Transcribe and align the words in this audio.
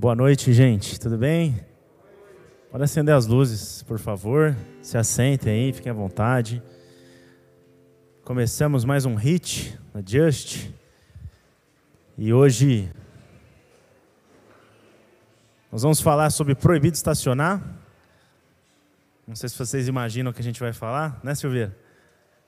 Boa 0.00 0.14
noite, 0.14 0.52
gente. 0.52 1.00
Tudo 1.00 1.18
bem? 1.18 1.58
Pode 2.70 2.84
acender 2.84 3.12
as 3.12 3.26
luzes, 3.26 3.82
por 3.82 3.98
favor. 3.98 4.54
Se 4.80 4.96
assentem 4.96 5.52
aí, 5.52 5.72
fiquem 5.72 5.90
à 5.90 5.92
vontade. 5.92 6.62
Começamos 8.22 8.84
mais 8.84 9.04
um 9.04 9.16
hit 9.16 9.76
na 9.92 10.00
Just. 10.00 10.70
E 12.16 12.32
hoje 12.32 12.88
nós 15.72 15.82
vamos 15.82 16.00
falar 16.00 16.30
sobre 16.30 16.54
proibido 16.54 16.94
estacionar. 16.94 17.60
Não 19.26 19.34
sei 19.34 19.48
se 19.48 19.58
vocês 19.58 19.88
imaginam 19.88 20.30
o 20.30 20.32
que 20.32 20.40
a 20.40 20.44
gente 20.44 20.60
vai 20.60 20.72
falar, 20.72 21.18
né, 21.24 21.34
Silveira? 21.34 21.76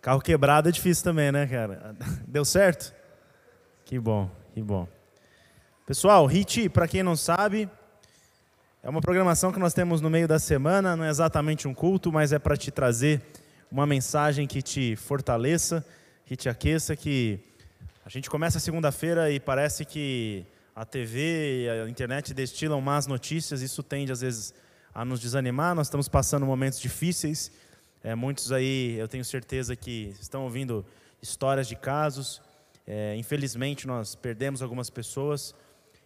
Carro 0.01 0.21
quebrado 0.21 0.69
é 0.69 0.73
difícil 0.73 1.03
também, 1.03 1.33
né, 1.33 1.49
cara? 1.49 1.97
Deu 2.29 2.45
certo? 2.45 2.95
Que 3.85 3.99
bom, 3.99 4.31
que 4.55 4.63
bom. 4.63 5.00
Pessoal, 5.91 6.25
HIT, 6.25 6.69
para 6.69 6.87
quem 6.87 7.03
não 7.03 7.17
sabe, 7.17 7.69
é 8.81 8.89
uma 8.89 9.01
programação 9.01 9.51
que 9.51 9.59
nós 9.59 9.75
temos 9.75 10.01
no 10.01 10.09
meio 10.09 10.29
da 10.29 10.39
semana, 10.39 10.95
não 10.95 11.03
é 11.03 11.11
exatamente 11.11 11.67
um 11.67 11.75
culto, 11.75 12.13
mas 12.13 12.33
é 12.33 12.39
para 12.39 12.57
te 12.57 12.71
trazer 12.71 13.21
uma 13.69 13.85
mensagem 13.85 14.47
que 14.47 14.63
te 14.63 14.95
fortaleça, 14.95 15.85
que 16.25 16.37
te 16.37 16.49
aqueça, 16.49 16.95
que 16.95 17.41
a 18.07 18.09
gente 18.09 18.31
começa 18.31 18.61
segunda-feira 18.61 19.33
e 19.33 19.41
parece 19.41 19.85
que 19.85 20.47
a 20.77 20.85
TV 20.85 21.65
e 21.65 21.69
a 21.69 21.89
internet 21.89 22.33
destilam 22.33 22.81
más 22.81 23.09
notícias, 23.09 23.61
isso 23.61 23.83
tende 23.83 24.13
às 24.13 24.21
vezes 24.21 24.55
a 24.95 25.05
nos 25.05 25.19
desanimar, 25.19 25.75
nós 25.75 25.89
estamos 25.89 26.09
passando 26.09 26.47
momentos 26.47 26.79
difíceis, 26.79 27.51
é, 28.05 28.15
muitos 28.15 28.53
aí 28.53 28.95
eu 28.97 29.09
tenho 29.09 29.25
certeza 29.25 29.75
que 29.75 30.15
estão 30.21 30.45
ouvindo 30.45 30.87
histórias 31.21 31.67
de 31.67 31.75
casos, 31.75 32.41
é, 32.87 33.17
infelizmente 33.17 33.89
nós 33.89 34.15
perdemos 34.15 34.63
algumas 34.63 34.89
pessoas, 34.89 35.53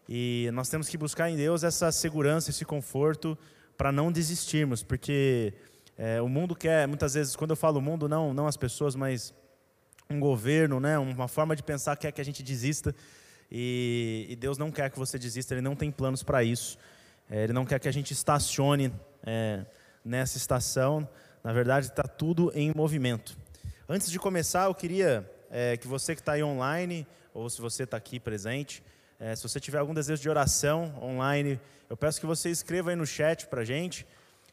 e 0.09 0.51
nós 0.53 0.69
temos 0.69 0.89
que 0.89 0.99
buscar 0.99 1.31
em 1.31 1.37
Deus 1.37 1.65
essa 1.65 1.91
segurança, 1.91 2.51
esse 2.51 2.65
conforto 2.65 3.37
para 3.77 3.91
não 3.91 4.13
desistirmos, 4.13 4.83
porque 4.83 5.55
é, 5.97 6.21
o 6.21 6.29
mundo 6.29 6.55
quer, 6.55 6.87
muitas 6.87 7.15
vezes, 7.15 7.35
quando 7.37 7.51
eu 7.51 7.57
falo 7.57 7.81
mundo, 7.81 8.09
não, 8.09 8.35
não 8.35 8.47
as 8.47 8.57
pessoas, 8.57 8.95
mas 8.95 9.33
um 10.11 10.21
governo, 10.21 10.79
né, 10.81 10.99
uma 10.99 11.29
forma 11.29 11.57
de 11.57 11.63
pensar 11.63 11.97
quer 11.97 12.13
que 12.13 12.21
a 12.21 12.25
gente 12.25 12.43
desista. 12.43 12.95
E, 13.51 14.27
e 14.29 14.37
Deus 14.37 14.59
não 14.59 14.71
quer 14.71 14.91
que 14.91 14.99
você 14.99 15.19
desista, 15.19 15.55
Ele 15.55 15.61
não 15.61 15.77
tem 15.77 15.91
planos 15.91 16.23
para 16.23 16.43
isso. 16.43 16.79
É, 17.31 17.45
ele 17.45 17.53
não 17.53 17.65
quer 17.65 17.79
que 17.79 17.89
a 17.89 17.93
gente 17.93 18.13
estacione 18.13 18.93
é, 19.25 19.65
nessa 20.05 20.37
estação. 20.37 21.09
Na 21.43 21.53
verdade, 21.53 21.87
está 21.87 22.03
tudo 22.03 22.53
em 22.55 22.73
movimento. 22.75 23.37
Antes 23.89 24.11
de 24.11 24.19
começar, 24.19 24.67
eu 24.67 24.75
queria 24.75 25.31
é, 25.51 25.77
que 25.77 25.87
você 25.87 26.15
que 26.15 26.21
está 26.21 26.33
aí 26.33 26.43
online, 26.43 27.07
ou 27.33 27.49
se 27.49 27.61
você 27.61 27.85
está 27.85 27.97
aqui 27.97 28.21
presente, 28.21 28.83
é, 29.25 29.35
se 29.35 29.43
você 29.43 29.59
tiver 29.59 29.79
algum 29.79 29.95
desejo 29.95 30.21
de 30.21 30.29
oração 30.29 30.93
online, 31.01 31.59
eu 31.89 31.97
peço 31.97 32.21
que 32.21 32.27
você 32.27 32.51
escreva 32.51 32.91
aí 32.91 32.97
no 32.97 33.07
chat 33.07 33.47
para 33.47 33.63
a 33.63 33.65
gente. 33.65 34.07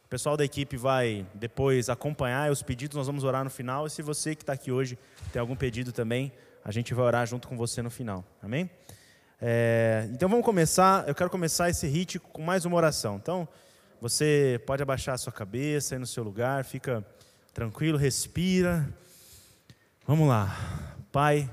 O 0.05 0.07
pessoal 0.07 0.37
da 0.37 0.45
equipe 0.45 0.77
vai 0.77 1.27
depois 1.33 1.89
acompanhar 1.89 2.49
os 2.49 2.63
pedidos, 2.63 2.95
nós 2.95 3.05
vamos 3.05 3.25
orar 3.25 3.43
no 3.43 3.49
final. 3.49 3.85
E 3.85 3.89
se 3.89 4.01
você 4.01 4.33
que 4.33 4.43
está 4.43 4.53
aqui 4.53 4.71
hoje 4.71 4.97
tem 5.33 5.41
algum 5.41 5.57
pedido 5.57 5.91
também, 5.91 6.31
a 6.63 6.71
gente 6.71 6.93
vai 6.93 7.05
orar 7.05 7.27
junto 7.27 7.49
com 7.49 7.57
você 7.57 7.81
no 7.81 7.91
final. 7.91 8.23
Amém? 8.41 8.69
É, 9.41 10.07
então 10.13 10.29
vamos 10.29 10.45
começar. 10.45 11.05
Eu 11.05 11.15
quero 11.15 11.29
começar 11.29 11.69
esse 11.69 11.85
hit 11.85 12.17
com 12.17 12.41
mais 12.41 12.63
uma 12.63 12.77
oração. 12.77 13.17
Então, 13.17 13.45
você 13.99 14.57
pode 14.65 14.81
abaixar 14.81 15.15
a 15.15 15.17
sua 15.17 15.33
cabeça 15.33 15.95
aí 15.95 15.99
no 15.99 16.07
seu 16.07 16.23
lugar, 16.23 16.63
fica 16.63 17.05
tranquilo, 17.53 17.97
respira. 17.97 18.87
Vamos 20.07 20.29
lá. 20.29 20.95
Pai, 21.11 21.49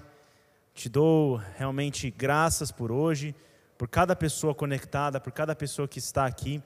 te 0.79 0.89
dou 0.89 1.41
realmente 1.57 2.09
graças 2.09 2.71
por 2.71 2.93
hoje, 2.93 3.35
por 3.77 3.89
cada 3.89 4.15
pessoa 4.15 4.55
conectada, 4.55 5.19
por 5.19 5.33
cada 5.33 5.53
pessoa 5.53 5.89
que 5.89 5.99
está 5.99 6.25
aqui, 6.25 6.63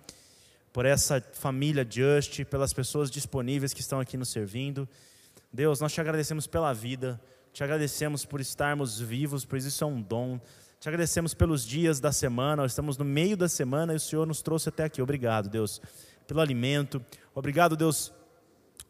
por 0.71 0.85
essa 0.85 1.19
família 1.33 1.87
Just, 1.89 2.45
pelas 2.45 2.75
pessoas 2.75 3.11
disponíveis 3.11 3.73
que 3.73 3.81
estão 3.81 3.99
aqui 3.99 4.19
nos 4.19 4.29
servindo. 4.29 4.87
Deus, 5.51 5.81
nós 5.81 5.95
te 5.95 6.01
agradecemos 6.03 6.47
pela 6.47 6.75
vida, 6.75 7.19
te 7.55 7.65
agradecemos 7.65 8.27
por 8.27 8.39
estarmos 8.39 9.01
vivos, 9.01 9.47
pois 9.47 9.65
isso 9.65 9.83
é 9.83 9.87
um 9.87 10.03
dom. 10.03 10.39
Te 10.79 10.91
agradecemos 10.91 11.33
pelos 11.33 11.65
dias 11.65 11.99
da 11.99 12.13
semana, 12.13 12.61
nós 12.61 12.73
estamos 12.73 12.99
no 12.99 13.07
meio 13.07 13.35
da 13.35 13.49
semana 13.49 13.95
e 13.95 13.97
o 13.97 14.01
Senhor 14.01 14.27
nos 14.27 14.43
trouxe 14.43 14.69
até 14.69 14.85
aqui. 14.85 15.01
Obrigado, 15.01 15.49
Deus, 15.49 15.81
pelo 16.27 16.43
alimento. 16.43 17.03
Obrigado, 17.35 17.79
Deus, 17.79 18.13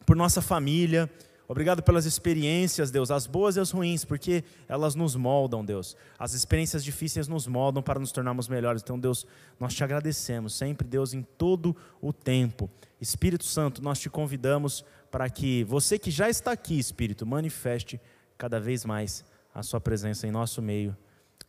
por 0.05 0.17
nossa 0.17 0.41
família. 0.41 1.09
Obrigado 1.47 1.83
pelas 1.83 2.05
experiências, 2.05 2.89
Deus, 2.89 3.11
as 3.11 3.27
boas 3.27 3.57
e 3.57 3.59
as 3.59 3.71
ruins, 3.71 4.05
porque 4.05 4.43
elas 4.67 4.95
nos 4.95 5.15
moldam, 5.15 5.63
Deus. 5.63 5.95
As 6.17 6.33
experiências 6.33 6.83
difíceis 6.83 7.27
nos 7.27 7.47
moldam 7.47 7.83
para 7.83 7.99
nos 7.99 8.11
tornarmos 8.11 8.47
melhores. 8.47 8.81
Então, 8.81 8.97
Deus, 8.97 9.27
nós 9.59 9.73
te 9.73 9.83
agradecemos 9.83 10.55
sempre, 10.55 10.87
Deus, 10.87 11.13
em 11.13 11.21
todo 11.21 11.75
o 12.01 12.13
tempo. 12.13 12.69
Espírito 12.99 13.43
Santo, 13.43 13.83
nós 13.83 13.99
te 13.99 14.09
convidamos 14.09 14.85
para 15.11 15.29
que 15.29 15.63
você 15.65 15.99
que 15.99 16.09
já 16.09 16.29
está 16.29 16.53
aqui, 16.53 16.79
Espírito, 16.79 17.25
manifeste 17.25 17.99
cada 18.37 18.59
vez 18.59 18.85
mais 18.85 19.25
a 19.53 19.61
sua 19.61 19.81
presença 19.81 20.25
em 20.25 20.31
nosso 20.31 20.61
meio. 20.61 20.95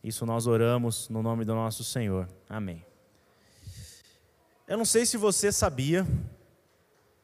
Isso 0.03 0.25
nós 0.25 0.45
oramos 0.45 1.09
no 1.09 1.23
nome 1.23 1.45
do 1.45 1.55
nosso 1.55 1.83
Senhor. 1.83 2.27
Amém. 2.47 2.85
Eu 4.67 4.77
não 4.77 4.85
sei 4.85 5.05
se 5.05 5.15
você 5.15 5.51
sabia, 5.51 6.05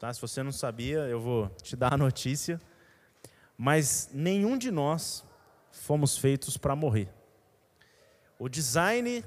Tá? 0.01 0.11
Se 0.11 0.19
você 0.19 0.41
não 0.41 0.51
sabia, 0.51 1.01
eu 1.01 1.21
vou 1.21 1.47
te 1.61 1.75
dar 1.75 1.93
a 1.93 1.97
notícia. 1.97 2.59
Mas 3.55 4.09
nenhum 4.11 4.57
de 4.57 4.71
nós 4.71 5.23
fomos 5.69 6.17
feitos 6.17 6.57
para 6.57 6.75
morrer. 6.75 7.07
O 8.39 8.49
design 8.49 9.23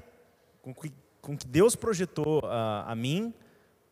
com 0.61 0.75
que, 0.75 0.91
com 1.21 1.37
que 1.37 1.47
Deus 1.47 1.77
projetou 1.77 2.41
a, 2.43 2.91
a 2.91 2.93
mim 2.93 3.33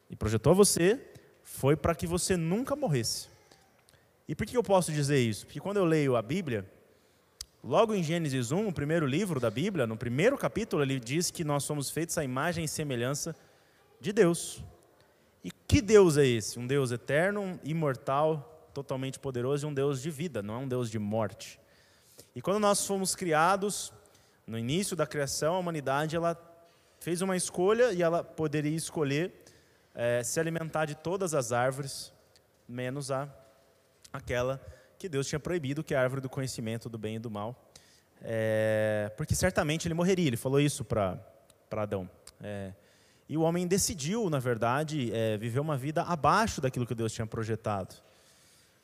e 0.09 0.15
projetou 0.17 0.51
a 0.51 0.53
você 0.53 0.99
foi 1.41 1.77
para 1.77 1.95
que 1.95 2.05
você 2.05 2.35
nunca 2.35 2.75
morresse. 2.75 3.29
E 4.27 4.35
por 4.35 4.45
que 4.45 4.57
eu 4.57 4.61
posso 4.61 4.91
dizer 4.91 5.19
isso? 5.19 5.45
Porque 5.45 5.61
quando 5.61 5.77
eu 5.77 5.85
leio 5.85 6.17
a 6.17 6.21
Bíblia, 6.21 6.69
logo 7.63 7.93
em 7.95 8.03
Gênesis 8.03 8.51
1, 8.51 8.67
o 8.67 8.73
primeiro 8.73 9.07
livro 9.07 9.39
da 9.39 9.49
Bíblia, 9.49 9.87
no 9.87 9.95
primeiro 9.95 10.37
capítulo, 10.37 10.83
ele 10.83 10.99
diz 10.99 11.31
que 11.31 11.45
nós 11.45 11.63
somos 11.63 11.89
feitos 11.89 12.17
à 12.17 12.25
imagem 12.25 12.65
e 12.65 12.67
semelhança 12.67 13.33
de 14.01 14.11
Deus. 14.11 14.61
E 15.43 15.51
que 15.51 15.81
Deus 15.81 16.17
é 16.17 16.25
esse? 16.25 16.57
Um 16.57 16.65
Deus 16.65 16.91
eterno, 16.91 17.59
imortal, 17.63 18.69
totalmente 18.73 19.19
poderoso 19.19 19.65
e 19.65 19.69
um 19.69 19.73
Deus 19.73 20.01
de 20.01 20.09
vida, 20.09 20.41
não 20.41 20.55
é 20.55 20.57
um 20.57 20.67
Deus 20.67 20.89
de 20.89 20.97
morte. 20.97 21.59
E 22.35 22.41
quando 22.41 22.59
nós 22.59 22.85
fomos 22.85 23.15
criados, 23.15 23.91
no 24.47 24.57
início 24.57 24.95
da 24.95 25.05
criação, 25.05 25.55
a 25.55 25.59
humanidade 25.59 26.15
ela 26.15 26.37
fez 26.99 27.21
uma 27.21 27.35
escolha 27.35 27.91
e 27.91 28.01
ela 28.01 28.23
poderia 28.23 28.75
escolher 28.75 29.43
é, 29.93 30.23
se 30.23 30.39
alimentar 30.39 30.85
de 30.85 30.95
todas 30.95 31.33
as 31.33 31.51
árvores, 31.51 32.13
menos 32.67 33.11
a 33.11 33.27
aquela 34.11 34.61
que 34.97 35.09
Deus 35.09 35.27
tinha 35.27 35.39
proibido, 35.39 35.83
que 35.83 35.93
é 35.93 35.97
a 35.97 36.01
árvore 36.01 36.21
do 36.21 36.29
conhecimento 36.29 36.87
do 36.87 36.97
bem 36.97 37.15
e 37.15 37.19
do 37.19 37.29
mal. 37.29 37.69
É, 38.21 39.11
porque 39.17 39.35
certamente 39.35 39.87
ele 39.87 39.93
morreria, 39.93 40.27
ele 40.27 40.37
falou 40.37 40.59
isso 40.59 40.85
para 40.85 41.19
Adão. 41.71 42.09
É, 42.41 42.71
e 43.33 43.37
o 43.37 43.41
homem 43.41 43.65
decidiu, 43.65 44.29
na 44.29 44.37
verdade, 44.37 45.11
é, 45.11 45.39
viver 45.39 45.59
uma 45.59 45.75
vida 45.75 46.03
abaixo 46.03 46.61
daquilo 46.61 46.85
que 46.85 46.93
Deus 46.93 47.11
tinha 47.11 47.25
projetado. 47.25 47.95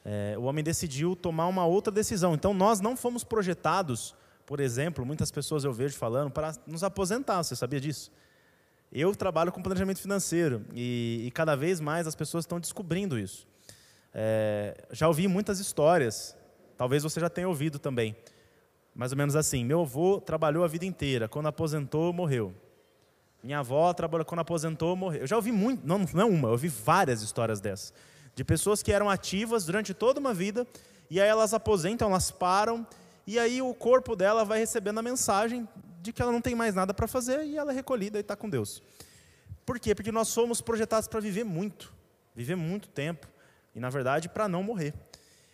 É, 0.04 0.34
o 0.40 0.46
homem 0.46 0.64
decidiu 0.64 1.16
tomar 1.16 1.46
uma 1.46 1.68
outra 1.68 1.94
decisão. 1.94 2.34
Então, 2.34 2.52
nós 2.52 2.80
não 2.80 2.98
fomos 2.98 3.24
projetados, 3.24 4.16
por 4.48 4.60
exemplo, 4.60 5.06
muitas 5.06 5.30
pessoas 5.30 5.64
eu 5.64 5.72
vejo 5.72 5.96
falando, 5.96 6.32
para 6.32 6.56
nos 6.66 6.84
aposentar. 6.84 7.44
Você 7.44 7.56
sabia 7.56 7.80
disso? 7.80 8.12
Eu 8.92 9.16
trabalho 9.16 9.52
com 9.52 9.62
planejamento 9.62 10.00
financeiro 10.00 10.66
e, 10.74 11.26
e 11.28 11.30
cada 11.30 11.56
vez 11.56 11.80
mais 11.80 12.08
as 12.08 12.16
pessoas 12.16 12.42
estão 12.42 12.60
descobrindo 12.60 13.20
isso. 13.20 13.48
É, 14.12 14.84
já 14.92 15.08
ouvi 15.08 15.28
muitas 15.28 15.60
histórias, 15.60 16.36
talvez 16.76 17.04
você 17.04 17.20
já 17.20 17.30
tenha 17.30 17.48
ouvido 17.48 17.78
também. 17.78 18.16
Mais 18.96 19.12
ou 19.12 19.18
menos 19.20 19.36
assim: 19.36 19.64
meu 19.64 19.82
avô 19.82 20.20
trabalhou 20.20 20.64
a 20.64 20.68
vida 20.68 20.88
inteira, 20.88 21.28
quando 21.28 21.46
aposentou, 21.46 22.12
morreu. 22.12 22.52
Minha 23.44 23.60
avó 23.60 23.94
trabalhou 23.94 24.26
quando 24.26 24.42
aposentou, 24.42 24.96
morreu. 24.96 25.22
Eu 25.22 25.28
já 25.28 25.36
ouvi 25.36 25.52
muito, 25.52 25.88
não, 25.88 26.00
não 26.00 26.22
é 26.22 26.26
uma, 26.26 26.48
eu 26.50 26.52
ouvi 26.52 26.68
várias 26.68 27.22
histórias 27.22 27.60
dessas. 27.62 27.94
De 28.36 28.44
pessoas 28.44 28.84
que 28.84 28.92
eram 28.92 29.10
ativas 29.10 29.66
durante 29.66 29.94
toda 29.94 30.20
uma 30.20 30.34
vida, 30.34 30.68
e 31.10 31.20
aí 31.20 31.28
elas 31.28 31.54
aposentam, 31.54 32.10
elas 32.10 32.32
param, 32.32 32.86
e 33.26 33.40
aí 33.40 33.62
o 33.62 33.74
corpo 33.74 34.16
dela 34.16 34.44
vai 34.44 34.60
recebendo 34.60 35.00
a 35.00 35.02
mensagem 35.02 35.68
de 36.02 36.12
que 36.12 36.22
ela 36.22 36.32
não 36.32 36.42
tem 36.42 36.56
mais 36.56 36.76
nada 36.76 36.94
para 36.94 37.08
fazer 37.08 37.46
e 37.46 37.58
ela 37.58 37.72
é 37.72 37.76
recolhida 37.76 38.18
e 38.18 38.22
está 38.22 38.36
com 38.36 38.50
Deus. 38.50 38.82
Por 39.66 39.80
quê? 39.80 39.94
Porque 39.94 40.12
nós 40.12 40.30
somos 40.30 40.62
projetados 40.62 41.08
para 41.08 41.20
viver 41.20 41.44
muito, 41.44 41.94
viver 42.36 42.56
muito 42.56 42.90
tempo, 42.90 43.28
e 43.76 43.80
na 43.80 43.90
verdade 43.90 44.28
para 44.28 44.48
não 44.48 44.64
morrer. 44.64 44.94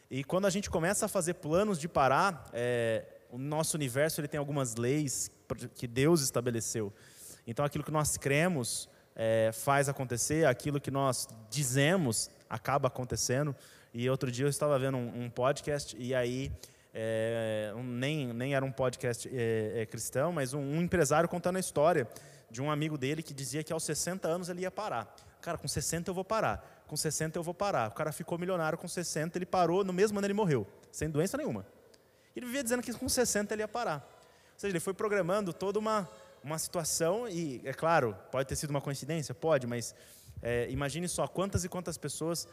E 0.10 0.24
quando 0.24 0.46
a 0.46 0.50
gente 0.50 0.70
começa 0.70 1.06
a 1.06 1.10
fazer 1.10 1.36
planos 1.36 1.80
de 1.80 1.88
parar, 1.88 2.50
é, 2.54 3.06
o 3.30 3.38
nosso 3.38 3.76
universo 3.76 4.22
ele 4.22 4.28
tem 4.28 4.38
algumas 4.38 4.76
leis 4.76 5.30
que 5.76 5.88
Deus 5.88 6.22
estabeleceu. 6.22 6.94
Então, 7.48 7.64
aquilo 7.64 7.84
que 7.84 7.92
nós 7.92 8.18
cremos 8.18 8.90
é, 9.16 9.52
faz 9.54 9.88
acontecer, 9.88 10.46
aquilo 10.46 10.80
que 10.80 10.92
nós 10.92 11.28
dizemos 11.50 12.30
acaba 12.50 12.88
acontecendo. 12.88 13.56
E 13.94 14.10
outro 14.10 14.30
dia 14.30 14.46
eu 14.46 14.50
estava 14.50 14.78
vendo 14.78 14.98
um, 14.98 15.24
um 15.24 15.30
podcast, 15.30 15.96
e 15.98 16.14
aí, 16.14 16.52
é, 16.94 17.72
um, 17.76 17.84
nem, 17.84 18.34
nem 18.34 18.54
era 18.54 18.66
um 18.66 18.72
podcast 18.72 19.30
é, 19.32 19.82
é 19.82 19.86
cristão, 19.86 20.34
mas 20.34 20.54
um, 20.54 20.60
um, 20.60 20.82
empresário 20.82 21.30
contando 21.30 21.56
a 21.56 21.60
história 21.60 22.08
de 22.50 22.62
um 22.62 22.70
amigo 22.70 22.98
dele 22.98 23.24
que 23.24 23.34
dizia 23.34 23.64
que 23.64 23.72
aos 23.72 23.84
60 23.84 24.28
anos 24.28 24.50
ele 24.50 24.62
ia 24.62 24.72
parar. 24.72 25.16
Cara, 25.42 25.58
com 25.58 25.68
60 25.68 26.10
eu 26.10 26.14
vou 26.14 26.26
parar. 26.26 26.84
Com 26.88 26.98
60 26.98 27.40
eu 27.40 27.44
vou 27.44 27.54
parar. 27.54 27.90
O 27.90 27.94
cara 27.94 28.12
ficou 28.12 28.38
milionário 28.38 28.78
com 28.78 28.88
60, 28.88 29.38
ele 29.38 29.46
parou, 29.46 29.84
no 29.84 29.94
mesmo 29.94 30.18
ano 30.18 30.28
ele 30.28 30.34
morreu, 30.34 30.68
sem 30.92 31.10
doença 31.10 31.38
nenhuma. 31.38 31.66
Ele 32.36 32.46
vivia 32.46 32.64
dizendo 32.64 32.84
que 32.84 32.92
com 32.94 33.08
60 33.08 33.54
ele 33.54 33.62
ia 33.62 33.68
parar. 33.68 34.06
Ou 34.54 34.60
seja, 34.60 34.72
ele 34.72 34.80
foi 34.80 34.94
programando 34.94 35.54
toda 35.54 35.80
uma, 35.80 36.10
uma 36.46 36.60
situação, 36.60 37.28
e 37.28 37.60
é 37.66 37.74
claro, 37.74 38.16
pode 38.32 38.48
ter 38.48 38.56
sido 38.56 38.70
uma 38.70 38.80
coincidência? 38.80 39.34
Pode, 39.34 39.66
mas 39.66 39.96
é, 40.44 40.70
imagine 40.70 41.08
só 41.08 41.28
quantas 41.28 41.66
e 41.66 41.70
quantas 41.70 41.98
pessoas 41.98 42.48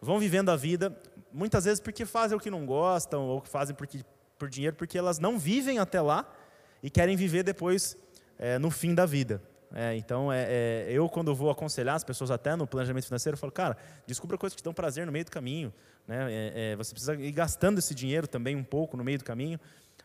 vão 0.00 0.20
vivendo 0.20 0.48
a 0.50 0.56
vida, 0.56 0.96
muitas 1.32 1.64
vezes 1.64 1.80
porque 1.80 2.06
fazem 2.06 2.36
o 2.36 2.40
que 2.40 2.50
não 2.50 2.64
gostam, 2.64 3.22
ou 3.26 3.42
fazem 3.44 3.74
porque, 3.74 4.04
por 4.38 4.48
dinheiro, 4.48 4.76
porque 4.76 4.96
elas 4.96 5.18
não 5.18 5.40
vivem 5.40 5.80
até 5.80 6.00
lá 6.00 6.32
e 6.80 6.88
querem 6.88 7.16
viver 7.16 7.42
depois 7.42 7.96
é, 8.38 8.60
no 8.60 8.70
fim 8.70 8.94
da 8.94 9.04
vida. 9.06 9.42
É, 9.74 9.96
então, 9.96 10.32
é, 10.32 10.46
é, 10.48 10.86
eu, 10.90 11.08
quando 11.08 11.34
vou 11.34 11.50
aconselhar 11.50 11.96
as 11.96 12.04
pessoas 12.04 12.30
até 12.30 12.54
no 12.54 12.66
planejamento 12.66 13.06
financeiro, 13.06 13.34
eu 13.34 13.38
falo, 13.40 13.52
cara, 13.52 13.76
descubra 14.06 14.38
coisas 14.38 14.54
que 14.54 14.62
te 14.62 14.64
dão 14.64 14.74
prazer 14.74 15.04
no 15.04 15.10
meio 15.10 15.24
do 15.24 15.30
caminho. 15.30 15.72
Né? 16.06 16.26
É, 16.30 16.52
é, 16.54 16.76
você 16.76 16.92
precisa 16.92 17.14
ir 17.14 17.32
gastando 17.32 17.78
esse 17.78 17.94
dinheiro 17.94 18.28
também 18.28 18.54
um 18.54 18.62
pouco 18.64 18.96
no 18.96 19.02
meio 19.02 19.18
do 19.18 19.24
caminho, 19.24 19.58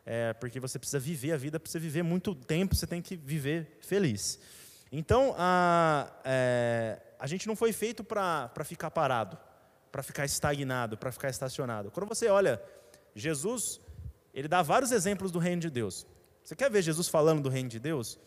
é, 0.09 0.31
porque 0.31 0.57
você 0.57 0.79
precisa 0.79 0.99
viver 0.99 1.33
a 1.33 1.37
vida, 1.37 1.59
precisa 1.59 1.81
viver 1.81 2.01
muito 2.01 2.33
tempo, 2.33 2.73
você 2.73 2.87
tem 2.87 3.01
que 3.01 3.17
viver 3.17 3.77
feliz. 3.81 4.39
Então, 4.89 5.35
a, 5.37 6.09
a 7.19 7.27
gente 7.27 7.45
não 7.45 7.57
foi 7.57 7.73
feito 7.73 8.05
para 8.05 8.63
ficar 8.63 8.89
parado, 8.89 9.37
para 9.91 10.01
ficar 10.01 10.23
estagnado, 10.23 10.97
para 10.97 11.11
ficar 11.11 11.29
estacionado. 11.29 11.91
Quando 11.91 12.07
você 12.07 12.29
olha, 12.29 12.61
Jesus, 13.13 13.81
ele 14.33 14.47
dá 14.47 14.61
vários 14.61 14.93
exemplos 14.93 15.29
do 15.29 15.39
reino 15.39 15.61
de 15.61 15.69
Deus. 15.69 16.07
Você 16.41 16.55
quer 16.55 16.71
ver 16.71 16.81
Jesus 16.81 17.09
falando 17.09 17.41
do 17.41 17.49
reino 17.49 17.67
de 17.67 17.77
Deus? 17.79 18.17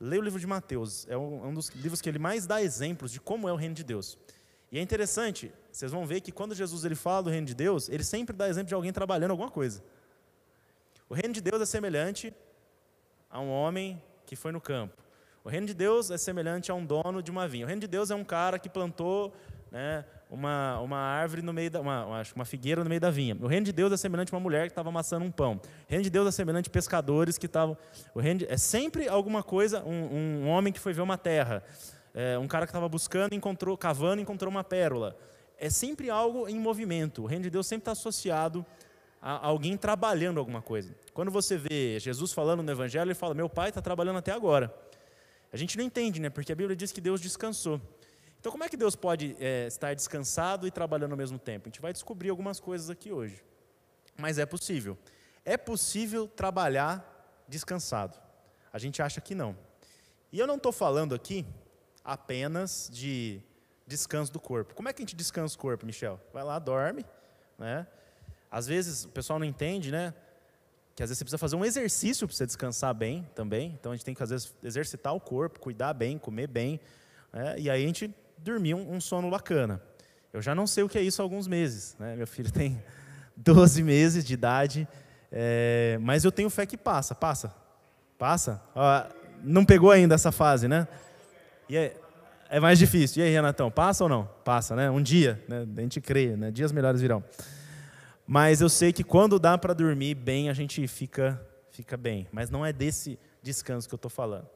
Leia 0.00 0.20
o 0.20 0.24
livro 0.24 0.40
de 0.40 0.46
Mateus, 0.48 1.06
é 1.08 1.16
um, 1.16 1.44
é 1.44 1.46
um 1.46 1.54
dos 1.54 1.68
livros 1.68 2.00
que 2.00 2.08
ele 2.08 2.18
mais 2.18 2.46
dá 2.48 2.60
exemplos 2.60 3.12
de 3.12 3.20
como 3.20 3.48
é 3.48 3.52
o 3.52 3.56
reino 3.56 3.76
de 3.76 3.84
Deus. 3.84 4.18
E 4.72 4.78
é 4.78 4.82
interessante, 4.82 5.52
vocês 5.70 5.92
vão 5.92 6.04
ver 6.04 6.20
que 6.20 6.32
quando 6.32 6.52
Jesus 6.52 6.84
ele 6.84 6.96
fala 6.96 7.22
do 7.22 7.30
reino 7.30 7.46
de 7.46 7.54
Deus, 7.54 7.88
ele 7.88 8.02
sempre 8.02 8.34
dá 8.34 8.48
exemplo 8.48 8.66
de 8.66 8.74
alguém 8.74 8.92
trabalhando 8.92 9.30
alguma 9.30 9.50
coisa. 9.50 9.84
O 11.12 11.14
reino 11.14 11.34
de 11.34 11.42
Deus 11.42 11.60
é 11.60 11.66
semelhante 11.66 12.32
a 13.28 13.38
um 13.38 13.50
homem 13.50 14.02
que 14.24 14.34
foi 14.34 14.50
no 14.50 14.62
campo. 14.62 14.96
O 15.44 15.50
reino 15.50 15.66
de 15.66 15.74
Deus 15.74 16.10
é 16.10 16.16
semelhante 16.16 16.72
a 16.72 16.74
um 16.74 16.82
dono 16.86 17.22
de 17.22 17.30
uma 17.30 17.46
vinha. 17.46 17.66
O 17.66 17.68
reino 17.68 17.82
de 17.82 17.86
Deus 17.86 18.10
é 18.10 18.14
um 18.14 18.24
cara 18.24 18.58
que 18.58 18.66
plantou 18.66 19.30
né, 19.70 20.06
uma, 20.30 20.80
uma 20.80 20.96
árvore 20.96 21.42
no 21.42 21.52
meio 21.52 21.70
da. 21.70 21.82
Uma, 21.82 22.22
uma 22.34 22.44
figueira 22.46 22.82
no 22.82 22.88
meio 22.88 22.98
da 22.98 23.10
vinha. 23.10 23.36
O 23.38 23.46
reino 23.46 23.66
de 23.66 23.72
Deus 23.72 23.92
é 23.92 23.98
semelhante 23.98 24.32
a 24.32 24.36
uma 24.38 24.42
mulher 24.42 24.62
que 24.62 24.72
estava 24.72 24.88
amassando 24.88 25.22
um 25.22 25.30
pão. 25.30 25.60
O 25.86 25.86
reino 25.86 26.02
de 26.02 26.08
Deus 26.08 26.26
é 26.28 26.30
semelhante 26.30 26.70
a 26.70 26.72
pescadores 26.72 27.36
que 27.36 27.44
estavam. 27.44 27.76
O 28.14 28.18
reino 28.18 28.46
é 28.48 28.56
sempre 28.56 29.06
alguma 29.06 29.42
coisa, 29.42 29.84
um, 29.84 30.44
um 30.44 30.48
homem 30.48 30.72
que 30.72 30.80
foi 30.80 30.94
ver 30.94 31.02
uma 31.02 31.18
terra. 31.18 31.62
É, 32.14 32.38
um 32.38 32.48
cara 32.48 32.64
que 32.64 32.70
estava 32.70 32.88
buscando, 32.88 33.34
encontrou, 33.34 33.76
cavando, 33.76 34.22
encontrou 34.22 34.50
uma 34.50 34.64
pérola. 34.64 35.14
É 35.58 35.68
sempre 35.68 36.08
algo 36.08 36.48
em 36.48 36.58
movimento. 36.58 37.24
O 37.24 37.26
reino 37.26 37.42
de 37.42 37.50
Deus 37.50 37.66
sempre 37.66 37.82
está 37.82 37.92
associado 37.92 38.64
a 39.22 39.46
alguém 39.46 39.76
trabalhando 39.76 40.38
alguma 40.38 40.60
coisa. 40.60 40.92
Quando 41.14 41.30
você 41.30 41.56
vê 41.56 41.98
Jesus 42.00 42.32
falando 42.32 42.62
no 42.62 42.70
Evangelho, 42.70 43.08
ele 43.08 43.14
fala: 43.14 43.34
Meu 43.34 43.48
pai 43.48 43.68
está 43.68 43.82
trabalhando 43.82 44.18
até 44.18 44.32
agora. 44.32 44.74
A 45.52 45.56
gente 45.56 45.76
não 45.76 45.84
entende, 45.84 46.20
né? 46.20 46.30
Porque 46.30 46.52
a 46.52 46.54
Bíblia 46.54 46.74
diz 46.74 46.92
que 46.92 47.00
Deus 47.00 47.20
descansou. 47.20 47.80
Então, 48.40 48.50
como 48.50 48.64
é 48.64 48.68
que 48.68 48.76
Deus 48.76 48.96
pode 48.96 49.36
é, 49.38 49.66
estar 49.66 49.94
descansado 49.94 50.66
e 50.66 50.70
trabalhando 50.70 51.12
ao 51.12 51.16
mesmo 51.18 51.38
tempo? 51.38 51.68
A 51.68 51.68
gente 51.68 51.80
vai 51.80 51.92
descobrir 51.92 52.30
algumas 52.30 52.58
coisas 52.58 52.88
aqui 52.90 53.12
hoje. 53.12 53.44
Mas 54.18 54.38
é 54.38 54.46
possível. 54.46 54.98
É 55.44 55.56
possível 55.56 56.26
trabalhar 56.26 57.44
descansado. 57.46 58.18
A 58.72 58.78
gente 58.78 59.02
acha 59.02 59.20
que 59.20 59.34
não. 59.34 59.56
E 60.32 60.38
eu 60.38 60.46
não 60.46 60.56
estou 60.56 60.72
falando 60.72 61.14
aqui 61.14 61.46
apenas 62.02 62.90
de 62.92 63.40
descanso 63.86 64.32
do 64.32 64.40
corpo. 64.40 64.74
Como 64.74 64.88
é 64.88 64.92
que 64.92 65.02
a 65.02 65.04
gente 65.04 65.14
descansa 65.14 65.54
o 65.54 65.58
corpo, 65.58 65.84
Michel? 65.84 66.18
Vai 66.32 66.42
lá, 66.42 66.58
dorme. 66.58 67.04
Né? 67.58 67.86
Às 68.50 68.66
vezes 68.66 69.04
o 69.04 69.10
pessoal 69.10 69.38
não 69.38 69.46
entende, 69.46 69.90
né? 69.90 70.14
Que 70.94 71.02
às 71.02 71.08
vezes 71.08 71.18
você 71.18 71.24
precisa 71.24 71.38
fazer 71.38 71.56
um 71.56 71.64
exercício 71.64 72.26
para 72.26 72.36
você 72.36 72.46
descansar 72.46 72.94
bem 72.94 73.28
também. 73.34 73.76
Então 73.78 73.92
a 73.92 73.96
gente 73.96 74.04
tem 74.04 74.14
que, 74.14 74.22
às 74.22 74.30
vezes, 74.30 74.54
exercitar 74.62 75.14
o 75.14 75.20
corpo, 75.20 75.58
cuidar 75.58 75.94
bem, 75.94 76.18
comer 76.18 76.46
bem. 76.46 76.80
Né? 77.32 77.54
E 77.58 77.70
aí 77.70 77.82
a 77.82 77.86
gente 77.86 78.14
dormir 78.38 78.74
um, 78.74 78.94
um, 78.94 79.00
sono 79.00 79.30
bacana. 79.30 79.80
Eu 80.32 80.42
já 80.42 80.54
não 80.54 80.66
sei 80.66 80.82
o 80.82 80.88
que 80.88 80.98
é 80.98 81.02
isso 81.02 81.22
há 81.22 81.24
alguns 81.24 81.46
meses. 81.46 81.96
Né? 81.98 82.16
Meu 82.16 82.26
filho 82.26 82.50
tem 82.52 82.82
12 83.36 83.82
meses 83.82 84.24
de 84.24 84.34
idade, 84.34 84.86
é, 85.30 85.98
mas 86.00 86.24
eu 86.24 86.32
tenho 86.32 86.50
fé 86.50 86.66
que 86.66 86.76
passa. 86.76 87.14
Passa? 87.14 87.54
Passa? 88.18 88.62
Ó, 88.74 89.04
não 89.42 89.64
pegou 89.64 89.90
ainda 89.90 90.14
essa 90.14 90.30
fase, 90.30 90.68
né? 90.68 90.86
E 91.68 91.76
é, 91.76 91.96
é 92.50 92.60
mais 92.60 92.78
difícil. 92.78 93.22
E 93.22 93.26
aí, 93.26 93.32
Renatão, 93.32 93.70
passa 93.70 94.04
ou 94.04 94.10
não? 94.10 94.28
Passa, 94.44 94.76
né? 94.76 94.90
Um 94.90 95.02
dia, 95.02 95.42
né? 95.48 95.66
a 95.76 95.80
gente 95.80 96.00
crê, 96.00 96.36
né? 96.36 96.50
dias 96.50 96.70
melhores 96.70 97.00
virão. 97.00 97.24
Mas 98.32 98.62
eu 98.62 98.68
sei 98.70 98.94
que 98.94 99.04
quando 99.04 99.38
dá 99.38 99.58
para 99.58 99.74
dormir 99.74 100.14
bem, 100.14 100.48
a 100.48 100.54
gente 100.54 100.88
fica, 100.88 101.38
fica 101.70 101.98
bem. 101.98 102.26
Mas 102.32 102.48
não 102.48 102.64
é 102.64 102.72
desse 102.72 103.18
descanso 103.42 103.86
que 103.86 103.94
eu 103.94 103.96
estou 103.96 104.10
falando. 104.10 104.48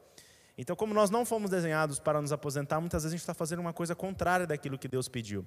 Então, 0.57 0.75
como 0.75 0.95
nós 0.95 1.11
não 1.11 1.23
fomos 1.23 1.51
desenhados 1.51 1.99
para 1.99 2.19
nos 2.19 2.31
aposentar, 2.31 2.81
muitas 2.81 3.03
vezes 3.03 3.13
a 3.13 3.15
gente 3.15 3.21
está 3.21 3.35
fazendo 3.35 3.59
uma 3.59 3.73
coisa 3.73 3.93
contrária 3.93 4.47
daquilo 4.47 4.79
que 4.79 4.87
Deus 4.87 5.07
pediu. 5.07 5.45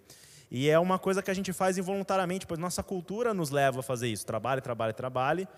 E 0.48 0.70
é 0.70 0.78
uma 0.78 0.96
coisa 0.96 1.20
que 1.24 1.28
a 1.28 1.34
gente 1.34 1.52
faz 1.52 1.76
involuntariamente, 1.76 2.46
pois 2.46 2.60
nossa 2.60 2.84
cultura 2.84 3.34
nos 3.34 3.50
leva 3.50 3.80
a 3.80 3.82
fazer 3.82 4.06
isso. 4.06 4.24
Trabalhe, 4.24 4.60
trabalhe, 4.60 4.92
trabalhe, 4.92 5.48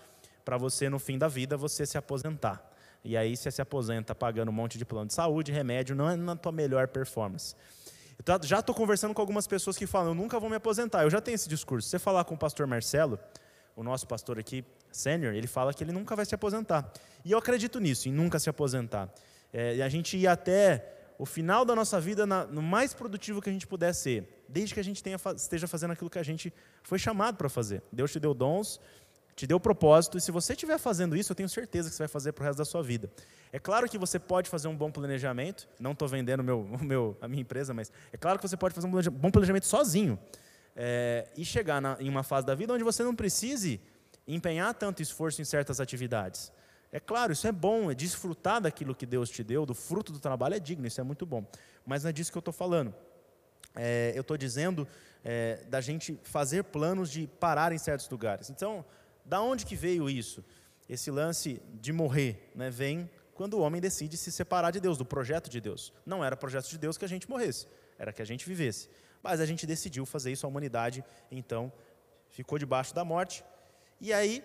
para 0.43 0.57
você, 0.57 0.89
no 0.89 0.97
fim 0.97 1.19
da 1.19 1.27
vida, 1.27 1.55
você 1.55 1.85
se 1.85 1.95
aposentar. 1.99 2.67
E 3.03 3.15
aí 3.15 3.37
você 3.37 3.51
se 3.51 3.61
aposenta 3.61 4.15
pagando 4.15 4.49
um 4.49 4.51
monte 4.51 4.79
de 4.79 4.85
plano 4.85 5.05
de 5.05 5.13
saúde, 5.13 5.51
remédio, 5.51 5.95
não 5.95 6.09
é 6.09 6.15
na 6.15 6.35
tua 6.35 6.51
melhor 6.51 6.87
performance. 6.87 7.55
Eu 8.25 8.39
já 8.43 8.59
estou 8.59 8.73
conversando 8.73 9.13
com 9.13 9.19
algumas 9.19 9.45
pessoas 9.47 9.77
que 9.77 9.85
falam, 9.85 10.11
eu 10.11 10.15
nunca 10.15 10.39
vou 10.39 10.49
me 10.49 10.55
aposentar. 10.55 11.03
Eu 11.03 11.09
já 11.09 11.19
tenho 11.19 11.35
esse 11.35 11.49
discurso. 11.49 11.87
Se 11.87 11.91
você 11.91 11.99
falar 11.99 12.23
com 12.23 12.35
o 12.35 12.37
pastor 12.37 12.65
Marcelo, 12.65 13.19
o 13.75 13.83
nosso 13.83 14.07
pastor 14.07 14.39
aqui, 14.39 14.63
sênior, 14.91 15.33
ele 15.33 15.47
fala 15.47 15.73
que 15.73 15.83
ele 15.83 15.91
nunca 15.91 16.15
vai 16.15 16.25
se 16.25 16.33
aposentar. 16.33 16.91
E 17.25 17.31
eu 17.31 17.37
acredito 17.37 17.79
nisso, 17.79 18.07
em 18.07 18.13
nunca 18.13 18.39
se 18.39 18.49
aposentar. 18.49 19.13
É, 19.51 19.81
a 19.81 19.89
gente 19.89 20.15
ir 20.15 20.27
até 20.27 20.93
o 21.17 21.25
final 21.25 21.65
da 21.65 21.75
nossa 21.75 21.99
vida 21.99 22.25
na, 22.25 22.45
no 22.45 22.61
mais 22.61 22.93
produtivo 22.93 23.41
que 23.41 23.49
a 23.49 23.53
gente 23.53 23.67
puder 23.67 23.93
ser, 23.93 24.43
desde 24.47 24.73
que 24.73 24.79
a 24.79 24.83
gente 24.83 25.03
tenha, 25.03 25.17
esteja 25.35 25.67
fazendo 25.67 25.91
aquilo 25.91 26.09
que 26.09 26.19
a 26.19 26.23
gente 26.23 26.53
foi 26.81 26.97
chamado 26.97 27.37
para 27.37 27.49
fazer. 27.49 27.83
Deus 27.91 28.11
te 28.11 28.19
deu 28.19 28.33
dons, 28.33 28.79
te 29.35 29.47
deu 29.47 29.59
propósito, 29.59 30.17
e 30.17 30.21
se 30.21 30.31
você 30.31 30.53
estiver 30.53 30.77
fazendo 30.77 31.15
isso, 31.15 31.31
eu 31.31 31.35
tenho 31.35 31.49
certeza 31.49 31.89
que 31.89 31.95
você 31.95 32.03
vai 32.03 32.07
fazer 32.07 32.31
para 32.33 32.43
o 32.43 32.45
resto 32.45 32.57
da 32.57 32.65
sua 32.65 32.83
vida. 32.83 33.09
É 33.51 33.59
claro 33.59 33.89
que 33.89 33.97
você 33.97 34.19
pode 34.19 34.49
fazer 34.49 34.67
um 34.67 34.75
bom 34.75 34.91
planejamento, 34.91 35.67
não 35.79 35.91
estou 35.91 36.07
vendendo 36.07 36.43
meu, 36.43 36.67
meu, 36.81 37.17
a 37.21 37.27
minha 37.27 37.41
empresa, 37.41 37.73
mas 37.73 37.91
é 38.11 38.17
claro 38.17 38.39
que 38.39 38.47
você 38.47 38.57
pode 38.57 38.73
fazer 38.73 38.87
um 38.87 39.11
bom 39.11 39.31
planejamento 39.31 39.65
sozinho 39.65 40.19
é, 40.75 41.27
e 41.35 41.45
chegar 41.45 41.81
na, 41.81 41.97
em 41.99 42.09
uma 42.09 42.23
fase 42.23 42.45
da 42.45 42.55
vida 42.55 42.73
onde 42.73 42.83
você 42.83 43.03
não 43.03 43.15
precise 43.15 43.79
empenhar 44.27 44.73
tanto 44.73 45.01
esforço 45.01 45.41
em 45.41 45.45
certas 45.45 45.79
atividades. 45.79 46.51
É 46.91 46.99
claro, 46.99 47.33
isso 47.33 47.47
é 47.47 47.51
bom, 47.51 47.89
é 47.89 47.95
desfrutar 47.95 48.61
daquilo 48.61 48.93
que 48.93 49.05
Deus 49.05 49.29
te 49.29 49.43
deu, 49.43 49.65
do 49.65 49.73
fruto 49.73 50.11
do 50.11 50.19
trabalho 50.19 50.55
é 50.55 50.59
digno, 50.59 50.85
isso 50.85 51.01
é 51.01 51.03
muito 51.03 51.25
bom. 51.25 51.43
Mas 51.85 52.03
não 52.03 52.09
é 52.09 52.13
disso 52.13 52.31
que 52.31 52.37
eu 52.37 52.41
estou 52.41 52.53
falando. 52.53 52.93
É, 53.75 54.13
eu 54.15 54.21
estou 54.21 54.37
dizendo 54.37 54.87
é, 55.23 55.63
da 55.67 55.81
gente 55.81 56.19
fazer 56.23 56.63
planos 56.65 57.09
de 57.09 57.27
parar 57.39 57.71
em 57.71 57.77
certos 57.77 58.07
lugares. 58.09 58.49
Então, 58.51 58.85
da 59.25 59.41
onde 59.41 59.65
que 59.65 59.75
veio 59.75 60.09
isso? 60.09 60.43
Esse 60.87 61.09
lance 61.09 61.61
de 61.73 61.93
morrer 61.93 62.51
né, 62.55 62.69
vem 62.69 63.09
quando 63.33 63.55
o 63.55 63.61
homem 63.61 63.81
decide 63.81 64.17
se 64.17 64.31
separar 64.31 64.71
de 64.71 64.79
Deus, 64.79 64.97
do 64.97 65.05
projeto 65.05 65.49
de 65.49 65.59
Deus. 65.59 65.93
Não 66.05 66.23
era 66.23 66.35
projeto 66.35 66.69
de 66.69 66.77
Deus 66.77 66.97
que 66.97 67.05
a 67.05 67.07
gente 67.07 67.29
morresse, 67.29 67.67
era 67.97 68.13
que 68.13 68.21
a 68.21 68.25
gente 68.25 68.45
vivesse. 68.45 68.89
Mas 69.21 69.39
a 69.39 69.45
gente 69.45 69.65
decidiu 69.65 70.05
fazer 70.05 70.31
isso, 70.31 70.45
a 70.45 70.49
humanidade 70.49 71.03
então 71.31 71.71
ficou 72.29 72.57
debaixo 72.57 72.93
da 72.93 73.05
morte. 73.05 73.43
E 73.99 74.11
aí 74.11 74.43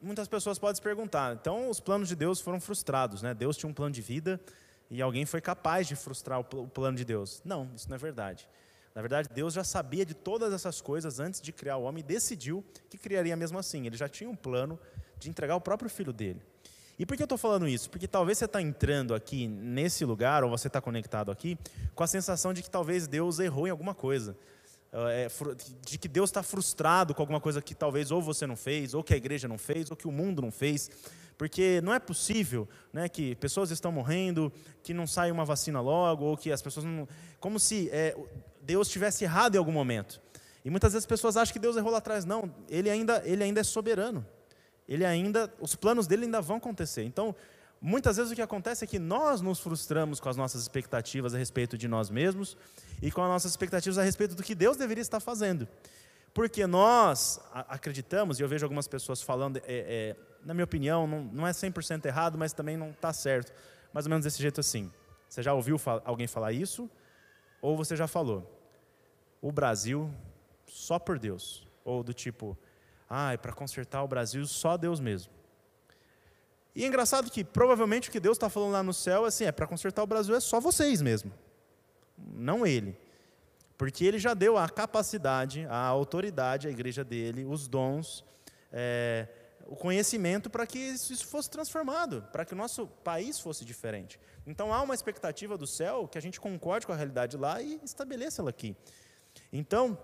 muitas 0.00 0.28
pessoas 0.28 0.58
podem 0.58 0.76
se 0.76 0.82
perguntar, 0.82 1.34
então 1.34 1.68
os 1.68 1.80
planos 1.80 2.08
de 2.08 2.16
Deus 2.16 2.40
foram 2.40 2.60
frustrados, 2.60 3.22
né? 3.22 3.32
Deus 3.34 3.56
tinha 3.56 3.68
um 3.68 3.74
plano 3.74 3.92
de 3.92 4.02
vida 4.02 4.40
e 4.90 5.00
alguém 5.00 5.24
foi 5.24 5.40
capaz 5.40 5.86
de 5.86 5.96
frustrar 5.96 6.40
o 6.40 6.44
plano 6.44 6.96
de 6.96 7.04
Deus. 7.04 7.42
Não, 7.44 7.70
isso 7.74 7.88
não 7.88 7.96
é 7.96 7.98
verdade. 7.98 8.48
Na 8.94 9.02
verdade, 9.02 9.28
Deus 9.32 9.52
já 9.52 9.64
sabia 9.64 10.06
de 10.06 10.14
todas 10.14 10.52
essas 10.52 10.80
coisas 10.80 11.18
antes 11.18 11.40
de 11.40 11.52
criar 11.52 11.76
o 11.78 11.82
homem 11.82 12.00
e 12.00 12.06
decidiu 12.06 12.64
que 12.88 12.96
criaria 12.96 13.34
mesmo 13.34 13.58
assim. 13.58 13.86
Ele 13.86 13.96
já 13.96 14.08
tinha 14.08 14.30
um 14.30 14.36
plano 14.36 14.78
de 15.18 15.28
entregar 15.28 15.56
o 15.56 15.60
próprio 15.60 15.90
filho 15.90 16.12
dele. 16.12 16.40
E 16.96 17.04
por 17.04 17.16
que 17.16 17.22
eu 17.22 17.24
estou 17.24 17.36
falando 17.36 17.66
isso? 17.66 17.90
Porque 17.90 18.06
talvez 18.06 18.38
você 18.38 18.44
está 18.44 18.62
entrando 18.62 19.12
aqui 19.12 19.48
nesse 19.48 20.04
lugar, 20.04 20.44
ou 20.44 20.50
você 20.50 20.68
está 20.68 20.80
conectado 20.80 21.32
aqui, 21.32 21.58
com 21.92 22.04
a 22.04 22.06
sensação 22.06 22.54
de 22.54 22.62
que 22.62 22.70
talvez 22.70 23.08
Deus 23.08 23.40
errou 23.40 23.66
em 23.66 23.70
alguma 23.70 23.94
coisa. 23.94 24.36
É, 24.92 25.26
de 25.84 25.98
que 25.98 26.06
Deus 26.06 26.30
está 26.30 26.40
frustrado 26.40 27.16
com 27.16 27.20
alguma 27.20 27.40
coisa 27.40 27.60
que 27.60 27.74
talvez 27.74 28.12
ou 28.12 28.22
você 28.22 28.46
não 28.46 28.54
fez, 28.54 28.94
ou 28.94 29.02
que 29.02 29.12
a 29.12 29.16
igreja 29.16 29.48
não 29.48 29.58
fez, 29.58 29.90
ou 29.90 29.96
que 29.96 30.06
o 30.06 30.12
mundo 30.12 30.40
não 30.40 30.52
fez. 30.52 30.88
Porque 31.36 31.80
não 31.80 31.92
é 31.92 31.98
possível 31.98 32.68
né, 32.92 33.08
que 33.08 33.34
pessoas 33.34 33.72
estão 33.72 33.90
morrendo, 33.90 34.52
que 34.84 34.94
não 34.94 35.04
sai 35.04 35.32
uma 35.32 35.44
vacina 35.44 35.80
logo, 35.80 36.24
ou 36.26 36.36
que 36.36 36.52
as 36.52 36.62
pessoas 36.62 36.86
não. 36.86 37.08
Como 37.40 37.58
se 37.58 37.90
é, 37.90 38.16
Deus 38.64 38.88
tivesse 38.88 39.24
errado 39.24 39.54
em 39.54 39.58
algum 39.58 39.72
momento. 39.72 40.20
E 40.64 40.70
muitas 40.70 40.92
vezes 40.92 41.04
as 41.04 41.06
pessoas 41.06 41.36
acham 41.36 41.52
que 41.52 41.58
Deus 41.58 41.76
errou 41.76 41.90
lá 41.90 41.98
atrás. 41.98 42.24
Não, 42.24 42.52
ele 42.68 42.88
ainda, 42.88 43.22
ele 43.24 43.44
ainda 43.44 43.60
é 43.60 43.64
soberano. 43.64 44.26
Ele 44.88 45.04
ainda, 45.04 45.52
os 45.60 45.74
planos 45.74 46.06
dele 46.06 46.24
ainda 46.24 46.40
vão 46.40 46.56
acontecer. 46.56 47.04
Então, 47.04 47.34
muitas 47.80 48.16
vezes 48.16 48.32
o 48.32 48.34
que 48.34 48.42
acontece 48.42 48.84
é 48.84 48.86
que 48.86 48.98
nós 48.98 49.40
nos 49.40 49.60
frustramos 49.60 50.20
com 50.20 50.28
as 50.28 50.36
nossas 50.36 50.62
expectativas 50.62 51.34
a 51.34 51.38
respeito 51.38 51.76
de 51.76 51.86
nós 51.86 52.08
mesmos 52.08 52.56
e 53.02 53.10
com 53.10 53.22
as 53.22 53.28
nossas 53.28 53.52
expectativas 53.52 53.98
a 53.98 54.02
respeito 54.02 54.34
do 54.34 54.42
que 54.42 54.54
Deus 54.54 54.76
deveria 54.76 55.02
estar 55.02 55.20
fazendo. 55.20 55.68
Porque 56.32 56.66
nós 56.66 57.38
acreditamos, 57.52 58.40
e 58.40 58.42
eu 58.42 58.48
vejo 58.48 58.64
algumas 58.64 58.88
pessoas 58.88 59.22
falando, 59.22 59.58
é, 59.58 59.62
é, 59.66 60.16
na 60.44 60.52
minha 60.52 60.64
opinião, 60.64 61.06
não, 61.06 61.22
não 61.24 61.46
é 61.46 61.52
100% 61.52 62.04
errado, 62.06 62.36
mas 62.36 62.52
também 62.52 62.76
não 62.76 62.90
está 62.90 63.12
certo. 63.12 63.52
Mais 63.92 64.06
ou 64.06 64.10
menos 64.10 64.24
desse 64.24 64.42
jeito 64.42 64.60
assim. 64.60 64.90
Você 65.28 65.42
já 65.42 65.52
ouviu 65.52 65.80
alguém 66.04 66.26
falar 66.26 66.52
isso? 66.52 66.90
Ou 67.62 67.76
você 67.76 67.96
já 67.96 68.06
falou? 68.06 68.53
O 69.44 69.52
Brasil, 69.52 70.10
só 70.66 70.98
por 70.98 71.18
Deus. 71.18 71.68
Ou 71.84 72.02
do 72.02 72.14
tipo, 72.14 72.56
ah, 73.06 73.34
é 73.34 73.36
para 73.36 73.52
consertar 73.52 74.02
o 74.02 74.08
Brasil, 74.08 74.46
só 74.46 74.78
Deus 74.78 74.98
mesmo. 74.98 75.30
E 76.74 76.82
é 76.82 76.86
engraçado 76.86 77.30
que 77.30 77.44
provavelmente 77.44 78.08
o 78.08 78.12
que 78.12 78.18
Deus 78.18 78.38
está 78.38 78.48
falando 78.48 78.72
lá 78.72 78.82
no 78.82 78.94
céu 78.94 79.26
assim, 79.26 79.44
é 79.44 79.52
para 79.52 79.66
consertar 79.66 80.02
o 80.02 80.06
Brasil 80.06 80.34
é 80.34 80.40
só 80.40 80.60
vocês 80.60 81.02
mesmo, 81.02 81.30
não 82.16 82.66
Ele. 82.66 82.96
Porque 83.76 84.06
Ele 84.06 84.18
já 84.18 84.32
deu 84.32 84.56
a 84.56 84.66
capacidade, 84.66 85.66
a 85.68 85.76
autoridade 85.76 86.66
à 86.66 86.70
igreja 86.70 87.04
dele, 87.04 87.44
os 87.44 87.68
dons, 87.68 88.24
é, 88.72 89.28
o 89.66 89.76
conhecimento 89.76 90.48
para 90.48 90.66
que 90.66 90.78
isso 90.78 91.26
fosse 91.26 91.50
transformado, 91.50 92.26
para 92.32 92.46
que 92.46 92.54
o 92.54 92.56
nosso 92.56 92.86
país 92.86 93.38
fosse 93.38 93.62
diferente. 93.62 94.18
Então 94.46 94.72
há 94.72 94.80
uma 94.80 94.94
expectativa 94.94 95.58
do 95.58 95.66
céu 95.66 96.08
que 96.08 96.16
a 96.16 96.22
gente 96.22 96.40
concorde 96.40 96.86
com 96.86 96.94
a 96.94 96.96
realidade 96.96 97.36
lá 97.36 97.60
e 97.60 97.78
estabeleça 97.84 98.40
ela 98.40 98.48
aqui. 98.48 98.74
Então, 99.52 99.98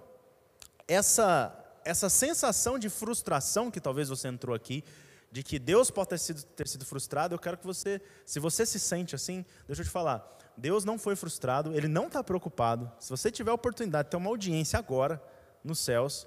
essa, 0.87 1.57
essa 1.85 2.09
sensação 2.09 2.79
de 2.79 2.89
frustração 2.89 3.71
que 3.71 3.81
talvez 3.81 4.09
você 4.09 4.29
entrou 4.29 4.55
aqui, 4.55 4.85
de 5.31 5.43
que 5.43 5.59
Deus 5.59 5.91
pode 5.91 6.09
ter 6.09 6.19
sido, 6.19 6.43
ter 6.43 6.67
sido 6.67 6.85
frustrado, 6.85 7.35
eu 7.35 7.39
quero 7.39 7.57
que 7.57 7.67
você, 7.67 8.01
se 8.27 8.41
você 8.41 8.67
se 8.67 8.81
sente 8.81 9.15
assim, 9.15 9.45
deixa 9.67 9.83
eu 9.83 9.87
te 9.87 9.91
falar, 9.91 10.39
Deus 10.57 10.85
não 10.85 10.99
foi 10.99 11.15
frustrado, 11.15 11.73
Ele 11.75 11.89
não 11.89 12.07
está 12.07 12.23
preocupado. 12.23 12.91
Se 12.99 13.11
você 13.11 13.31
tiver 13.31 13.51
a 13.51 13.55
oportunidade 13.55 14.07
de 14.07 14.11
ter 14.11 14.17
uma 14.17 14.29
audiência 14.29 14.79
agora, 14.79 15.23
nos 15.63 15.79
céus, 15.79 16.27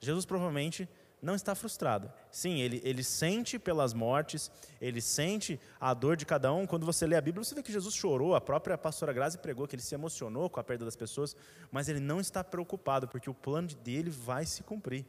Jesus 0.00 0.24
provavelmente 0.24 0.88
não 1.20 1.34
está 1.34 1.54
frustrado. 1.54 2.12
Sim, 2.30 2.60
ele, 2.60 2.80
ele 2.84 3.02
sente 3.02 3.58
pelas 3.58 3.92
mortes, 3.92 4.50
ele 4.80 5.00
sente 5.00 5.60
a 5.80 5.92
dor 5.92 6.16
de 6.16 6.24
cada 6.24 6.52
um. 6.52 6.66
Quando 6.66 6.86
você 6.86 7.06
lê 7.06 7.16
a 7.16 7.20
Bíblia, 7.20 7.44
você 7.44 7.54
vê 7.54 7.62
que 7.62 7.72
Jesus 7.72 7.94
chorou, 7.94 8.34
a 8.34 8.40
própria 8.40 8.78
pastora 8.78 9.12
Grazi 9.12 9.38
pregou 9.38 9.66
que 9.66 9.74
ele 9.74 9.82
se 9.82 9.94
emocionou 9.94 10.48
com 10.48 10.60
a 10.60 10.64
perda 10.64 10.84
das 10.84 10.96
pessoas, 10.96 11.34
mas 11.70 11.88
ele 11.88 12.00
não 12.00 12.20
está 12.20 12.42
preocupado, 12.44 13.08
porque 13.08 13.28
o 13.28 13.34
plano 13.34 13.68
dele 13.68 14.10
vai 14.10 14.46
se 14.46 14.62
cumprir. 14.62 15.04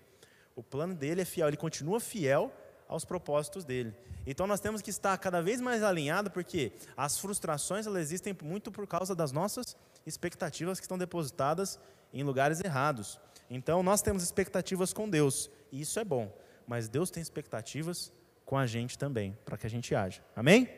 O 0.55 0.63
plano 0.63 0.95
dele 0.95 1.21
é 1.21 1.25
fiel, 1.25 1.47
ele 1.47 1.57
continua 1.57 1.99
fiel 1.99 2.51
aos 2.87 3.05
propósitos 3.05 3.63
dele. 3.63 3.95
Então 4.25 4.47
nós 4.47 4.59
temos 4.59 4.81
que 4.81 4.89
estar 4.89 5.17
cada 5.19 5.41
vez 5.41 5.61
mais 5.61 5.83
alinhado, 5.83 6.31
porque 6.31 6.73
as 6.97 7.17
frustrações 7.19 7.85
elas 7.85 8.01
existem 8.01 8.35
muito 8.43 8.71
por 8.71 8.87
causa 8.87 9.15
das 9.15 9.31
nossas 9.31 9.77
expectativas 10.05 10.79
que 10.79 10.85
estão 10.85 10.97
depositadas 10.97 11.79
em 12.11 12.23
lugares 12.23 12.59
errados. 12.61 13.19
Então 13.49 13.81
nós 13.83 14.01
temos 14.01 14.23
expectativas 14.23 14.91
com 14.91 15.07
Deus, 15.07 15.49
e 15.71 15.81
isso 15.81 15.99
é 15.99 16.03
bom, 16.03 16.31
mas 16.67 16.87
Deus 16.87 17.09
tem 17.09 17.21
expectativas 17.21 18.11
com 18.45 18.57
a 18.57 18.65
gente 18.65 18.97
também, 18.97 19.37
para 19.45 19.57
que 19.57 19.65
a 19.67 19.69
gente 19.69 19.93
haja. 19.93 20.21
Amém? 20.35 20.69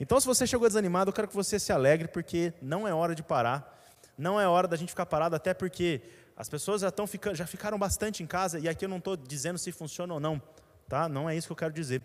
Então, 0.00 0.18
se 0.20 0.26
você 0.26 0.46
chegou 0.46 0.68
desanimado, 0.68 1.10
eu 1.10 1.12
quero 1.12 1.28
que 1.28 1.34
você 1.34 1.58
se 1.58 1.72
alegre, 1.72 2.08
porque 2.08 2.52
não 2.62 2.86
é 2.86 2.94
hora 2.94 3.14
de 3.14 3.22
parar. 3.22 3.76
Não 4.16 4.40
é 4.40 4.46
hora 4.48 4.66
da 4.66 4.76
gente 4.76 4.90
ficar 4.90 5.06
parado, 5.06 5.36
até 5.36 5.52
porque 5.52 6.00
as 6.36 6.48
pessoas 6.48 6.80
já, 6.80 6.92
ficando, 7.06 7.34
já 7.36 7.46
ficaram 7.46 7.78
bastante 7.78 8.22
em 8.22 8.26
casa, 8.26 8.58
e 8.58 8.68
aqui 8.68 8.84
eu 8.84 8.88
não 8.88 8.98
estou 8.98 9.16
dizendo 9.16 9.58
se 9.58 9.70
funciona 9.72 10.14
ou 10.14 10.20
não 10.20 10.40
tá? 10.88 11.08
Não 11.08 11.28
é 11.28 11.36
isso 11.36 11.46
que 11.46 11.52
eu 11.52 11.56
quero 11.56 11.72
dizer. 11.72 12.02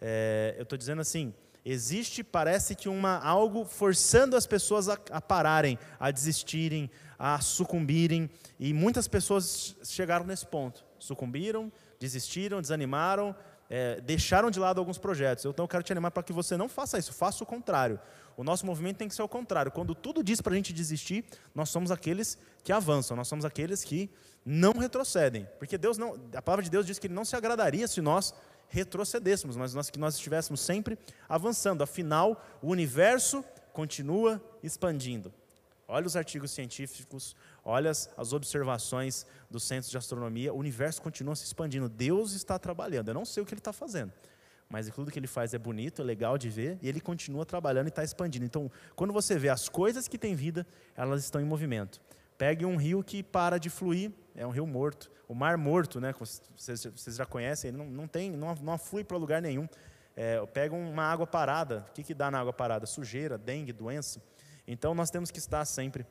É, 0.00 0.54
eu 0.58 0.62
estou 0.62 0.78
dizendo 0.78 1.00
assim, 1.00 1.34
existe, 1.64 2.22
parece 2.22 2.74
que 2.74 2.88
uma 2.88 3.18
algo 3.18 3.64
forçando 3.64 4.36
as 4.36 4.46
pessoas 4.46 4.88
a, 4.88 4.98
a, 5.10 5.20
pararem, 5.20 5.78
a 5.98 6.10
desistirem, 6.10 6.90
a 7.18 7.40
sucumbirem, 7.40 8.30
e 8.60 8.72
muitas 8.72 9.08
pessoas 9.08 9.74
chegaram 9.82 10.26
nesse 10.26 10.46
ponto, 10.46 10.84
sucumbiram, 11.08 11.72
desistiram, 11.98 12.60
desanimaram, 12.60 13.34
é, 13.68 14.00
deixaram 14.00 14.50
de 14.50 14.58
lado 14.58 14.78
alguns 14.78 14.98
projetos. 14.98 15.44
Então 15.44 15.64
eu 15.64 15.68
quero 15.68 15.82
te 15.82 15.92
animar 15.92 16.10
para 16.10 16.22
que 16.22 16.32
você 16.32 16.56
não 16.56 16.68
faça 16.68 16.98
isso, 16.98 17.12
faça 17.12 17.42
o 17.42 17.46
contrário. 17.46 18.00
O 18.36 18.44
nosso 18.44 18.64
movimento 18.64 18.98
tem 18.98 19.08
que 19.08 19.14
ser 19.14 19.22
o 19.22 19.28
contrário. 19.28 19.72
Quando 19.72 19.94
tudo 19.94 20.22
diz 20.22 20.40
para 20.40 20.52
a 20.52 20.56
gente 20.56 20.72
desistir, 20.72 21.24
nós 21.54 21.68
somos 21.70 21.90
aqueles 21.90 22.38
que 22.62 22.72
avançam, 22.72 23.16
nós 23.16 23.26
somos 23.26 23.44
aqueles 23.44 23.82
que 23.82 24.10
não 24.44 24.72
retrocedem. 24.72 25.46
Porque 25.58 25.76
Deus 25.76 25.98
não, 25.98 26.16
a 26.34 26.40
palavra 26.40 26.62
de 26.62 26.70
Deus 26.70 26.86
diz 26.86 26.98
que 26.98 27.08
Ele 27.08 27.14
não 27.14 27.24
se 27.24 27.34
agradaria 27.34 27.88
se 27.88 28.00
nós 28.00 28.32
retrocedêssemos, 28.68 29.56
mas 29.56 29.74
nós, 29.74 29.90
que 29.90 29.98
nós 29.98 30.14
estivéssemos 30.14 30.60
sempre 30.60 30.96
avançando. 31.28 31.82
Afinal, 31.82 32.42
o 32.62 32.68
universo 32.68 33.44
continua 33.72 34.40
expandindo. 34.62 35.32
Olha 35.90 36.06
os 36.06 36.16
artigos 36.16 36.50
científicos, 36.50 37.34
olha 37.64 37.90
as, 37.90 38.10
as 38.14 38.34
observações 38.34 39.24
dos 39.50 39.64
centros 39.64 39.90
de 39.90 39.96
astronomia, 39.96 40.52
o 40.52 40.58
universo 40.58 41.00
continua 41.00 41.34
se 41.34 41.44
expandindo. 41.44 41.88
Deus 41.88 42.32
está 42.32 42.58
trabalhando. 42.58 43.08
Eu 43.08 43.14
não 43.14 43.24
sei 43.24 43.42
o 43.42 43.46
que 43.46 43.54
ele 43.54 43.60
está 43.60 43.72
fazendo, 43.72 44.12
mas 44.68 44.90
tudo 44.90 45.10
que 45.10 45.18
ele 45.18 45.26
faz 45.26 45.54
é 45.54 45.58
bonito, 45.58 46.02
é 46.02 46.04
legal 46.04 46.36
de 46.36 46.50
ver, 46.50 46.78
e 46.82 46.88
ele 46.90 47.00
continua 47.00 47.46
trabalhando 47.46 47.86
e 47.86 47.88
está 47.88 48.04
expandindo. 48.04 48.44
Então, 48.44 48.70
quando 48.94 49.14
você 49.14 49.38
vê 49.38 49.48
as 49.48 49.66
coisas 49.66 50.06
que 50.06 50.18
têm 50.18 50.34
vida, 50.34 50.66
elas 50.94 51.24
estão 51.24 51.40
em 51.40 51.44
movimento. 51.44 52.02
Pegue 52.36 52.66
um 52.66 52.76
rio 52.76 53.02
que 53.02 53.22
para 53.22 53.56
de 53.56 53.70
fluir, 53.70 54.12
é 54.36 54.46
um 54.46 54.50
rio 54.50 54.66
morto. 54.66 55.10
O 55.26 55.34
mar 55.34 55.56
morto, 55.56 56.00
né, 56.00 56.14
vocês, 56.54 56.84
vocês 56.84 57.16
já 57.16 57.24
conhecem, 57.24 57.68
ele 57.68 57.78
não, 57.78 57.86
não, 57.86 58.06
tem, 58.06 58.30
não, 58.30 58.54
não 58.56 58.76
flui 58.76 59.02
para 59.04 59.16
lugar 59.16 59.40
nenhum. 59.40 59.66
É, 60.14 60.44
pega 60.46 60.74
uma 60.74 61.04
água 61.04 61.26
parada, 61.26 61.86
o 61.88 61.92
que, 61.92 62.02
que 62.02 62.12
dá 62.12 62.30
na 62.30 62.40
água 62.40 62.52
parada? 62.52 62.84
Sujeira, 62.84 63.38
dengue, 63.38 63.72
doença. 63.72 64.20
Então 64.70 64.94
nós 64.94 65.10
temos 65.10 65.30
que 65.30 65.38
estar 65.38 65.64
sempre 65.64 66.06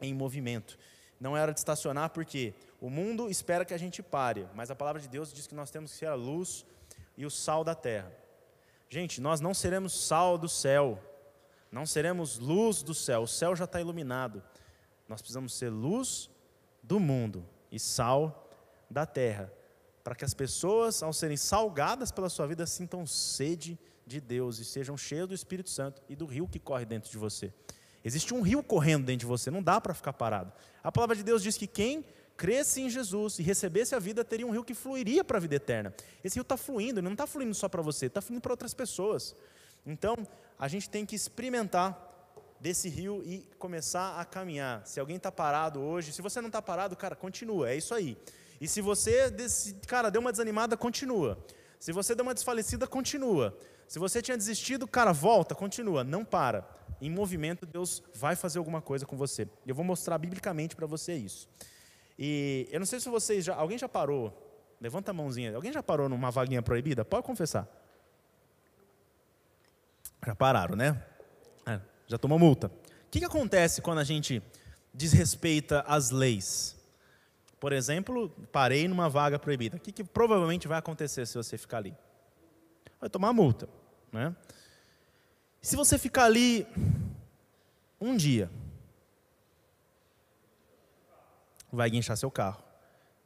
em 0.00 0.12
movimento. 0.12 0.76
Não 1.20 1.36
é 1.36 1.40
hora 1.40 1.52
de 1.52 1.60
estacionar 1.60 2.10
porque 2.10 2.52
o 2.80 2.90
mundo 2.90 3.30
espera 3.30 3.64
que 3.64 3.72
a 3.72 3.78
gente 3.78 4.02
pare, 4.02 4.46
mas 4.54 4.72
a 4.72 4.74
palavra 4.74 5.00
de 5.00 5.08
Deus 5.08 5.32
diz 5.32 5.46
que 5.46 5.54
nós 5.54 5.70
temos 5.70 5.92
que 5.92 5.98
ser 5.98 6.06
a 6.06 6.14
luz 6.14 6.66
e 7.16 7.24
o 7.24 7.30
sal 7.30 7.62
da 7.62 7.76
terra. 7.76 8.12
Gente, 8.90 9.20
nós 9.20 9.40
não 9.40 9.54
seremos 9.54 10.06
sal 10.06 10.36
do 10.36 10.48
céu, 10.48 11.00
não 11.70 11.86
seremos 11.86 12.38
luz 12.38 12.82
do 12.82 12.92
céu, 12.92 13.22
o 13.22 13.28
céu 13.28 13.54
já 13.54 13.64
está 13.64 13.80
iluminado. 13.80 14.42
Nós 15.08 15.22
precisamos 15.22 15.54
ser 15.54 15.70
luz 15.70 16.28
do 16.82 16.98
mundo 16.98 17.46
e 17.70 17.78
sal 17.78 18.50
da 18.90 19.06
terra, 19.06 19.52
para 20.02 20.14
que 20.14 20.24
as 20.24 20.34
pessoas, 20.34 21.02
ao 21.02 21.12
serem 21.12 21.36
salgadas 21.36 22.10
pela 22.10 22.28
sua 22.28 22.46
vida, 22.48 22.66
sintam 22.66 23.06
sede 23.06 23.78
de 24.04 24.20
Deus 24.20 24.58
e 24.58 24.64
sejam 24.64 24.96
cheios 24.96 25.28
do 25.28 25.34
Espírito 25.34 25.70
Santo 25.70 26.02
e 26.08 26.14
do 26.14 26.26
rio 26.26 26.48
que 26.48 26.58
corre 26.58 26.84
dentro 26.84 27.10
de 27.10 27.18
você. 27.18 27.52
Existe 28.06 28.32
um 28.32 28.40
rio 28.40 28.62
correndo 28.62 29.04
dentro 29.04 29.18
de 29.18 29.26
você, 29.26 29.50
não 29.50 29.60
dá 29.60 29.80
para 29.80 29.92
ficar 29.92 30.12
parado. 30.12 30.52
A 30.80 30.92
palavra 30.92 31.16
de 31.16 31.24
Deus 31.24 31.42
diz 31.42 31.58
que 31.58 31.66
quem 31.66 32.04
cresce 32.36 32.80
em 32.80 32.88
Jesus 32.88 33.40
e 33.40 33.42
recebesse 33.42 33.96
a 33.96 33.98
vida, 33.98 34.24
teria 34.24 34.46
um 34.46 34.52
rio 34.52 34.62
que 34.62 34.74
fluiria 34.74 35.24
para 35.24 35.38
a 35.38 35.40
vida 35.40 35.56
eterna. 35.56 35.92
Esse 36.22 36.36
rio 36.36 36.42
está 36.42 36.56
fluindo, 36.56 37.00
ele 37.00 37.04
não 37.06 37.14
está 37.14 37.26
fluindo 37.26 37.52
só 37.52 37.68
para 37.68 37.82
você, 37.82 38.06
está 38.06 38.20
fluindo 38.20 38.40
para 38.40 38.52
outras 38.52 38.72
pessoas. 38.72 39.34
Então, 39.84 40.16
a 40.56 40.68
gente 40.68 40.88
tem 40.88 41.04
que 41.04 41.16
experimentar 41.16 42.00
desse 42.60 42.88
rio 42.88 43.24
e 43.26 43.38
começar 43.58 44.20
a 44.20 44.24
caminhar. 44.24 44.86
Se 44.86 45.00
alguém 45.00 45.16
está 45.16 45.32
parado 45.32 45.80
hoje, 45.80 46.12
se 46.12 46.22
você 46.22 46.40
não 46.40 46.46
está 46.46 46.62
parado, 46.62 46.94
cara, 46.94 47.16
continua, 47.16 47.70
é 47.70 47.76
isso 47.76 47.92
aí. 47.92 48.16
E 48.60 48.68
se 48.68 48.80
você, 48.80 49.34
cara, 49.84 50.10
deu 50.10 50.20
uma 50.20 50.30
desanimada, 50.30 50.76
continua. 50.76 51.44
Se 51.80 51.90
você 51.90 52.14
deu 52.14 52.22
uma 52.22 52.34
desfalecida, 52.34 52.86
continua. 52.86 53.58
Se 53.88 53.98
você 53.98 54.22
tinha 54.22 54.36
desistido, 54.36 54.86
cara, 54.86 55.10
volta, 55.10 55.56
continua, 55.56 56.04
não 56.04 56.24
para 56.24 56.76
em 57.00 57.10
movimento, 57.10 57.66
Deus 57.66 58.02
vai 58.14 58.34
fazer 58.34 58.58
alguma 58.58 58.80
coisa 58.80 59.04
com 59.04 59.16
você. 59.16 59.48
Eu 59.66 59.74
vou 59.74 59.84
mostrar 59.84 60.16
biblicamente 60.18 60.74
para 60.74 60.86
você 60.86 61.14
isso. 61.14 61.48
E 62.18 62.66
eu 62.70 62.78
não 62.78 62.86
sei 62.86 63.00
se 63.00 63.08
vocês 63.08 63.44
já. 63.44 63.54
Alguém 63.54 63.78
já 63.78 63.88
parou? 63.88 64.32
Levanta 64.80 65.10
a 65.10 65.14
mãozinha. 65.14 65.54
Alguém 65.54 65.72
já 65.72 65.82
parou 65.82 66.08
numa 66.08 66.30
vaguinha 66.30 66.62
proibida? 66.62 67.04
Pode 67.04 67.24
confessar. 67.24 67.68
Já 70.24 70.34
pararam, 70.34 70.74
né? 70.74 71.02
É, 71.66 71.80
já 72.06 72.18
tomou 72.18 72.38
multa. 72.38 72.68
O 72.68 73.10
que, 73.10 73.20
que 73.20 73.24
acontece 73.24 73.80
quando 73.80 73.98
a 73.98 74.04
gente 74.04 74.42
desrespeita 74.92 75.84
as 75.86 76.10
leis? 76.10 76.76
Por 77.60 77.72
exemplo, 77.72 78.30
parei 78.52 78.88
numa 78.88 79.08
vaga 79.08 79.38
proibida. 79.38 79.76
O 79.76 79.80
que, 79.80 79.92
que 79.92 80.04
provavelmente 80.04 80.68
vai 80.68 80.78
acontecer 80.78 81.26
se 81.26 81.36
você 81.36 81.56
ficar 81.56 81.78
ali? 81.78 81.94
Vai 83.00 83.08
tomar 83.08 83.32
multa. 83.32 83.68
Né? 84.12 84.34
Se 85.66 85.74
você 85.74 85.98
ficar 85.98 86.26
ali 86.26 86.64
um 88.00 88.16
dia, 88.16 88.48
vai 91.72 91.90
guinchar 91.90 92.16
seu 92.16 92.30
carro. 92.30 92.62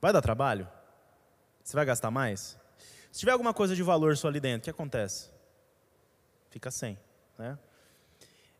Vai 0.00 0.10
dar 0.10 0.22
trabalho? 0.22 0.66
Você 1.62 1.76
vai 1.76 1.84
gastar 1.84 2.10
mais? 2.10 2.58
Se 3.12 3.20
tiver 3.20 3.32
alguma 3.32 3.52
coisa 3.52 3.76
de 3.76 3.82
valor 3.82 4.16
só 4.16 4.28
ali 4.28 4.40
dentro, 4.40 4.60
o 4.60 4.64
que 4.64 4.70
acontece? 4.70 5.30
Fica 6.48 6.70
sem. 6.70 6.98
Né? 7.36 7.58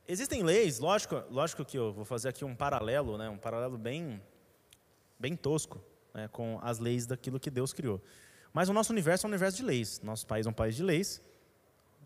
Existem 0.07 0.43
leis, 0.43 0.79
lógico, 0.79 1.15
lógico 1.31 1.65
que 1.65 1.79
eu 1.79 1.91
vou 1.91 2.05
fazer 2.05 2.29
aqui 2.29 2.45
um 2.45 2.55
paralelo, 2.55 3.17
né, 3.17 3.31
um 3.31 3.39
paralelo 3.39 3.79
bem, 3.79 4.21
bem 5.19 5.35
tosco 5.35 5.83
né, 6.13 6.29
com 6.29 6.61
as 6.63 6.79
leis 6.79 7.07
daquilo 7.07 7.41
que 7.41 7.49
Deus 7.49 7.73
criou. 7.73 7.99
Mas 8.53 8.69
o 8.69 8.75
nosso 8.75 8.93
universo 8.93 9.25
é 9.25 9.27
um 9.27 9.31
universo 9.31 9.57
de 9.57 9.63
leis. 9.63 10.03
Nosso 10.03 10.27
país 10.27 10.45
é 10.47 10.51
um 10.51 10.53
país 10.53 10.77
de 10.77 10.83
leis 10.83 11.30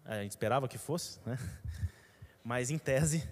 a 0.04 0.22
gente 0.22 0.30
esperava 0.30 0.68
que 0.68 0.78
fosse, 0.78 1.18
né? 1.24 1.38
Mas 2.44 2.70
em 2.70 2.78
tese, 2.78 3.26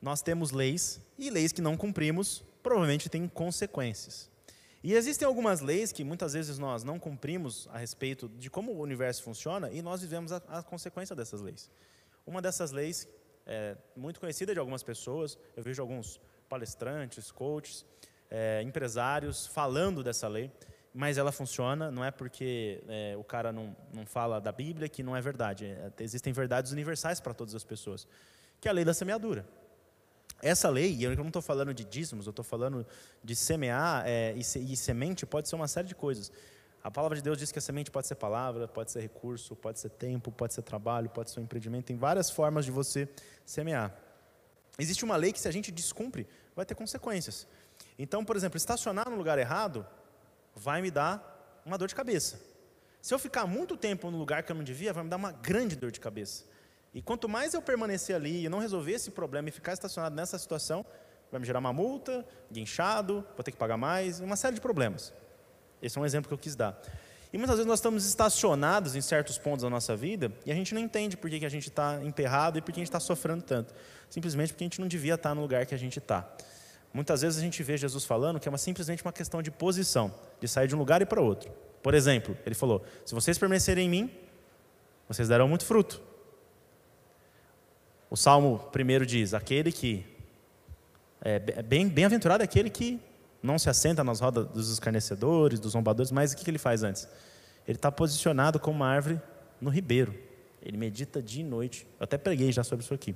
nós 0.00 0.20
temos 0.22 0.50
leis 0.50 1.00
e 1.18 1.30
leis 1.30 1.52
que 1.52 1.62
não 1.62 1.76
cumprimos 1.76 2.44
provavelmente 2.62 3.08
têm 3.08 3.26
consequências. 3.26 4.30
E 4.82 4.94
existem 4.94 5.26
algumas 5.26 5.60
leis 5.60 5.90
que 5.90 6.04
muitas 6.04 6.34
vezes 6.34 6.58
nós 6.58 6.84
não 6.84 6.98
cumprimos 6.98 7.68
a 7.72 7.78
respeito 7.78 8.28
de 8.28 8.48
como 8.48 8.72
o 8.72 8.80
universo 8.80 9.22
funciona 9.22 9.70
e 9.70 9.82
nós 9.82 10.02
vivemos 10.02 10.32
a, 10.32 10.36
a 10.48 10.62
consequência 10.62 11.16
dessas 11.16 11.40
leis. 11.40 11.70
Uma 12.26 12.40
dessas 12.40 12.70
leis 12.70 13.08
é 13.46 13.76
muito 13.96 14.20
conhecida 14.20 14.52
de 14.52 14.60
algumas 14.60 14.82
pessoas, 14.82 15.36
eu 15.56 15.62
vejo 15.62 15.82
alguns 15.82 16.20
palestrantes, 16.48 17.32
coaches, 17.32 17.84
é, 18.30 18.62
empresários 18.62 19.46
falando 19.46 20.04
dessa 20.04 20.28
lei, 20.28 20.50
mas 20.98 21.16
ela 21.16 21.30
funciona, 21.30 21.92
não 21.92 22.04
é 22.04 22.10
porque 22.10 22.82
é, 22.88 23.16
o 23.16 23.22
cara 23.22 23.52
não, 23.52 23.76
não 23.94 24.04
fala 24.04 24.40
da 24.40 24.50
Bíblia 24.50 24.88
que 24.88 25.00
não 25.00 25.16
é 25.16 25.20
verdade. 25.20 25.64
É, 25.64 25.92
existem 26.00 26.32
verdades 26.32 26.72
universais 26.72 27.20
para 27.20 27.32
todas 27.32 27.54
as 27.54 27.62
pessoas, 27.62 28.04
que 28.60 28.66
é 28.66 28.70
a 28.72 28.74
lei 28.74 28.84
da 28.84 28.92
semeadura. 28.92 29.46
Essa 30.42 30.68
lei, 30.68 30.92
e 30.92 31.04
eu 31.04 31.14
não 31.14 31.28
estou 31.28 31.40
falando 31.40 31.72
de 31.72 31.84
dízimos, 31.84 32.26
eu 32.26 32.30
estou 32.30 32.44
falando 32.44 32.84
de 33.22 33.36
semear 33.36 34.02
é, 34.08 34.32
e, 34.36 34.42
se, 34.42 34.58
e, 34.58 34.76
semente 34.76 35.24
pode 35.24 35.48
ser 35.48 35.54
uma 35.54 35.68
série 35.68 35.86
de 35.86 35.94
coisas. 35.94 36.32
A 36.82 36.90
palavra 36.90 37.16
de 37.16 37.22
Deus 37.22 37.38
diz 37.38 37.52
que 37.52 37.60
a 37.60 37.62
semente 37.62 37.92
pode 37.92 38.08
ser 38.08 38.16
palavra, 38.16 38.66
pode 38.66 38.90
ser 38.90 39.00
recurso, 39.00 39.54
pode 39.54 39.78
ser 39.78 39.90
tempo, 39.90 40.32
pode 40.32 40.52
ser 40.52 40.62
trabalho, 40.62 41.08
pode 41.10 41.30
ser 41.30 41.38
um 41.38 41.44
empreendimento. 41.44 41.84
Tem 41.84 41.96
várias 41.96 42.28
formas 42.28 42.64
de 42.64 42.72
você 42.72 43.08
semear. 43.46 43.96
Existe 44.76 45.04
uma 45.04 45.14
lei 45.14 45.32
que, 45.32 45.38
se 45.38 45.46
a 45.46 45.52
gente 45.52 45.70
descumpre, 45.70 46.26
vai 46.56 46.66
ter 46.66 46.74
consequências. 46.74 47.46
Então, 47.96 48.24
por 48.24 48.34
exemplo, 48.34 48.56
estacionar 48.56 49.08
no 49.08 49.14
lugar 49.14 49.38
errado 49.38 49.86
vai 50.58 50.82
me 50.82 50.90
dar 50.90 51.62
uma 51.64 51.78
dor 51.78 51.88
de 51.88 51.94
cabeça. 51.94 52.40
Se 53.00 53.14
eu 53.14 53.18
ficar 53.18 53.46
muito 53.46 53.76
tempo 53.76 54.10
no 54.10 54.18
lugar 54.18 54.42
que 54.42 54.50
eu 54.50 54.56
não 54.56 54.64
devia, 54.64 54.92
vai 54.92 55.04
me 55.04 55.10
dar 55.10 55.16
uma 55.16 55.32
grande 55.32 55.76
dor 55.76 55.90
de 55.90 56.00
cabeça. 56.00 56.44
E 56.92 57.00
quanto 57.00 57.28
mais 57.28 57.54
eu 57.54 57.62
permanecer 57.62 58.16
ali 58.16 58.44
e 58.44 58.48
não 58.48 58.58
resolver 58.58 58.92
esse 58.92 59.10
problema 59.10 59.48
e 59.48 59.52
ficar 59.52 59.72
estacionado 59.72 60.14
nessa 60.14 60.38
situação, 60.38 60.84
vai 61.30 61.38
me 61.40 61.46
gerar 61.46 61.60
uma 61.60 61.72
multa, 61.72 62.26
guinchado, 62.50 63.24
vou 63.36 63.44
ter 63.44 63.52
que 63.52 63.56
pagar 63.56 63.76
mais, 63.76 64.20
uma 64.20 64.36
série 64.36 64.54
de 64.54 64.60
problemas. 64.60 65.12
Esse 65.80 65.96
é 65.96 66.00
um 66.00 66.04
exemplo 66.04 66.28
que 66.28 66.34
eu 66.34 66.38
quis 66.38 66.56
dar. 66.56 66.80
E 67.32 67.36
muitas 67.36 67.56
vezes 67.56 67.68
nós 67.68 67.78
estamos 67.78 68.06
estacionados 68.06 68.96
em 68.96 69.02
certos 69.02 69.36
pontos 69.36 69.62
da 69.62 69.70
nossa 69.70 69.94
vida 69.94 70.32
e 70.46 70.50
a 70.50 70.54
gente 70.54 70.74
não 70.74 70.80
entende 70.80 71.16
por 71.16 71.28
que, 71.28 71.38
que 71.38 71.46
a 71.46 71.50
gente 71.50 71.68
está 71.68 72.02
emperrado 72.02 72.58
e 72.58 72.62
por 72.62 72.72
que 72.72 72.80
a 72.80 72.82
gente 72.82 72.88
está 72.88 73.00
sofrendo 73.00 73.42
tanto. 73.42 73.74
Simplesmente 74.08 74.52
porque 74.52 74.64
a 74.64 74.66
gente 74.66 74.80
não 74.80 74.88
devia 74.88 75.14
estar 75.14 75.34
no 75.34 75.42
lugar 75.42 75.66
que 75.66 75.74
a 75.74 75.78
gente 75.78 75.98
está. 75.98 76.26
Muitas 76.92 77.22
vezes 77.22 77.38
a 77.38 77.42
gente 77.42 77.62
vê 77.62 77.76
Jesus 77.76 78.04
falando 78.04 78.40
que 78.40 78.48
é 78.48 78.50
uma, 78.50 78.58
simplesmente 78.58 79.02
uma 79.02 79.12
questão 79.12 79.42
de 79.42 79.50
posição, 79.50 80.12
de 80.40 80.48
sair 80.48 80.66
de 80.66 80.74
um 80.74 80.78
lugar 80.78 81.02
e 81.02 81.06
para 81.06 81.20
outro. 81.20 81.50
Por 81.82 81.94
exemplo, 81.94 82.36
ele 82.44 82.54
falou: 82.54 82.84
se 83.04 83.14
vocês 83.14 83.38
permanecerem 83.38 83.86
em 83.86 83.90
mim, 83.90 84.10
vocês 85.08 85.28
darão 85.28 85.48
muito 85.48 85.64
fruto. 85.64 86.00
O 88.10 88.16
Salmo 88.16 88.58
primeiro 88.72 89.04
diz: 89.04 89.34
aquele 89.34 89.70
que 89.70 90.04
é 91.20 91.62
bem 91.62 91.88
bem-aventurado 91.88 92.42
é 92.42 92.44
aquele 92.44 92.70
que 92.70 93.00
não 93.42 93.58
se 93.58 93.68
assenta 93.68 94.02
nas 94.02 94.20
rodas 94.20 94.46
dos 94.46 94.70
escarnecedores, 94.70 95.60
dos 95.60 95.72
zombadores, 95.72 96.10
mas 96.10 96.32
o 96.32 96.36
que 96.36 96.50
ele 96.50 96.58
faz 96.58 96.82
antes? 96.82 97.08
Ele 97.66 97.76
está 97.76 97.92
posicionado 97.92 98.58
como 98.58 98.76
uma 98.76 98.88
árvore 98.88 99.20
no 99.60 99.70
ribeiro. 99.70 100.14
Ele 100.62 100.76
medita 100.76 101.22
dia 101.22 101.42
e 101.42 101.46
noite. 101.46 101.86
Eu 102.00 102.04
até 102.04 102.18
preguei 102.18 102.50
já 102.50 102.64
sobre 102.64 102.84
isso 102.84 102.94
aqui. 102.94 103.14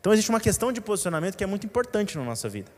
Então 0.00 0.12
existe 0.12 0.30
uma 0.30 0.40
questão 0.40 0.72
de 0.72 0.80
posicionamento 0.80 1.36
que 1.36 1.44
é 1.44 1.46
muito 1.46 1.66
importante 1.66 2.16
na 2.16 2.24
nossa 2.24 2.48
vida. 2.48 2.70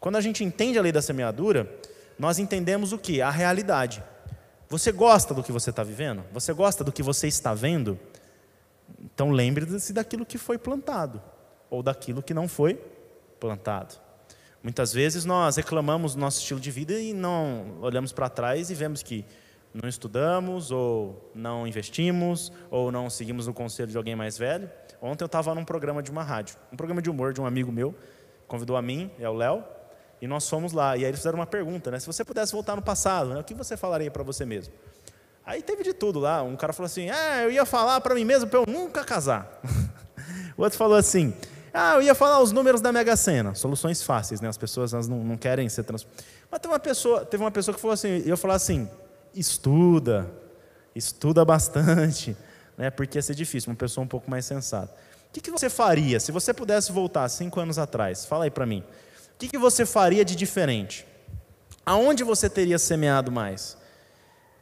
Quando 0.00 0.16
a 0.16 0.20
gente 0.20 0.44
entende 0.44 0.78
a 0.78 0.82
lei 0.82 0.92
da 0.92 1.02
semeadura, 1.02 1.70
nós 2.18 2.38
entendemos 2.38 2.92
o 2.92 2.98
que? 2.98 3.20
A 3.20 3.30
realidade. 3.30 4.02
Você 4.68 4.90
gosta 4.90 5.32
do 5.32 5.42
que 5.42 5.52
você 5.52 5.70
está 5.70 5.82
vivendo? 5.82 6.24
Você 6.32 6.52
gosta 6.52 6.82
do 6.82 6.92
que 6.92 7.02
você 7.02 7.28
está 7.28 7.54
vendo? 7.54 7.98
Então 9.00 9.30
lembre-se 9.30 9.92
daquilo 9.92 10.26
que 10.26 10.38
foi 10.38 10.58
plantado 10.58 11.22
ou 11.70 11.82
daquilo 11.82 12.22
que 12.22 12.34
não 12.34 12.48
foi 12.48 12.74
plantado. 13.38 13.94
Muitas 14.62 14.92
vezes 14.92 15.24
nós 15.24 15.56
reclamamos 15.56 16.14
do 16.14 16.20
nosso 16.20 16.40
estilo 16.40 16.58
de 16.58 16.70
vida 16.70 16.94
e 16.94 17.12
não 17.12 17.78
olhamos 17.80 18.12
para 18.12 18.28
trás 18.28 18.70
e 18.70 18.74
vemos 18.74 19.02
que 19.02 19.24
não 19.72 19.88
estudamos, 19.88 20.70
ou 20.70 21.30
não 21.34 21.66
investimos, 21.66 22.50
ou 22.70 22.90
não 22.90 23.10
seguimos 23.10 23.46
o 23.46 23.52
conselho 23.52 23.90
de 23.90 23.96
alguém 23.96 24.16
mais 24.16 24.38
velho. 24.38 24.70
Ontem 25.00 25.22
eu 25.22 25.26
estava 25.26 25.54
num 25.54 25.64
programa 25.64 26.02
de 26.02 26.10
uma 26.10 26.22
rádio, 26.22 26.56
um 26.72 26.76
programa 26.76 27.02
de 27.02 27.10
humor 27.10 27.32
de 27.32 27.40
um 27.40 27.46
amigo 27.46 27.70
meu, 27.70 27.94
convidou 28.48 28.76
a 28.76 28.82
mim 28.82 29.10
e 29.18 29.24
ao 29.24 29.34
Léo, 29.34 29.62
e 30.20 30.26
nós 30.26 30.48
fomos 30.48 30.72
lá. 30.72 30.96
E 30.96 31.00
aí 31.00 31.10
eles 31.10 31.18
fizeram 31.18 31.38
uma 31.38 31.46
pergunta, 31.46 31.90
né? 31.90 31.98
Se 31.98 32.06
você 32.06 32.24
pudesse 32.24 32.52
voltar 32.52 32.76
no 32.76 32.82
passado, 32.82 33.30
né? 33.30 33.40
o 33.40 33.44
que 33.44 33.54
você 33.54 33.76
falaria 33.76 34.10
para 34.10 34.22
você 34.22 34.44
mesmo? 34.44 34.72
Aí 35.44 35.62
teve 35.62 35.84
de 35.84 35.92
tudo 35.92 36.18
lá. 36.18 36.42
Um 36.42 36.56
cara 36.56 36.72
falou 36.72 36.86
assim: 36.86 37.08
Ah, 37.08 37.42
eu 37.42 37.52
ia 37.52 37.64
falar 37.64 38.00
para 38.00 38.14
mim 38.14 38.24
mesmo 38.24 38.48
para 38.48 38.58
eu 38.58 38.66
nunca 38.66 39.04
casar. 39.04 39.60
o 40.58 40.62
outro 40.62 40.76
falou 40.76 40.96
assim: 40.96 41.32
Ah, 41.72 41.94
eu 41.94 42.02
ia 42.02 42.14
falar 42.16 42.40
os 42.40 42.50
números 42.50 42.80
da 42.80 42.90
Mega 42.90 43.16
Sena. 43.16 43.54
Soluções 43.54 44.02
fáceis, 44.02 44.40
né? 44.40 44.48
As 44.48 44.58
pessoas 44.58 44.92
elas 44.92 45.06
não, 45.06 45.22
não 45.22 45.36
querem 45.36 45.68
ser 45.68 45.84
trans. 45.84 46.04
Mas 46.50 46.60
teve 46.60 46.72
uma 46.72 46.80
pessoa, 46.80 47.24
teve 47.24 47.44
uma 47.44 47.50
pessoa 47.52 47.74
que 47.74 47.80
falou 47.80 47.94
assim: 47.94 48.22
Eu 48.26 48.36
falar 48.36 48.54
assim, 48.54 48.88
estuda, 49.32 50.28
estuda 50.96 51.44
bastante, 51.44 52.36
né? 52.76 52.90
Porque 52.90 53.16
ia 53.16 53.22
ser 53.22 53.36
difícil. 53.36 53.70
Uma 53.70 53.76
pessoa 53.76 54.04
um 54.04 54.08
pouco 54.08 54.28
mais 54.28 54.44
sensata. 54.44 54.92
O 55.28 55.32
que, 55.32 55.40
que 55.40 55.50
você 55.50 55.70
faria 55.70 56.18
se 56.18 56.32
você 56.32 56.52
pudesse 56.52 56.90
voltar 56.90 57.28
cinco 57.28 57.60
anos 57.60 57.78
atrás? 57.78 58.24
Fala 58.24 58.44
aí 58.44 58.50
para 58.50 58.66
mim. 58.66 58.82
O 59.36 59.38
que, 59.38 59.48
que 59.48 59.58
você 59.58 59.84
faria 59.84 60.24
de 60.24 60.34
diferente? 60.34 61.06
Aonde 61.84 62.24
você 62.24 62.48
teria 62.48 62.78
semeado 62.78 63.30
mais? 63.30 63.76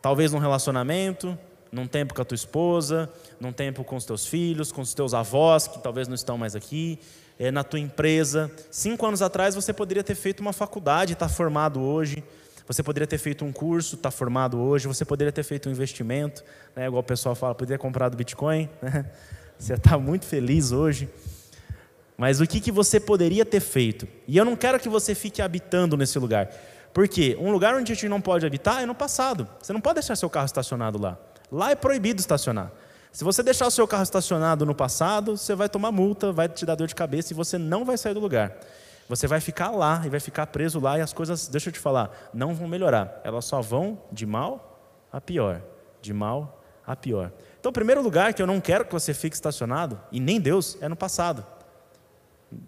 Talvez 0.02 0.32
num 0.32 0.40
relacionamento, 0.40 1.38
num 1.70 1.87
tempo 1.87 2.12
com 2.12 2.20
a 2.20 2.24
tua 2.24 2.34
esposa, 2.34 3.08
num 3.38 3.52
tempo 3.52 3.84
com 3.84 3.94
os 3.94 4.04
teus 4.04 4.26
filhos, 4.26 4.72
com 4.72 4.80
os 4.80 4.92
teus 4.92 5.14
avós, 5.14 5.68
que 5.68 5.78
talvez 5.78 6.08
não 6.08 6.16
estão 6.16 6.37
mais 6.37 6.56
aqui, 6.56 6.98
é, 7.38 7.52
na 7.52 7.62
tua 7.62 7.78
empresa. 7.78 8.50
Cinco 8.68 9.06
anos 9.06 9.22
atrás 9.22 9.54
você 9.54 9.72
poderia 9.72 10.02
ter 10.02 10.16
feito 10.16 10.40
uma 10.40 10.52
faculdade, 10.52 11.12
está 11.12 11.28
formado 11.28 11.80
hoje. 11.80 12.24
Você 12.66 12.82
poderia 12.82 13.06
ter 13.06 13.18
feito 13.18 13.44
um 13.44 13.52
curso, 13.52 13.94
está 13.94 14.10
formado 14.10 14.58
hoje. 14.58 14.88
Você 14.88 15.04
poderia 15.04 15.30
ter 15.30 15.44
feito 15.44 15.68
um 15.68 15.72
investimento, 15.72 16.42
né, 16.74 16.87
igual 16.87 17.00
o 17.00 17.04
pessoal 17.04 17.37
fala, 17.37 17.54
poderia 17.54 17.78
ter 17.78 17.82
comprado 17.82 18.16
Bitcoin. 18.16 18.68
Né? 18.82 19.06
Você 19.56 19.74
está 19.74 19.96
muito 19.96 20.26
feliz 20.26 20.72
hoje. 20.72 21.08
Mas 22.16 22.40
o 22.40 22.46
que, 22.46 22.61
que 22.61 22.70
você 22.70 23.00
poderia 23.00 23.44
ter 23.44 23.61
feito? 23.61 24.07
E 24.27 24.37
eu 24.37 24.44
não 24.44 24.57
quero 24.57 24.79
que 24.79 24.88
você 24.88 25.14
fique 25.14 25.42
habitando 25.42 25.96
nesse 25.96 26.18
lugar. 26.18 26.48
Porque 26.92 27.37
um 27.40 27.50
lugar 27.50 27.74
onde 27.74 27.90
a 27.90 27.94
gente 27.94 28.09
não 28.09 28.20
pode 28.20 28.46
habitar 28.46 28.83
é 28.83 28.87
no 28.87 28.94
passado. 28.94 29.48
Você 29.61 29.72
não 29.72 29.81
pode 29.81 29.94
deixar 29.94 30.14
seu 30.14 30.31
carro 30.31 30.46
estacionado 30.46 31.00
lá. 31.00 31.18
Lá 31.50 31.72
é 31.72 31.74
proibido 31.74 32.20
estacionar. 32.20 32.70
Se 33.11 33.24
você 33.24 33.42
deixar 33.42 33.66
o 33.66 33.70
seu 33.70 33.87
carro 33.87 34.03
estacionado 34.03 34.64
no 34.64 34.74
passado, 34.74 35.37
você 35.37 35.55
vai 35.55 35.68
tomar 35.68 35.92
multa, 35.92 36.33
vai 36.33 36.48
te 36.48 36.64
dar 36.64 36.74
dor 36.74 36.87
de 36.87 36.94
cabeça 36.94 37.33
e 37.33 37.37
você 37.37 37.59
não 37.59 37.85
vai 37.85 37.98
sair 37.98 38.14
do 38.14 38.20
lugar. 38.20 38.57
Você 39.09 39.27
vai 39.27 39.40
ficar 39.40 39.70
lá 39.70 40.03
e 40.05 40.09
vai 40.09 40.18
ficar 40.20 40.46
preso 40.46 40.81
lá 40.81 40.98
e 40.98 41.00
as 41.00 41.12
coisas, 41.12 41.46
deixa 41.46 41.68
eu 41.68 41.72
te 41.72 41.79
falar, 41.79 42.31
não 42.33 42.55
vão 42.55 42.66
melhorar. 42.66 43.20
Elas 43.22 43.44
só 43.44 43.61
vão 43.61 44.00
de 44.11 44.24
mal 44.24 44.81
a 45.12 45.20
pior. 45.20 45.61
De 46.00 46.12
mal 46.12 46.61
a 46.87 46.96
pior. 46.96 47.33
Então, 47.59 47.70
o 47.70 47.72
primeiro 47.72 48.03
lugar 48.03 48.35
que 48.35 48.42
eu 48.42 48.46
não 48.46 48.61
quero 48.61 48.85
que 48.85 48.92
você 48.92 49.14
fique 49.14 49.35
estacionado, 49.35 50.00
e 50.11 50.20
nem 50.20 50.40
Deus, 50.40 50.77
é 50.81 50.88
no 50.88 50.96
passado. 50.96 51.46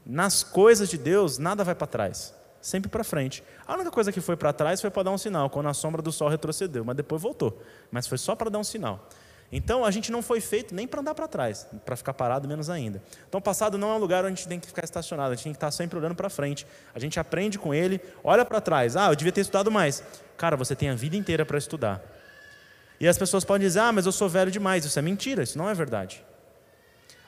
Nas 0.05 0.43
coisas 0.43 0.89
de 0.89 0.99
Deus, 0.99 1.39
nada 1.39 1.65
vai 1.65 1.75
para 1.75 1.87
trás 1.87 2.35
sempre 2.67 2.91
para 2.91 3.05
frente. 3.05 3.45
A 3.65 3.75
única 3.75 3.93
coisa 3.93 4.11
que 4.11 4.21
foi 4.21 4.37
para 4.37 4.53
trás 4.53 4.81
foi 4.81 4.91
para 4.91 5.05
dar 5.05 5.13
um 5.13 5.19
sinal, 5.19 5.49
quando 5.49 5.69
a 5.69 5.75
sombra 5.75 6.03
do 6.03 6.11
sol 6.11 6.29
retrocedeu, 6.29 6.85
mas 6.85 6.97
depois 6.97 7.23
voltou. 7.23 7.63
Mas 7.93 8.09
foi 8.09 8.19
só 8.19 8.35
para 8.35 8.51
dar 8.51 8.59
um 8.59 8.65
sinal. 8.65 9.09
Então 9.53 9.85
a 9.85 9.91
gente 9.93 10.11
não 10.11 10.21
foi 10.21 10.41
feito 10.41 10.75
nem 10.75 10.89
para 10.89 11.01
andar 11.01 11.15
para 11.15 11.29
trás, 11.29 11.69
para 11.85 11.95
ficar 11.95 12.13
parado 12.13 12.49
menos 12.49 12.69
ainda. 12.69 13.01
Então 13.29 13.39
o 13.39 13.43
passado 13.43 13.79
não 13.79 13.93
é 13.93 13.95
um 13.95 13.99
lugar 13.99 14.25
onde 14.25 14.33
a 14.33 14.37
gente 14.37 14.49
tem 14.49 14.59
que 14.59 14.67
ficar 14.67 14.83
estacionado, 14.83 15.31
a 15.33 15.35
gente 15.37 15.45
tem 15.45 15.53
que 15.53 15.57
estar 15.57 15.71
sempre 15.71 15.97
olhando 15.97 16.17
para 16.17 16.29
frente. 16.29 16.67
A 16.93 16.99
gente 16.99 17.21
aprende 17.21 17.57
com 17.57 17.73
ele, 17.73 18.01
olha 18.25 18.45
para 18.45 18.61
trás. 18.61 18.97
Ah, 18.97 19.11
eu 19.11 19.15
devia 19.15 19.31
ter 19.31 19.43
estudado 19.43 19.71
mais. 19.71 20.03
Cara, 20.37 20.57
você 20.57 20.75
tem 20.75 20.89
a 20.89 20.95
vida 20.97 21.17
inteira 21.17 21.47
para 21.47 21.59
estudar. 21.59 22.03
E 22.99 23.07
as 23.07 23.17
pessoas 23.17 23.45
podem 23.45 23.65
dizer: 23.65 23.79
"Ah, 23.79 23.93
mas 23.93 24.07
eu 24.07 24.13
sou 24.13 24.29
velho 24.29 24.51
demais". 24.51 24.85
Isso 24.85 24.99
é 24.99 25.03
mentira, 25.03 25.45
isso 25.45 25.57
não 25.57 25.71
é 25.71 25.75
verdade. 25.75 26.25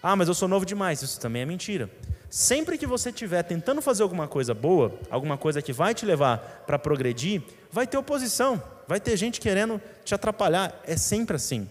Ah, 0.03 0.16
mas 0.16 0.27
eu 0.27 0.35
sou 0.35 0.49
novo 0.49 0.66
demais. 0.66 1.01
Isso 1.03 1.21
também 1.21 1.42
é 1.42 1.47
mentira. 1.47 1.88
Sempre 2.31 2.77
que 2.77 2.87
você 2.87 3.09
estiver 3.09 3.43
tentando 3.43 3.81
fazer 3.81 4.03
alguma 4.03 4.29
coisa 4.29 4.53
boa, 4.53 4.93
alguma 5.11 5.38
coisa 5.38 5.62
que 5.62 5.73
vai 5.73 5.95
te 5.95 6.05
levar 6.05 6.64
para 6.67 6.79
progredir, 6.79 7.43
vai 7.73 7.87
ter 7.87 7.97
oposição, 7.97 8.62
vai 8.87 9.01
ter 9.01 9.17
gente 9.17 9.41
querendo 9.41 9.81
te 10.05 10.14
atrapalhar. 10.14 10.79
É 10.87 10.97
sempre 10.97 11.37
assim. 11.37 11.69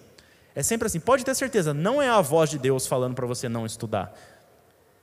É 0.55 0.63
sempre 0.63 0.87
assim. 0.87 0.99
Pode 0.99 1.23
ter 1.23 1.35
certeza, 1.35 1.73
não 1.73 2.01
é 2.01 2.09
a 2.09 2.21
voz 2.21 2.49
de 2.49 2.57
Deus 2.57 2.87
falando 2.87 3.13
para 3.13 3.27
você 3.27 3.47
não 3.47 3.65
estudar. 3.65 4.17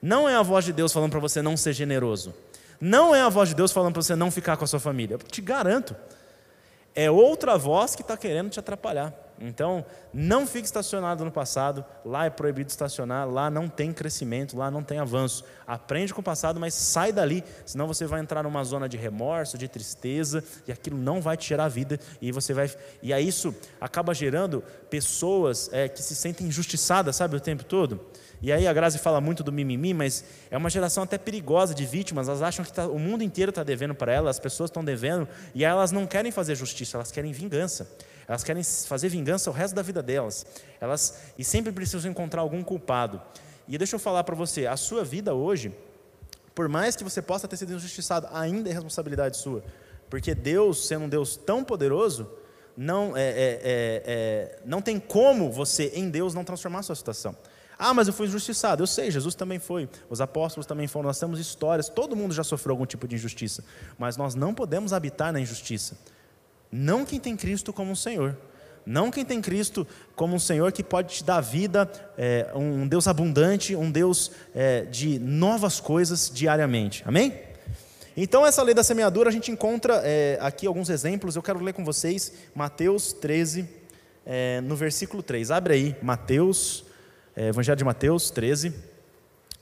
Não 0.02 0.28
é 0.28 0.34
a 0.34 0.42
voz 0.42 0.64
de 0.64 0.72
Deus 0.72 0.92
falando 0.92 1.12
para 1.12 1.20
você 1.20 1.40
não 1.40 1.56
ser 1.56 1.72
generoso. 1.72 2.34
Não 2.80 3.14
é 3.14 3.22
a 3.22 3.28
voz 3.28 3.48
de 3.48 3.54
Deus 3.54 3.70
falando 3.70 3.92
para 3.92 4.02
você 4.02 4.16
não 4.16 4.30
ficar 4.30 4.56
com 4.56 4.64
a 4.64 4.66
sua 4.66 4.80
família. 4.80 5.14
Eu 5.14 5.18
te 5.18 5.40
garanto. 5.40 5.94
É 6.94 7.10
outra 7.10 7.56
voz 7.56 7.94
que 7.94 8.02
está 8.02 8.16
querendo 8.16 8.50
te 8.50 8.58
atrapalhar. 8.58 9.14
Então, 9.40 9.84
não 10.12 10.46
fique 10.46 10.66
estacionado 10.66 11.24
no 11.24 11.30
passado, 11.30 11.84
lá 12.04 12.24
é 12.24 12.30
proibido 12.30 12.70
estacionar, 12.70 13.28
lá 13.28 13.50
não 13.50 13.68
tem 13.68 13.92
crescimento, 13.92 14.56
lá 14.56 14.70
não 14.70 14.82
tem 14.82 14.98
avanço. 14.98 15.44
Aprende 15.66 16.14
com 16.14 16.20
o 16.20 16.24
passado, 16.24 16.60
mas 16.60 16.74
sai 16.74 17.12
dali, 17.12 17.42
senão 17.66 17.86
você 17.86 18.06
vai 18.06 18.20
entrar 18.20 18.42
numa 18.42 18.62
zona 18.62 18.88
de 18.88 18.96
remorso, 18.96 19.58
de 19.58 19.66
tristeza, 19.66 20.44
e 20.66 20.72
aquilo 20.72 20.96
não 20.96 21.20
vai 21.20 21.36
te 21.36 21.48
gerar 21.48 21.68
vida, 21.68 21.98
e 22.22 22.30
você 22.30 22.54
vai. 22.54 22.70
E 23.02 23.12
aí 23.12 23.26
isso 23.26 23.54
acaba 23.80 24.14
gerando 24.14 24.62
pessoas 24.88 25.68
é, 25.72 25.88
que 25.88 26.02
se 26.02 26.14
sentem 26.14 26.46
injustiçadas, 26.46 27.16
sabe, 27.16 27.36
o 27.36 27.40
tempo 27.40 27.64
todo. 27.64 28.00
E 28.40 28.52
aí 28.52 28.66
a 28.66 28.72
Grazi 28.72 28.98
fala 28.98 29.20
muito 29.20 29.42
do 29.42 29.50
mimimi, 29.50 29.94
mas 29.94 30.22
é 30.50 30.56
uma 30.58 30.68
geração 30.68 31.02
até 31.02 31.16
perigosa 31.16 31.74
de 31.74 31.86
vítimas. 31.86 32.28
Elas 32.28 32.42
acham 32.42 32.64
que 32.64 32.72
tá, 32.72 32.86
o 32.86 32.98
mundo 32.98 33.24
inteiro 33.24 33.48
está 33.48 33.62
devendo 33.62 33.94
para 33.94 34.12
elas, 34.12 34.36
as 34.36 34.40
pessoas 34.40 34.68
estão 34.68 34.84
devendo, 34.84 35.26
e 35.54 35.64
elas 35.64 35.90
não 35.90 36.06
querem 36.06 36.30
fazer 36.30 36.54
justiça, 36.54 36.98
elas 36.98 37.10
querem 37.10 37.32
vingança. 37.32 37.88
Elas 38.26 38.42
querem 38.42 38.62
fazer 38.62 39.08
vingança 39.08 39.50
o 39.50 39.52
resto 39.52 39.74
da 39.74 39.82
vida 39.82 40.02
delas. 40.02 40.46
Elas 40.80 41.18
e 41.38 41.44
sempre 41.44 41.72
precisam 41.72 42.10
encontrar 42.10 42.42
algum 42.42 42.62
culpado. 42.62 43.20
E 43.68 43.78
deixa 43.78 43.96
eu 43.96 44.00
falar 44.00 44.24
para 44.24 44.34
você, 44.34 44.66
a 44.66 44.76
sua 44.76 45.04
vida 45.04 45.34
hoje, 45.34 45.74
por 46.54 46.68
mais 46.68 46.96
que 46.96 47.04
você 47.04 47.22
possa 47.22 47.48
ter 47.48 47.56
sido 47.56 47.72
injustiçado, 47.72 48.28
ainda 48.32 48.68
é 48.68 48.72
responsabilidade 48.72 49.36
sua, 49.36 49.64
porque 50.10 50.34
Deus, 50.34 50.86
sendo 50.86 51.06
um 51.06 51.08
Deus 51.08 51.36
tão 51.36 51.64
poderoso, 51.64 52.28
não 52.76 53.16
é, 53.16 53.22
é, 53.22 53.34
é, 53.34 54.02
é 54.06 54.58
não 54.64 54.82
tem 54.82 54.98
como 54.98 55.50
você 55.50 55.92
em 55.94 56.10
Deus 56.10 56.34
não 56.34 56.44
transformar 56.44 56.80
a 56.80 56.82
sua 56.82 56.94
situação. 56.94 57.34
Ah, 57.78 57.92
mas 57.92 58.06
eu 58.06 58.14
fui 58.14 58.26
injustiçado. 58.26 58.82
Eu 58.82 58.86
sei, 58.86 59.10
Jesus 59.10 59.34
também 59.34 59.58
foi. 59.58 59.88
Os 60.08 60.20
apóstolos 60.20 60.66
também 60.66 60.86
foram. 60.86 61.08
Nós 61.08 61.18
temos 61.18 61.40
histórias. 61.40 61.88
Todo 61.88 62.14
mundo 62.14 62.32
já 62.32 62.44
sofreu 62.44 62.72
algum 62.72 62.86
tipo 62.86 63.08
de 63.08 63.16
injustiça. 63.16 63.64
Mas 63.98 64.16
nós 64.16 64.34
não 64.34 64.54
podemos 64.54 64.92
habitar 64.92 65.32
na 65.32 65.40
injustiça. 65.40 65.96
Não 66.76 67.04
quem 67.04 67.20
tem 67.20 67.36
Cristo 67.36 67.72
como 67.72 67.92
um 67.92 67.94
Senhor. 67.94 68.36
Não 68.84 69.08
quem 69.08 69.24
tem 69.24 69.40
Cristo 69.40 69.86
como 70.16 70.34
um 70.34 70.40
Senhor 70.40 70.72
que 70.72 70.82
pode 70.82 71.14
te 71.14 71.24
dar 71.24 71.40
vida, 71.40 71.88
é, 72.18 72.50
um 72.52 72.88
Deus 72.88 73.06
abundante, 73.06 73.76
um 73.76 73.88
Deus 73.88 74.32
é, 74.52 74.82
de 74.82 75.20
novas 75.20 75.78
coisas 75.78 76.28
diariamente. 76.34 77.04
Amém? 77.06 77.32
Então, 78.16 78.44
essa 78.44 78.60
lei 78.60 78.74
da 78.74 78.82
semeadura, 78.82 79.28
a 79.30 79.32
gente 79.32 79.52
encontra 79.52 80.02
é, 80.04 80.36
aqui 80.40 80.66
alguns 80.66 80.90
exemplos. 80.90 81.36
Eu 81.36 81.42
quero 81.42 81.62
ler 81.62 81.74
com 81.74 81.84
vocês 81.84 82.32
Mateus 82.56 83.12
13, 83.12 83.68
é, 84.26 84.60
no 84.60 84.74
versículo 84.74 85.22
3. 85.22 85.52
Abre 85.52 85.74
aí, 85.74 85.96
Mateus, 86.02 86.84
é, 87.36 87.50
Evangelho 87.50 87.78
de 87.78 87.84
Mateus 87.84 88.32
13, 88.32 88.74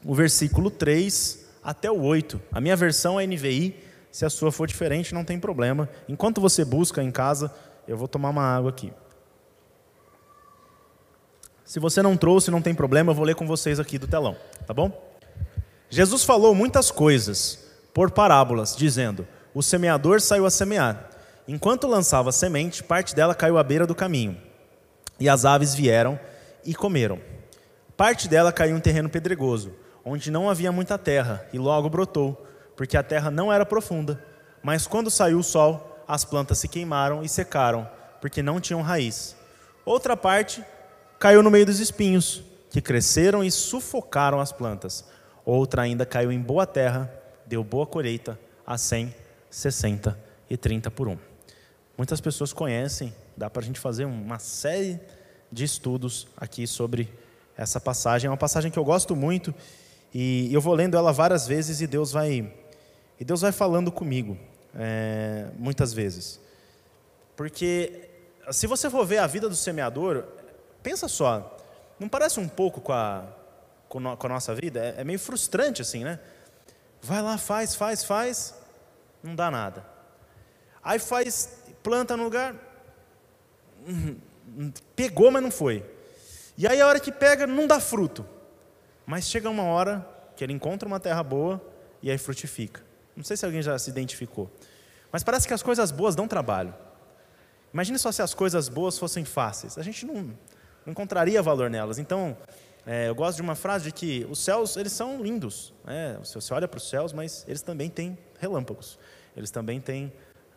o 0.03 0.15
versículo 0.15 0.71
3 0.71 1.45
até 1.63 1.91
o 1.91 2.01
8. 2.01 2.41
A 2.51 2.59
minha 2.59 2.75
versão 2.75 3.21
é 3.21 3.27
NVI. 3.27 3.92
Se 4.13 4.27
a 4.27 4.31
sua 4.31 4.53
for 4.53 4.67
diferente, 4.69 5.15
não 5.15 5.25
tem 5.25 5.41
problema. 5.41 5.89
Enquanto 6.07 6.39
você 6.39 6.67
busca 6.67 7.03
em 7.03 7.11
casa, 7.11 7.51
eu 7.89 7.97
vou 7.97 8.07
tomar 8.07 8.29
uma 8.29 8.45
água 8.45 8.69
aqui. 8.69 8.93
Se 11.65 11.81
você 11.81 12.03
não 12.03 12.15
trouxe, 12.15 12.51
não 12.51 12.61
tem 12.61 12.75
problema, 12.75 13.11
eu 13.11 13.15
vou 13.15 13.25
ler 13.25 13.35
com 13.35 13.47
vocês 13.47 13.81
aqui 13.81 13.97
do 13.97 14.07
telão, 14.07 14.37
tá 14.67 14.75
bom? 14.75 15.11
Jesus 15.89 16.25
falou 16.25 16.55
muitas 16.55 16.91
coisas 16.91 17.67
por 17.95 18.11
parábolas, 18.11 18.77
dizendo: 18.77 19.27
O 19.55 19.63
semeador 19.63 20.21
saiu 20.21 20.45
a 20.45 20.51
semear. 20.51 21.09
Enquanto 21.49 21.87
lançava 21.87 22.29
a 22.29 22.33
semente, 22.33 22.85
parte 22.85 23.15
dela 23.15 23.35
caiu 23.35 23.57
à 23.57 23.63
beira 23.63 23.87
do 23.87 23.95
caminho. 23.95 24.37
E 25.19 25.27
as 25.27 25.47
aves 25.47 25.75
vieram 25.75 26.21
e 26.67 26.75
comeram. 26.75 27.19
Parte 27.97 28.29
dela 28.29 28.53
caiu 28.53 28.77
em 28.77 28.81
terreno 28.81 29.09
pedregoso, 29.09 29.73
onde 30.05 30.31
não 30.31 30.51
havia 30.51 30.71
muita 30.71 30.99
terra, 30.99 31.47
e 31.51 31.59
logo 31.59 31.89
brotou 31.89 32.42
porque 32.77 32.97
a 32.97 33.03
terra 33.03 33.31
não 33.31 33.53
era 33.53 33.67
profunda. 33.67 34.23
Mas 34.63 34.87
quando 34.87 35.11
saiu 35.11 35.39
o 35.39 35.43
sol, 35.43 36.03
as 36.07 36.25
plantas 36.25 36.59
se 36.59 36.69
queimaram 36.69 37.23
e 37.23 37.29
secaram, 37.29 37.89
porque 38.21 38.43
não 38.43 38.61
tinham 38.61 38.83
raiz. 38.83 39.37
Outra 39.85 40.17
parte 40.17 40.65
caiu 41.19 41.43
no 41.43 41.51
meio 41.51 41.67
dos 41.67 41.81
espinhos, 41.81 42.43
que 42.71 42.81
cresceram 42.81 43.43
e 43.43 43.51
sufocaram 43.51 44.41
as 44.41 44.53
plantas. 44.53 45.05
Outra 45.45 45.83
ainda 45.83 46.07
caiu 46.07 46.31
em 46.31 46.41
boa 46.41 46.67
terra, 46.67 47.13
deu 47.47 47.65
boa 47.65 47.87
colheita 47.87 48.39
a 48.67 48.79
100, 48.79 49.15
60 49.51 50.19
e 50.49 50.57
30 50.57 50.91
por 50.91 51.09
um. 51.09 51.19
Muitas 51.97 52.21
pessoas 52.21 52.53
conhecem, 52.53 53.15
dá 53.37 53.51
para 53.51 53.63
a 53.63 53.65
gente 53.65 53.81
fazer 53.81 54.05
uma 54.05 54.39
série 54.39 55.01
de 55.51 55.65
estudos 55.65 56.27
aqui 56.37 56.67
sobre 56.67 57.13
essa 57.57 57.81
passagem. 57.81 58.29
É 58.29 58.31
uma 58.31 58.37
passagem 58.37 58.71
que 58.71 58.79
eu 58.79 58.85
gosto 58.85 59.15
muito 59.15 59.55
e 60.15 60.53
eu 60.53 60.61
vou 60.61 60.75
lendo 60.75 60.97
ela 60.97 61.13
várias 61.13 61.47
vezes 61.47 61.81
e 61.81 61.87
Deus 61.87 62.13
vai 62.13 62.53
e 63.23 63.25
Deus 63.25 63.43
vai 63.43 63.53
falando 63.53 63.93
comigo, 63.93 64.37
é, 64.75 65.47
muitas 65.57 65.93
vezes. 65.93 66.41
Porque, 67.37 68.11
se 68.51 68.67
você 68.67 68.91
for 68.91 69.07
ver 69.07 69.19
a 69.19 69.29
vida 69.29 69.49
do 69.49 69.55
semeador, 69.55 70.25
pensa 70.83 71.07
só, 71.07 71.57
não 72.01 72.09
parece 72.09 72.41
um 72.41 72.49
pouco 72.49 72.81
com 72.81 72.93
a, 72.93 73.29
com 73.89 74.27
a 74.27 74.29
nossa 74.29 74.53
vida? 74.57 74.81
É, 74.81 75.03
é 75.03 75.05
meio 75.05 75.21
frustrante 75.21 75.81
assim, 75.81 76.03
né? 76.03 76.19
Vai 77.01 77.23
lá, 77.23 77.39
faz, 77.39 77.77
faz, 77.77 78.03
faz, 78.03 78.57
não 79.23 79.37
dá 79.37 79.53
nada. 79.53 79.87
Aí 80.83 80.99
faz, 80.99 81.63
planta 81.81 82.17
no 82.17 82.25
lugar, 82.25 82.57
hum, 83.87 84.17
pegou, 84.97 85.31
mas 85.31 85.45
não 85.45 85.51
foi. 85.53 85.89
E 86.59 86.67
aí 86.67 86.81
a 86.81 86.89
hora 86.89 86.99
que 86.99 87.13
pega, 87.13 87.47
não 87.47 87.69
dá 87.69 87.79
fruto. 87.79 88.27
Mas 89.07 89.27
chega 89.29 89.49
uma 89.49 89.63
hora 89.63 90.05
que 90.35 90.43
ele 90.43 90.53
encontra 90.53 90.89
uma 90.89 90.99
terra 90.99 91.23
boa 91.23 91.65
e 92.03 92.11
aí 92.11 92.19
frutifica. 92.19 92.91
Não 93.17 93.25
sei 93.25 93.37
se 93.37 93.45
alguém 93.45 93.63
já 93.63 93.79
se 93.79 93.91
identificou. 93.91 94.51
Mas 95.11 95.23
parece 95.23 95.47
que 95.47 95.55
as 95.55 95.63
coisas 95.63 95.91
boas 95.91 96.15
dão 96.15 96.27
trabalho. 96.27 96.75
Imagine 97.73 97.99
só 97.99 98.13
se 98.13 98.23
as 98.23 98.35
coisas 98.35 98.69
boas 98.69 98.99
fossem 98.99 99.25
fáceis. 99.25 99.79
A 99.79 99.83
gente 99.83 100.05
não, 100.05 100.15
não 100.85 100.93
encontraria 100.93 101.43
valor 101.43 101.71
nelas. 101.71 101.99
Então, 101.99 102.37
é, 102.87 103.09
eu 103.09 103.15
gosto 103.15 103.37
de 103.37 103.43
uma 103.43 103.55
frase 103.55 103.85
de 103.85 103.93
que 103.93 104.27
os 104.31 104.39
céus, 104.39 104.77
eles 104.77 104.93
são 104.93 105.23
lindos. 105.23 105.73
Né? 105.85 106.19
Você 106.23 106.53
olha 106.53 106.67
para 106.67 106.79
os 106.79 106.89
céus, 106.89 107.13
mas 107.13 107.45
eles 107.47 107.63
também 107.63 107.89
têm 107.89 108.19
relâmpagos. 108.39 108.99
Eles 109.37 109.51
também 109.51 109.81
têm 109.81 110.13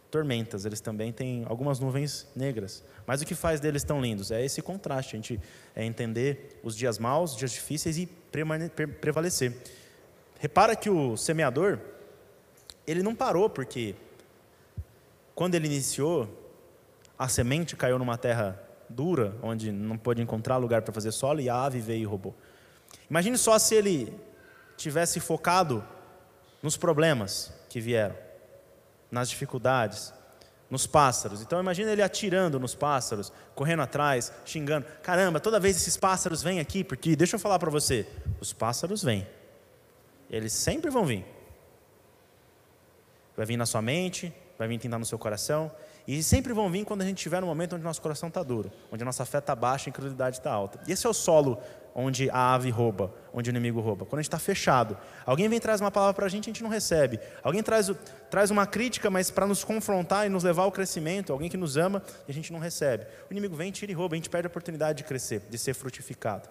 tormentas. 0.10 0.66
Eles 0.66 0.82
também 0.82 1.12
têm 1.12 1.46
algumas 1.48 1.80
nuvens 1.80 2.28
negras. 2.36 2.84
Mas 3.06 3.22
o 3.22 3.26
que 3.26 3.36
faz 3.36 3.60
deles 3.60 3.84
tão 3.84 4.02
lindos? 4.02 4.32
É 4.32 4.44
esse 4.44 4.62
contraste. 4.62 5.16
A 5.16 5.18
gente 5.18 5.40
é 5.76 5.86
entender 5.86 6.60
os 6.64 6.76
dias 6.76 6.98
maus, 6.98 7.32
os 7.32 7.38
dias 7.38 7.52
difíceis 7.52 7.98
e 7.98 8.08
prevalecer. 9.00 9.56
Repara 10.40 10.76
que 10.76 10.90
o 10.90 11.16
semeador, 11.16 11.80
ele 12.88 13.04
não 13.04 13.16
parou 13.16 13.50
porque 13.50 13.96
quando 15.34 15.56
ele 15.56 15.68
iniciou, 15.68 16.30
a 17.18 17.28
semente 17.28 17.76
caiu 17.76 18.00
numa 18.00 18.18
terra 18.18 18.62
dura, 18.90 19.36
onde 19.42 19.72
não 19.72 19.98
pôde 19.98 20.22
encontrar 20.22 20.58
lugar 20.58 20.82
para 20.82 20.94
fazer 20.94 21.12
solo, 21.12 21.42
e 21.42 21.50
a 21.50 21.64
ave 21.64 21.80
veio 21.80 22.04
e 22.04 22.06
roubou. 22.06 22.36
Imagine 23.10 23.38
só 23.38 23.58
se 23.60 23.76
ele 23.76 24.14
tivesse 24.78 25.20
focado 25.20 25.84
nos 26.62 26.78
problemas 26.78 27.54
que 27.70 27.80
vieram, 27.80 28.16
nas 29.12 29.30
dificuldades, 29.30 30.14
nos 30.70 30.88
pássaros. 30.88 31.42
Então 31.42 31.60
imagine 31.60 31.92
ele 31.92 32.02
atirando 32.02 32.60
nos 32.60 32.74
pássaros, 32.74 33.32
correndo 33.54 33.82
atrás, 33.82 34.32
xingando. 34.46 34.86
Caramba, 35.04 35.40
toda 35.40 35.60
vez 35.60 35.76
esses 35.76 35.98
pássaros 35.98 36.42
vêm 36.42 36.60
aqui, 36.60 36.84
porque 36.84 37.16
deixa 37.16 37.36
eu 37.36 37.40
falar 37.40 37.60
para 37.60 37.70
você, 37.70 38.08
os 38.40 38.54
pássaros 38.54 39.04
vêm. 39.04 39.28
Eles 40.30 40.54
sempre 40.54 40.90
vão 40.90 41.06
vir. 41.06 41.35
Vai 43.36 43.46
vir 43.46 43.58
na 43.58 43.66
sua 43.66 43.82
mente, 43.82 44.34
vai 44.58 44.68
vir 44.68 44.80
tentar 44.80 45.00
no 45.00 45.06
seu 45.06 45.20
coração. 45.20 45.72
E 46.08 46.22
sempre 46.22 46.54
vão 46.54 46.70
vir 46.70 46.86
quando 46.86 47.02
a 47.02 47.06
gente 47.06 47.18
estiver 47.18 47.42
no 47.42 47.48
momento 47.48 47.76
onde 47.76 47.84
nosso 47.84 48.02
coração 48.02 48.30
está 48.30 48.44
duro, 48.44 48.72
onde 48.92 49.02
a 49.02 49.06
nossa 49.06 49.26
fé 49.26 49.40
está 49.40 49.56
baixa 49.56 49.88
e 49.88 49.90
a 49.90 49.92
incredulidade 49.92 50.38
está 50.38 50.52
alta. 50.52 50.80
E 50.88 50.92
esse 50.92 51.06
é 51.06 51.10
o 51.10 51.14
solo 51.14 51.60
onde 51.96 52.30
a 52.30 52.54
ave 52.54 52.70
rouba, 52.70 53.12
onde 53.34 53.50
o 53.50 53.52
inimigo 53.52 53.80
rouba. 53.80 54.06
Quando 54.06 54.20
a 54.20 54.22
gente 54.22 54.28
está 54.28 54.38
fechado. 54.38 54.98
Alguém 55.26 55.48
vem 55.48 55.60
traz 55.60 55.80
uma 55.80 55.90
palavra 55.90 56.14
para 56.14 56.26
a 56.26 56.30
gente, 56.30 56.50
a 56.50 56.52
gente 56.54 56.62
não 56.62 56.70
recebe. 56.70 57.20
Alguém 57.42 57.64
traz, 57.64 57.90
traz 58.30 58.52
uma 58.52 58.68
crítica, 58.68 59.10
mas 59.10 59.32
para 59.32 59.48
nos 59.48 59.64
confrontar 59.64 60.26
e 60.26 60.30
nos 60.30 60.44
levar 60.44 60.64
ao 60.64 60.72
crescimento. 60.72 61.32
Alguém 61.32 61.50
que 61.50 61.58
nos 61.58 61.78
ama 61.78 62.04
e 62.28 62.32
a 62.32 62.34
gente 62.34 62.52
não 62.52 62.60
recebe. 62.60 63.06
O 63.30 63.34
inimigo 63.34 63.56
vem, 63.56 63.72
tira 63.72 63.92
e 63.92 63.96
rouba, 63.96 64.16
a 64.16 64.18
gente 64.18 64.30
perde 64.30 64.48
a 64.48 64.50
oportunidade 64.50 65.00
de 65.00 65.04
crescer, 65.06 65.42
de 65.50 65.58
ser 65.58 65.74
frutificado. 65.74 66.50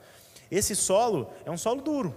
Esse 0.50 0.74
solo 0.74 1.30
é 1.44 1.50
um 1.50 1.58
solo 1.58 1.82
duro. 1.82 2.14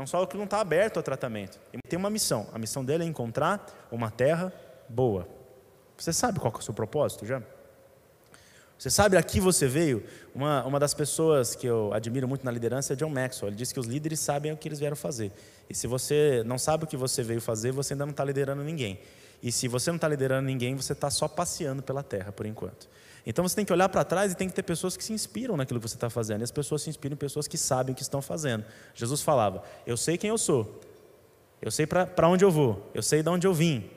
É 0.00 0.02
um 0.02 0.06
solo 0.06 0.26
que 0.26 0.34
não 0.34 0.44
está 0.44 0.60
aberto 0.60 0.96
ao 0.96 1.02
tratamento. 1.02 1.60
Ele 1.74 1.82
tem 1.86 1.98
uma 1.98 2.08
missão. 2.08 2.48
A 2.54 2.58
missão 2.58 2.82
dele 2.82 3.04
é 3.04 3.06
encontrar 3.06 3.86
uma 3.92 4.10
terra 4.10 4.50
boa. 4.88 5.28
Você 5.98 6.10
sabe 6.10 6.40
qual 6.40 6.50
é 6.54 6.56
o 6.56 6.62
seu 6.62 6.72
propósito 6.72 7.26
já? 7.26 7.42
Você 8.78 8.88
sabe 8.88 9.18
a 9.18 9.22
que 9.22 9.38
você 9.38 9.68
veio? 9.68 10.02
Uma, 10.34 10.64
uma 10.64 10.80
das 10.80 10.94
pessoas 10.94 11.54
que 11.54 11.66
eu 11.66 11.92
admiro 11.92 12.26
muito 12.26 12.46
na 12.46 12.50
liderança 12.50 12.94
é 12.94 12.96
John 12.96 13.10
Maxwell. 13.10 13.50
Ele 13.50 13.56
diz 13.56 13.72
que 13.72 13.78
os 13.78 13.86
líderes 13.86 14.20
sabem 14.20 14.50
o 14.52 14.56
que 14.56 14.68
eles 14.68 14.78
vieram 14.78 14.96
fazer. 14.96 15.32
E 15.68 15.74
se 15.74 15.86
você 15.86 16.42
não 16.46 16.56
sabe 16.56 16.84
o 16.84 16.86
que 16.86 16.96
você 16.96 17.22
veio 17.22 17.42
fazer, 17.42 17.70
você 17.70 17.92
ainda 17.92 18.06
não 18.06 18.12
está 18.12 18.24
liderando 18.24 18.64
ninguém. 18.64 18.98
E 19.42 19.52
se 19.52 19.68
você 19.68 19.90
não 19.90 19.96
está 19.96 20.08
liderando 20.08 20.46
ninguém, 20.46 20.74
você 20.74 20.94
está 20.94 21.10
só 21.10 21.28
passeando 21.28 21.82
pela 21.82 22.02
terra 22.02 22.32
por 22.32 22.46
enquanto. 22.46 22.88
Então 23.26 23.46
você 23.46 23.54
tem 23.54 23.64
que 23.64 23.72
olhar 23.72 23.88
para 23.88 24.04
trás 24.04 24.32
e 24.32 24.34
tem 24.34 24.48
que 24.48 24.54
ter 24.54 24.62
pessoas 24.62 24.96
que 24.96 25.04
se 25.04 25.12
inspiram 25.12 25.56
naquilo 25.56 25.80
que 25.80 25.88
você 25.88 25.94
está 25.94 26.08
fazendo. 26.08 26.40
E 26.40 26.44
as 26.44 26.50
pessoas 26.50 26.82
se 26.82 26.90
inspiram 26.90 27.14
em 27.14 27.18
pessoas 27.18 27.46
que 27.46 27.58
sabem 27.58 27.92
o 27.92 27.96
que 27.96 28.02
estão 28.02 28.22
fazendo. 28.22 28.64
Jesus 28.94 29.22
falava: 29.22 29.62
Eu 29.86 29.96
sei 29.96 30.16
quem 30.16 30.30
eu 30.30 30.38
sou, 30.38 30.80
eu 31.60 31.70
sei 31.70 31.86
para 31.86 32.28
onde 32.28 32.44
eu 32.44 32.50
vou, 32.50 32.90
eu 32.94 33.02
sei 33.02 33.22
de 33.22 33.28
onde 33.28 33.46
eu 33.46 33.52
vim, 33.52 33.90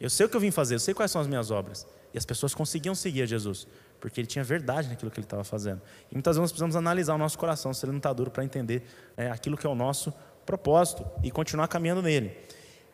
eu 0.00 0.10
sei 0.10 0.26
o 0.26 0.28
que 0.28 0.36
eu 0.36 0.40
vim 0.40 0.50
fazer, 0.50 0.74
eu 0.74 0.80
sei 0.80 0.92
quais 0.92 1.10
são 1.10 1.20
as 1.20 1.26
minhas 1.26 1.50
obras. 1.50 1.86
E 2.12 2.18
as 2.18 2.26
pessoas 2.26 2.54
conseguiam 2.54 2.94
seguir 2.94 3.22
a 3.22 3.26
Jesus, 3.26 3.66
porque 4.00 4.20
ele 4.20 4.26
tinha 4.26 4.44
verdade 4.44 4.88
naquilo 4.88 5.10
que 5.10 5.18
ele 5.18 5.24
estava 5.24 5.44
fazendo. 5.44 5.80
E 6.10 6.14
muitas 6.14 6.36
vezes 6.36 6.42
nós 6.42 6.50
precisamos 6.50 6.76
analisar 6.76 7.14
o 7.14 7.18
nosso 7.18 7.38
coração, 7.38 7.72
se 7.72 7.84
ele 7.84 7.92
não 7.92 7.98
está 7.98 8.12
duro, 8.12 8.30
para 8.30 8.44
entender 8.44 8.82
é, 9.16 9.30
aquilo 9.30 9.56
que 9.56 9.66
é 9.66 9.70
o 9.70 9.74
nosso 9.74 10.12
propósito 10.44 11.06
e 11.22 11.30
continuar 11.30 11.68
caminhando 11.68 12.02
nele. 12.02 12.36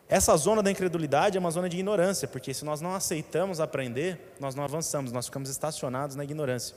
Essa 0.09 0.35
zona 0.35 0.63
da 0.63 0.71
incredulidade 0.71 1.37
é 1.37 1.39
uma 1.39 1.51
zona 1.51 1.69
de 1.69 1.77
ignorância, 1.77 2.27
porque 2.27 2.51
se 2.51 2.65
nós 2.65 2.81
não 2.81 2.95
aceitamos 2.95 3.59
aprender, 3.59 4.33
nós 4.39 4.55
não 4.55 4.63
avançamos, 4.63 5.11
nós 5.11 5.27
ficamos 5.27 5.51
estacionados 5.51 6.15
na 6.15 6.23
ignorância. 6.23 6.75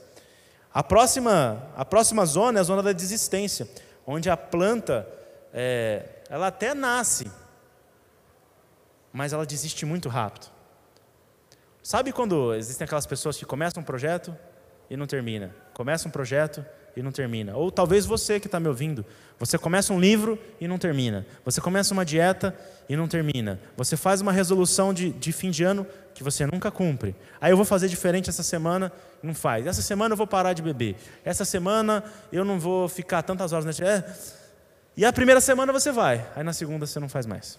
A 0.71 0.83
próxima, 0.83 1.67
a 1.75 1.83
próxima 1.83 2.27
zona 2.27 2.59
é 2.59 2.61
a 2.61 2.63
zona 2.63 2.83
da 2.83 2.91
desistência, 2.91 3.67
onde 4.05 4.29
a 4.29 4.37
planta, 4.37 5.07
é, 5.51 6.21
ela 6.29 6.45
até 6.45 6.75
nasce, 6.75 7.25
mas 9.11 9.33
ela 9.33 9.47
desiste 9.47 9.83
muito 9.83 10.09
rápido. 10.09 10.51
Sabe 11.81 12.11
quando 12.11 12.53
existem 12.53 12.85
aquelas 12.85 13.07
pessoas 13.07 13.35
que 13.35 13.45
começam 13.45 13.81
um 13.81 13.85
projeto 13.85 14.37
e 14.91 14.95
não 14.95 15.07
termina, 15.07 15.55
começam 15.73 16.09
um 16.09 16.11
projeto 16.11 16.63
e 16.95 17.01
não 17.01 17.11
termina. 17.11 17.55
Ou 17.55 17.71
talvez 17.71 18.05
você 18.05 18.39
que 18.39 18.47
está 18.47 18.59
me 18.59 18.67
ouvindo, 18.67 19.05
você 19.39 19.57
começa 19.57 19.93
um 19.93 19.99
livro 19.99 20.37
e 20.59 20.67
não 20.67 20.77
termina. 20.77 21.25
Você 21.43 21.59
começa 21.59 21.93
uma 21.93 22.05
dieta 22.05 22.55
e 22.87 22.95
não 22.95 23.07
termina. 23.07 23.59
Você 23.75 23.97
faz 23.97 24.21
uma 24.21 24.31
resolução 24.31 24.93
de, 24.93 25.11
de 25.11 25.31
fim 25.31 25.51
de 25.51 25.63
ano 25.63 25.85
que 26.13 26.23
você 26.23 26.45
nunca 26.45 26.71
cumpre. 26.71 27.15
Aí 27.41 27.51
eu 27.51 27.57
vou 27.57 27.65
fazer 27.65 27.87
diferente 27.87 28.29
essa 28.29 28.43
semana, 28.43 28.91
não 29.21 29.33
faz. 29.33 29.65
Essa 29.65 29.81
semana 29.81 30.13
eu 30.13 30.17
vou 30.17 30.27
parar 30.27 30.53
de 30.53 30.61
beber. 30.61 30.95
Essa 31.25 31.43
semana 31.43 32.03
eu 32.31 32.45
não 32.45 32.59
vou 32.59 32.87
ficar 32.87 33.23
tantas 33.23 33.51
horas 33.51 33.65
na 33.65 33.85
é. 33.85 34.03
E 34.95 35.03
a 35.03 35.11
primeira 35.11 35.41
semana 35.41 35.73
você 35.73 35.91
vai, 35.91 36.25
aí 36.35 36.43
na 36.43 36.53
segunda 36.53 36.85
você 36.85 36.99
não 36.99 37.09
faz 37.09 37.25
mais. 37.25 37.57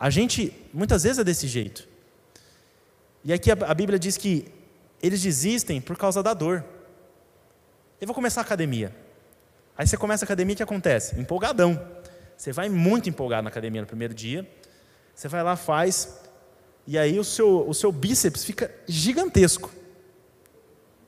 A 0.00 0.08
gente 0.08 0.52
muitas 0.72 1.02
vezes 1.02 1.18
é 1.18 1.24
desse 1.24 1.46
jeito. 1.46 1.86
E 3.22 3.32
aqui 3.32 3.50
a 3.50 3.74
Bíblia 3.74 3.98
diz 3.98 4.16
que 4.16 4.52
eles 5.02 5.22
desistem 5.22 5.80
por 5.80 5.96
causa 5.96 6.22
da 6.22 6.34
dor. 6.34 6.64
Eu 8.00 8.06
vou 8.06 8.14
começar 8.14 8.40
a 8.40 8.44
academia. 8.44 8.94
Aí 9.76 9.86
você 9.86 9.96
começa 9.96 10.24
a 10.24 10.26
academia, 10.26 10.54
o 10.54 10.56
que 10.56 10.62
acontece? 10.62 11.18
Empolgadão. 11.18 11.80
Você 12.36 12.52
vai 12.52 12.68
muito 12.68 13.08
empolgado 13.08 13.42
na 13.44 13.50
academia 13.50 13.80
no 13.80 13.86
primeiro 13.86 14.12
dia. 14.12 14.48
Você 15.14 15.28
vai 15.28 15.42
lá, 15.42 15.56
faz. 15.56 16.20
E 16.86 16.98
aí 16.98 17.18
o 17.18 17.24
seu, 17.24 17.68
o 17.68 17.72
seu 17.72 17.90
bíceps 17.90 18.44
fica 18.44 18.70
gigantesco. 18.86 19.70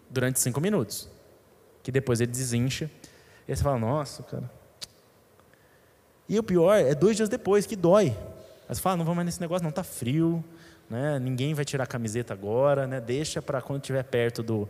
Durante 0.08 0.40
cinco 0.40 0.60
minutos. 0.60 1.08
Que 1.82 1.90
depois 1.90 2.20
ele 2.20 2.30
desincha. 2.30 2.90
E 3.46 3.52
aí 3.52 3.56
você 3.56 3.62
fala, 3.62 3.78
nossa, 3.78 4.22
cara. 4.22 4.50
E 6.28 6.38
o 6.38 6.42
pior 6.42 6.74
é 6.76 6.94
dois 6.94 7.16
dias 7.16 7.28
depois, 7.28 7.66
que 7.66 7.76
dói. 7.76 8.16
Aí 8.68 8.74
você 8.74 8.80
fala, 8.80 8.96
não 8.96 9.04
vou 9.04 9.14
mais 9.14 9.26
nesse 9.26 9.40
negócio, 9.40 9.62
não, 9.62 9.70
está 9.70 9.84
frio. 9.84 10.44
Né? 10.88 11.18
Ninguém 11.18 11.54
vai 11.54 11.64
tirar 11.64 11.84
a 11.84 11.86
camiseta 11.86 12.32
agora, 12.32 12.86
né? 12.86 13.00
deixa 13.00 13.42
para 13.42 13.60
quando 13.60 13.80
estiver 13.80 14.02
perto 14.04 14.42
do, 14.42 14.68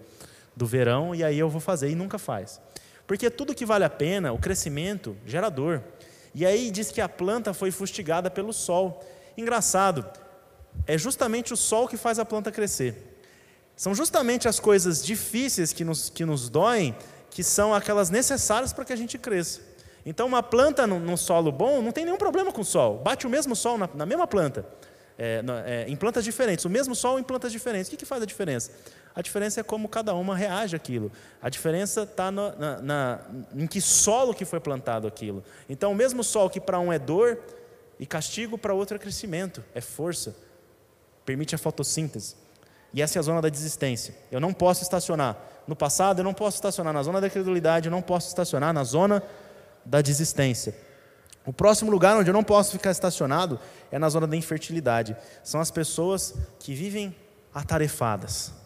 do 0.56 0.66
verão 0.66 1.14
e 1.14 1.22
aí 1.22 1.38
eu 1.38 1.50
vou 1.50 1.60
fazer 1.60 1.90
e 1.90 1.94
nunca 1.94 2.18
faz. 2.18 2.60
Porque 3.06 3.30
tudo 3.30 3.54
que 3.54 3.66
vale 3.66 3.84
a 3.84 3.90
pena, 3.90 4.32
o 4.32 4.38
crescimento, 4.38 5.16
gera 5.26 5.48
dor. 5.48 5.82
E 6.34 6.44
aí 6.44 6.70
diz 6.70 6.90
que 6.90 7.00
a 7.00 7.08
planta 7.08 7.54
foi 7.54 7.70
fustigada 7.70 8.30
pelo 8.30 8.52
sol. 8.52 9.04
Engraçado, 9.36 10.04
é 10.86 10.98
justamente 10.98 11.52
o 11.52 11.56
sol 11.56 11.86
que 11.86 11.96
faz 11.96 12.18
a 12.18 12.24
planta 12.24 12.50
crescer. 12.50 13.20
São 13.76 13.94
justamente 13.94 14.48
as 14.48 14.58
coisas 14.58 15.04
difíceis 15.04 15.72
que 15.72 15.84
nos, 15.84 16.08
que 16.08 16.24
nos 16.24 16.48
doem 16.48 16.96
que 17.30 17.44
são 17.44 17.74
aquelas 17.74 18.08
necessárias 18.08 18.72
para 18.72 18.84
que 18.84 18.92
a 18.92 18.96
gente 18.96 19.18
cresça. 19.18 19.60
Então, 20.06 20.26
uma 20.26 20.42
planta 20.42 20.86
no, 20.86 21.16
solo 21.18 21.52
bom 21.52 21.82
não 21.82 21.92
tem 21.92 22.04
nenhum 22.04 22.16
problema 22.16 22.50
com 22.50 22.62
o 22.62 22.64
sol. 22.64 22.98
Bate 22.98 23.26
o 23.26 23.30
mesmo 23.30 23.54
sol 23.54 23.76
na, 23.76 23.88
na 23.92 24.06
mesma 24.06 24.26
planta. 24.26 24.64
É, 25.18 25.42
é, 25.66 25.84
em 25.88 25.96
plantas 25.96 26.24
diferentes, 26.24 26.64
o 26.64 26.70
mesmo 26.70 26.94
sol 26.94 27.18
em 27.18 27.22
plantas 27.22 27.52
diferentes. 27.52 27.88
O 27.88 27.90
que, 27.90 27.96
que 27.96 28.06
faz 28.06 28.22
a 28.22 28.26
diferença? 28.26 28.70
A 29.16 29.22
diferença 29.22 29.60
é 29.60 29.62
como 29.62 29.88
cada 29.88 30.14
uma 30.14 30.36
reage 30.36 30.76
àquilo. 30.76 31.10
A 31.40 31.48
diferença 31.48 32.02
está 32.02 32.30
na, 32.30 32.82
na, 32.82 33.20
em 33.54 33.66
que 33.66 33.80
solo 33.80 34.34
que 34.34 34.44
foi 34.44 34.60
plantado 34.60 35.06
aquilo. 35.06 35.42
Então, 35.70 35.90
o 35.90 35.94
mesmo 35.94 36.22
sol 36.22 36.50
que 36.50 36.60
para 36.60 36.78
um 36.78 36.92
é 36.92 36.98
dor 36.98 37.40
e 37.98 38.04
castigo, 38.04 38.58
para 38.58 38.74
outro 38.74 38.96
é 38.96 38.98
crescimento, 38.98 39.64
é 39.74 39.80
força, 39.80 40.36
permite 41.24 41.54
a 41.54 41.58
fotossíntese. 41.58 42.36
E 42.92 43.00
essa 43.00 43.18
é 43.18 43.20
a 43.20 43.22
zona 43.22 43.40
da 43.40 43.48
desistência. 43.48 44.14
Eu 44.30 44.38
não 44.38 44.52
posso 44.52 44.82
estacionar. 44.82 45.34
No 45.66 45.74
passado, 45.74 46.18
eu 46.20 46.24
não 46.24 46.34
posso 46.34 46.58
estacionar 46.58 46.92
na 46.92 47.02
zona 47.02 47.18
da 47.18 47.30
credulidade, 47.30 47.86
eu 47.86 47.90
não 47.90 48.02
posso 48.02 48.28
estacionar 48.28 48.74
na 48.74 48.84
zona 48.84 49.22
da 49.82 50.02
desistência. 50.02 50.76
O 51.46 51.54
próximo 51.54 51.90
lugar 51.90 52.18
onde 52.18 52.28
eu 52.28 52.34
não 52.34 52.44
posso 52.44 52.72
ficar 52.72 52.90
estacionado 52.90 53.58
é 53.90 53.98
na 53.98 54.10
zona 54.10 54.26
da 54.26 54.36
infertilidade. 54.36 55.16
São 55.42 55.58
as 55.58 55.70
pessoas 55.70 56.34
que 56.58 56.74
vivem 56.74 57.16
atarefadas. 57.54 58.65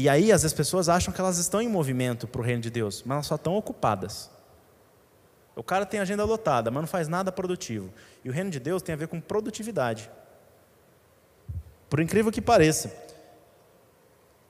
E 0.00 0.08
aí, 0.08 0.30
as 0.30 0.52
pessoas 0.52 0.88
acham 0.88 1.12
que 1.12 1.20
elas 1.20 1.38
estão 1.38 1.60
em 1.60 1.68
movimento 1.68 2.28
para 2.28 2.40
o 2.40 2.44
reino 2.44 2.62
de 2.62 2.70
Deus, 2.70 3.02
mas 3.04 3.16
elas 3.16 3.26
só 3.26 3.34
estão 3.34 3.56
ocupadas. 3.56 4.30
O 5.56 5.62
cara 5.64 5.84
tem 5.84 5.98
agenda 5.98 6.24
lotada, 6.24 6.70
mas 6.70 6.82
não 6.82 6.86
faz 6.86 7.08
nada 7.08 7.32
produtivo. 7.32 7.92
E 8.24 8.30
o 8.30 8.32
reino 8.32 8.48
de 8.48 8.60
Deus 8.60 8.80
tem 8.80 8.92
a 8.92 8.96
ver 8.96 9.08
com 9.08 9.20
produtividade. 9.20 10.08
Por 11.90 11.98
incrível 11.98 12.30
que 12.30 12.40
pareça. 12.40 12.96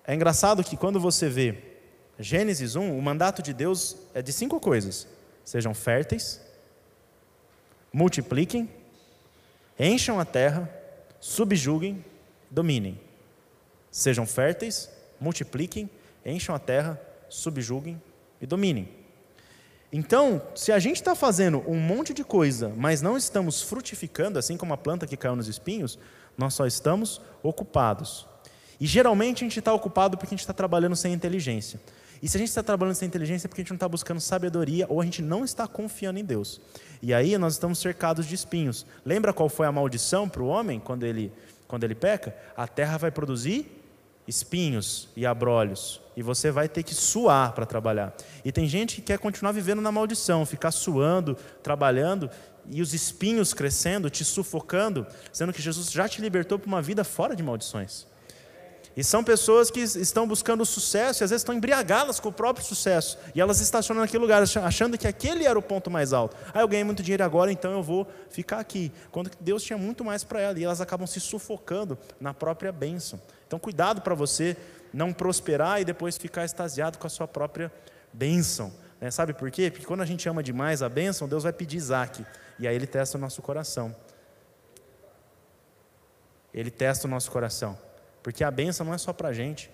É 0.05 0.15
engraçado 0.15 0.63
que 0.63 0.77
quando 0.77 1.01
você 1.01 1.31
vê 1.31 1.57
Gênesis 2.19 2.77
1, 2.77 2.99
o 2.99 3.01
mandato 3.01 3.41
de 3.41 3.55
Deus 3.55 3.97
é 4.13 4.21
de 4.21 4.35
cinco 4.35 4.61
coisas: 4.61 5.09
sejam 5.47 5.73
férteis, 5.73 6.43
multipliquem, 7.91 8.69
encham 9.81 10.21
a 10.21 10.27
terra, 10.27 10.71
subjuguem, 11.19 12.05
dominem. 12.51 13.01
Sejam 13.91 14.27
férteis, 14.27 14.98
multipliquem, 15.21 15.91
encham 16.25 16.55
a 16.55 16.59
terra, 16.59 17.01
subjuguem 17.29 18.01
e 18.41 18.47
dominem. 18.47 18.89
Então, 19.93 20.43
se 20.55 20.71
a 20.71 20.79
gente 20.79 20.97
está 20.97 21.15
fazendo 21.15 21.65
um 21.67 21.79
monte 21.79 22.13
de 22.13 22.23
coisa, 22.23 22.73
mas 22.77 23.01
não 23.01 23.17
estamos 23.17 23.63
frutificando, 23.63 24.39
assim 24.39 24.57
como 24.57 24.75
a 24.75 24.77
planta 24.77 25.07
que 25.07 25.17
caiu 25.17 25.35
nos 25.35 25.49
espinhos, 25.49 25.99
nós 26.37 26.53
só 26.53 26.67
estamos 26.67 27.21
ocupados. 27.43 28.27
E 28.79 28.87
geralmente 28.87 29.43
a 29.43 29.47
gente 29.47 29.59
está 29.59 29.73
ocupado 29.73 30.17
porque 30.17 30.35
a 30.35 30.37
gente 30.37 30.41
está 30.41 30.53
trabalhando 30.53 30.95
sem 30.95 31.13
inteligência. 31.13 31.81
E 32.23 32.29
se 32.29 32.37
a 32.37 32.41
gente 32.41 32.49
está 32.49 32.63
trabalhando 32.63 32.97
sem 32.97 33.09
inteligência 33.09 33.47
é 33.47 33.49
porque 33.49 33.63
a 33.63 33.65
gente 33.65 33.71
não 33.71 33.77
está 33.77 33.89
buscando 33.89 34.21
sabedoria 34.21 34.87
ou 34.89 35.01
a 35.01 35.05
gente 35.05 35.23
não 35.23 35.45
está 35.45 35.67
confiando 35.67 36.19
em 36.19 36.25
Deus. 36.25 36.61
E 37.01 37.15
aí 37.15 37.39
nós 37.39 37.55
estamos 37.55 37.79
cercados 37.79 38.27
de 38.27 38.35
espinhos. 38.35 38.85
Lembra 39.05 39.33
qual 39.33 39.49
foi 39.49 39.67
a 39.67 39.73
maldição 39.73 40.29
para 40.29 40.43
o 40.43 40.47
homem 40.47 40.81
quando 40.81 41.05
ele, 41.05 41.33
quando 41.67 41.85
ele 41.85 41.95
peca? 41.95 42.37
A 42.57 42.67
terra 42.67 42.99
vai 42.99 43.11
produzir 43.11 43.78
espinhos 44.29 45.09
e 45.17 45.25
abrolhos, 45.25 46.03
e 46.14 46.23
você 46.23 46.51
vai 46.51 46.69
ter 46.69 46.83
que 46.83 46.95
suar 46.95 47.53
para 47.53 47.64
trabalhar. 47.64 48.14
E 48.45 48.53
tem 48.53 48.69
gente 48.69 48.97
que 48.97 49.03
quer 49.03 49.19
continuar 49.19 49.53
vivendo 49.53 49.81
na 49.81 49.91
maldição, 49.91 50.45
ficar 50.45 50.71
suando, 50.71 51.35
trabalhando, 51.62 52.31
e 52.71 52.83
os 52.83 52.93
espinhos 52.93 53.55
crescendo, 53.55 54.11
te 54.11 54.25
sufocando, 54.27 55.07
sendo 55.33 55.53
que 55.53 55.62
Jesus 55.62 55.91
já 55.91 56.07
te 56.07 56.21
libertou 56.21 56.59
para 56.59 56.69
uma 56.69 56.83
vida 56.83 57.03
fora 57.03 57.35
de 57.35 57.43
maldições. 57.43 58.07
E 58.99 59.05
são 59.05 59.23
pessoas 59.23 59.71
que 59.71 59.79
estão 59.79 60.27
buscando 60.27 60.67
sucesso 60.67 61.23
e 61.23 61.25
às 61.25 61.31
vezes 61.31 61.43
estão 61.43 61.55
embriagadas 61.55 62.19
com 62.19 62.31
o 62.31 62.33
próprio 62.33 62.67
sucesso. 62.67 63.17
E 63.33 63.41
elas 63.41 63.61
estacionam 63.61 64.03
naquele 64.03 64.21
lugar, 64.21 64.43
achando 64.43 64.99
que 64.99 65.07
aquele 65.07 65.47
era 65.47 65.57
o 65.57 65.63
ponto 65.63 65.89
mais 65.89 66.13
alto. 66.13 66.37
Ah, 66.53 66.63
eu 66.63 66.67
ganhei 66.67 66.83
muito 66.83 67.01
dinheiro 67.01 67.23
agora, 67.23 67.53
então 67.53 67.71
eu 67.71 67.81
vou 67.81 68.09
ficar 68.29 68.59
aqui. 68.59 68.91
Quando 69.13 69.31
Deus 69.39 69.63
tinha 69.63 69.79
muito 69.79 70.05
mais 70.05 70.25
para 70.25 70.41
ela. 70.41 70.59
E 70.59 70.65
elas 70.65 70.81
acabam 70.81 71.07
se 71.07 71.21
sufocando 71.21 71.97
na 72.21 72.35
própria 72.35 72.73
bênção. 72.73 73.23
Então, 73.47 73.57
cuidado 73.57 74.01
para 74.01 74.17
você 74.17 74.57
não 74.93 75.13
prosperar 75.13 75.81
e 75.81 75.85
depois 75.85 76.19
ficar 76.19 76.45
extasiado 76.45 76.99
com 76.99 77.07
a 77.07 77.11
sua 77.11 77.29
própria 77.29 77.71
bênção. 78.13 78.73
Né? 79.01 79.13
Sabe 79.13 79.33
por 79.33 79.49
quê? 79.49 79.71
Porque 79.71 79.87
quando 79.87 80.01
a 80.01 80.07
gente 80.07 80.29
ama 80.29 80.43
demais 80.43 80.83
a 80.83 80.89
bênção, 80.89 81.29
Deus 81.29 81.45
vai 81.45 81.53
pedir 81.53 81.77
Isaac. 81.77 82.27
E 82.59 82.67
aí 82.67 82.75
ele 82.75 82.89
testa 82.89 83.17
o 83.17 83.21
nosso 83.21 83.43
coração. 83.43 83.95
Ele 86.53 86.73
testa 86.73 87.07
o 87.07 87.11
nosso 87.11 87.31
coração. 87.31 87.79
Porque 88.29 88.45
a 88.45 88.51
bênção 88.51 88.85
não 88.85 88.93
é 88.93 88.99
só 88.99 89.11
para 89.11 89.31
a 89.31 89.33
gente. 89.33 89.71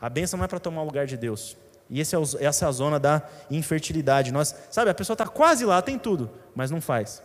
A 0.00 0.08
bênção 0.08 0.36
não 0.36 0.44
é 0.44 0.48
para 0.48 0.58
tomar 0.58 0.82
o 0.82 0.84
lugar 0.84 1.06
de 1.06 1.16
Deus. 1.16 1.56
E 1.88 2.00
é 2.00 2.02
essa 2.40 2.64
é 2.64 2.68
a 2.68 2.72
zona 2.72 2.98
da 2.98 3.22
infertilidade. 3.48 4.32
Nós, 4.32 4.52
sabe, 4.68 4.90
a 4.90 4.94
pessoa 4.94 5.14
está 5.14 5.28
quase 5.28 5.64
lá, 5.64 5.80
tem 5.80 5.96
tudo, 5.96 6.28
mas 6.56 6.72
não 6.72 6.80
faz 6.80 7.22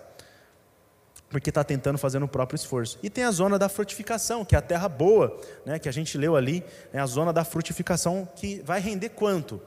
porque 1.31 1.49
está 1.49 1.63
tentando 1.63 1.97
fazer 1.97 2.19
no 2.19 2.27
próprio 2.27 2.55
esforço. 2.55 2.99
E 3.01 3.09
tem 3.09 3.23
a 3.23 3.31
zona 3.31 3.57
da 3.57 3.67
frutificação, 3.67 4.45
que 4.45 4.53
é 4.53 4.59
a 4.59 4.61
terra 4.61 4.87
boa, 4.87 5.35
né, 5.65 5.79
que 5.79 5.89
a 5.89 5.91
gente 5.91 6.15
leu 6.15 6.35
ali, 6.35 6.63
é 6.93 6.99
a 6.99 7.07
zona 7.07 7.33
da 7.33 7.43
frutificação 7.43 8.29
que 8.35 8.61
vai 8.63 8.79
render 8.79 9.09
quanto? 9.09 9.59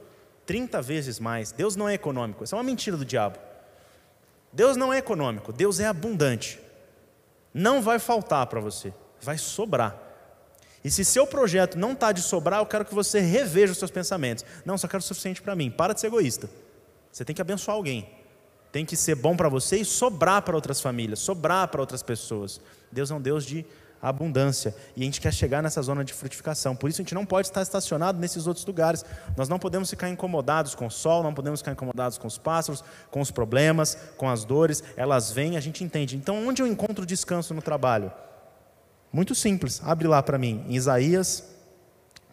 30 0.47 0.81
vezes 0.81 1.19
mais. 1.19 1.51
Deus 1.51 1.75
não 1.75 1.89
é 1.89 1.95
econômico, 1.95 2.45
isso 2.45 2.55
é 2.55 2.59
uma 2.59 2.63
mentira 2.63 2.97
do 2.97 3.05
diabo. 3.05 3.41
Deus 4.53 4.77
não 4.77 4.93
é 4.93 4.99
econômico, 4.99 5.53
Deus 5.53 5.81
é 5.81 5.87
abundante. 5.87 6.61
Não 7.53 7.83
vai 7.83 7.99
faltar 7.99 8.47
para 8.47 8.61
você, 8.61 8.95
vai 9.21 9.37
sobrar. 9.37 10.06
E 10.87 10.91
se 10.91 11.05
seu 11.05 11.27
projeto 11.27 11.77
não 11.77 11.93
está 11.93 12.13
de 12.13 12.23
sobrar, 12.23 12.61
eu 12.61 12.67
quero 12.67 12.85
que 12.85 12.95
você 12.95 13.19
reveja 13.19 13.73
os 13.73 13.79
seus 13.79 13.91
pensamentos. 13.91 14.45
Não, 14.65 14.79
só 14.79 14.87
quero 14.87 15.01
o 15.01 15.03
suficiente 15.03 15.43
para 15.43 15.57
mim. 15.57 15.69
Para 15.69 15.93
de 15.93 16.01
ser 16.01 16.07
egoísta. 16.07 16.49
Você 17.11 17.25
tem 17.25 17.35
que 17.35 17.43
abençoar 17.43 17.77
alguém 17.77 18.09
tem 18.77 18.85
que 18.85 18.95
ser 18.95 19.15
bom 19.15 19.35
para 19.35 19.49
você 19.49 19.79
e 19.79 19.85
sobrar 19.87 20.43
para 20.43 20.55
outras 20.55 20.83
famílias, 20.83 21.21
sobrar 21.21 21.67
para 21.69 21.81
outras 21.81 22.03
pessoas. 22.03 22.61
Deus 22.93 23.11
é 23.11 23.15
um 23.15 23.21
Deus 23.23 23.47
de 23.47 23.65
abundância. 24.03 24.77
E 24.95 25.01
a 25.01 25.05
gente 25.05 25.19
quer 25.19 25.33
chegar 25.33 25.63
nessa 25.63 25.81
zona 25.81 26.05
de 26.05 26.13
frutificação. 26.13 26.77
Por 26.77 26.91
isso 26.91 27.01
a 27.01 27.03
gente 27.03 27.15
não 27.15 27.25
pode 27.25 27.49
estar 27.49 27.63
estacionado 27.63 28.19
nesses 28.19 28.47
outros 28.47 28.67
lugares. 28.67 29.03
Nós 29.35 29.49
não 29.49 29.59
podemos 29.59 29.89
ficar 29.89 30.11
incomodados 30.11 30.75
com 30.75 30.89
o 30.89 30.91
sol, 30.91 31.23
não 31.23 31.33
podemos 31.33 31.61
ficar 31.61 31.73
incomodados 31.73 32.19
com 32.19 32.29
os 32.29 32.37
pássaros, 32.37 32.85
com 33.11 33.23
os 33.23 33.31
problemas, 33.31 33.97
com 34.19 34.29
as 34.29 34.45
dores. 34.45 34.85
Elas 34.95 35.33
vêm, 35.33 35.57
a 35.57 35.61
gente 35.61 35.83
entende. 35.83 36.15
Então, 36.15 36.47
onde 36.47 36.61
eu 36.61 36.67
encontro 36.67 37.07
descanso 37.07 37.55
no 37.55 37.63
trabalho? 37.63 38.13
Muito 39.17 39.35
simples. 39.35 39.81
Abre 39.83 40.07
lá 40.07 40.23
para 40.23 40.37
mim, 40.37 40.63
em 40.69 40.75
Isaías 40.75 41.43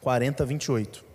40, 0.01 0.45
28. 0.45 1.05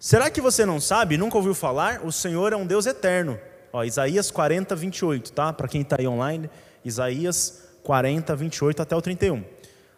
Será 0.00 0.28
que 0.28 0.40
você 0.40 0.66
não 0.66 0.80
sabe, 0.80 1.16
nunca 1.16 1.36
ouviu 1.36 1.54
falar? 1.54 2.04
O 2.04 2.10
Senhor 2.10 2.52
é 2.52 2.56
um 2.56 2.66
Deus 2.66 2.86
eterno. 2.86 3.38
Ó, 3.72 3.84
Isaías 3.84 4.28
40, 4.28 4.74
28, 4.74 5.30
tá? 5.30 5.52
Para 5.52 5.68
quem 5.68 5.82
está 5.82 5.94
aí 5.96 6.08
online, 6.08 6.50
Isaías 6.84 7.62
40, 7.84 8.34
28 8.34 8.82
até 8.82 8.96
o 8.96 9.00
31. 9.00 9.44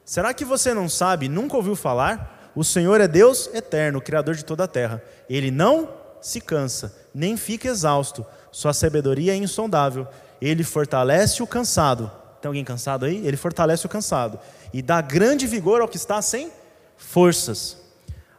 Será 0.04 0.34
que 0.34 0.44
você 0.44 0.74
não 0.74 0.90
sabe, 0.90 1.26
nunca 1.26 1.56
ouviu 1.56 1.74
falar? 1.74 2.52
O 2.54 2.62
Senhor 2.62 3.00
é 3.00 3.08
Deus 3.08 3.48
eterno, 3.54 3.98
Criador 3.98 4.34
de 4.34 4.44
toda 4.44 4.64
a 4.64 4.68
terra. 4.68 5.02
Ele 5.26 5.50
não 5.50 5.88
se 6.20 6.38
cansa, 6.38 6.94
nem 7.14 7.34
fica 7.34 7.68
exausto. 7.68 8.26
Sua 8.50 8.72
sabedoria 8.72 9.32
é 9.32 9.36
insondável. 9.36 10.06
Ele 10.40 10.62
fortalece 10.64 11.42
o 11.42 11.46
cansado. 11.46 12.10
Tem 12.40 12.48
alguém 12.48 12.64
cansado 12.64 13.04
aí? 13.04 13.26
Ele 13.26 13.36
fortalece 13.36 13.84
o 13.86 13.88
cansado. 13.88 14.38
E 14.72 14.80
dá 14.80 15.00
grande 15.00 15.46
vigor 15.46 15.80
ao 15.80 15.88
que 15.88 15.96
está 15.96 16.20
sem 16.22 16.50
forças. 16.96 17.76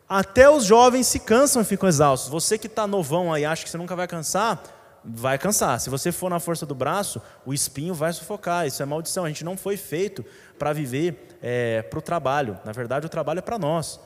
Até 0.08 0.50
os 0.50 0.64
jovens 0.64 1.08
se 1.08 1.20
cansam 1.20 1.62
e 1.62 1.66
ficam 1.66 1.88
exaustos. 1.88 2.30
Você 2.30 2.58
que 2.58 2.68
está 2.68 2.88
novão 2.88 3.32
aí, 3.32 3.46
acha 3.46 3.64
que 3.64 3.70
você 3.70 3.78
nunca 3.78 3.96
vai 3.96 4.08
cansar, 4.08 4.62
vai 5.04 5.38
cansar. 5.38 5.80
Se 5.80 5.90
você 5.90 6.12
for 6.12 6.30
na 6.30 6.40
força 6.40 6.66
do 6.66 6.74
braço, 6.74 7.22
o 7.46 7.54
espinho 7.54 7.94
vai 7.94 8.12
sufocar. 8.12 8.66
Isso 8.66 8.82
é 8.82 8.86
maldição. 8.86 9.26
A 9.26 9.28
gente 9.28 9.46
não 9.46 9.56
foi 9.56 9.78
feito 9.78 10.26
para 10.58 10.74
viver 10.74 11.38
é, 11.42 11.82
para 11.84 12.00
o 12.00 12.02
trabalho. 12.02 12.58
Na 12.66 12.72
verdade, 12.72 13.06
o 13.06 13.10
trabalho 13.10 13.40
é 13.40 13.42
para 13.42 13.60
nós. 13.60 14.00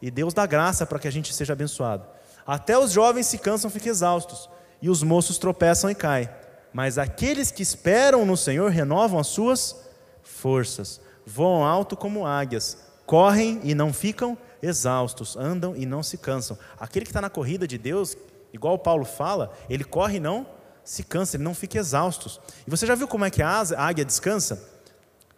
E 0.00 0.10
Deus 0.10 0.32
dá 0.32 0.46
graça 0.46 0.86
para 0.86 0.98
que 0.98 1.06
a 1.06 1.12
gente 1.12 1.34
seja 1.34 1.52
abençoado. 1.52 2.04
Até 2.46 2.78
os 2.78 2.90
jovens 2.90 3.26
se 3.26 3.38
cansam 3.38 3.68
e 3.68 3.72
ficam 3.72 3.90
exaustos. 3.90 4.48
E 4.80 4.88
os 4.88 5.02
moços 5.02 5.38
tropeçam 5.38 5.90
e 5.90 5.94
caem. 5.94 6.28
Mas 6.72 6.98
aqueles 6.98 7.50
que 7.50 7.62
esperam 7.62 8.24
no 8.24 8.36
Senhor 8.36 8.70
renovam 8.70 9.18
as 9.18 9.26
suas 9.26 9.76
forças. 10.22 11.00
Voam 11.26 11.64
alto 11.64 11.96
como 11.96 12.26
águias. 12.26 12.78
Correm 13.06 13.60
e 13.64 13.74
não 13.74 13.92
ficam 13.92 14.38
exaustos. 14.62 15.36
Andam 15.36 15.74
e 15.76 15.84
não 15.84 16.02
se 16.02 16.16
cansam. 16.16 16.56
Aquele 16.78 17.04
que 17.04 17.10
está 17.10 17.20
na 17.20 17.30
corrida 17.30 17.66
de 17.66 17.76
Deus, 17.76 18.16
Igual 18.52 18.78
Paulo 18.78 19.04
fala, 19.04 19.52
ele 19.68 19.84
corre 19.84 20.16
e 20.16 20.20
não 20.20 20.46
se 20.84 21.04
cansa, 21.04 21.36
ele 21.36 21.44
não 21.44 21.54
fica 21.54 21.78
exausto. 21.78 22.40
E 22.66 22.70
você 22.70 22.86
já 22.86 22.94
viu 22.94 23.06
como 23.06 23.24
é 23.24 23.30
que 23.30 23.42
a 23.42 23.64
águia 23.76 24.04
descansa? 24.04 24.68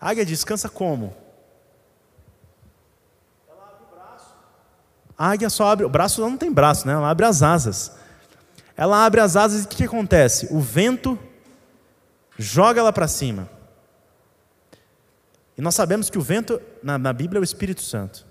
A 0.01 0.11
águia 0.11 0.25
descansa 0.25 0.69
como? 0.69 1.15
Ela 3.49 3.65
abre 3.65 3.85
o 3.85 3.95
braço. 3.95 4.35
A 5.19 5.29
águia 5.29 5.51
só 5.51 5.67
abre, 5.67 5.85
o 5.85 5.91
braço 5.91 6.21
não 6.23 6.39
tem 6.39 6.51
braço, 6.51 6.87
né? 6.87 6.95
Ela 6.95 7.11
abre 7.11 7.27
as 7.27 7.43
asas. 7.43 7.93
Ela 8.77 9.05
abre 9.05 9.21
as 9.21 9.37
asas 9.37 9.63
e 9.63 9.65
o 9.67 9.69
que, 9.69 9.77
que 9.77 9.85
acontece? 9.85 10.49
O 10.51 10.61
vento 10.61 11.19
joga 12.39 12.81
ela 12.81 12.93
para 12.93 13.09
cima. 13.09 13.49
E 15.57 15.61
nós 15.61 15.75
sabemos 15.75 16.09
que 16.09 16.19
o 16.19 16.23
vento 16.23 16.61
na, 16.83 16.97
na 16.97 17.13
Bíblia 17.13 17.39
é 17.39 17.43
o 17.43 17.45
Espírito 17.45 17.83
Santo. 17.83 18.27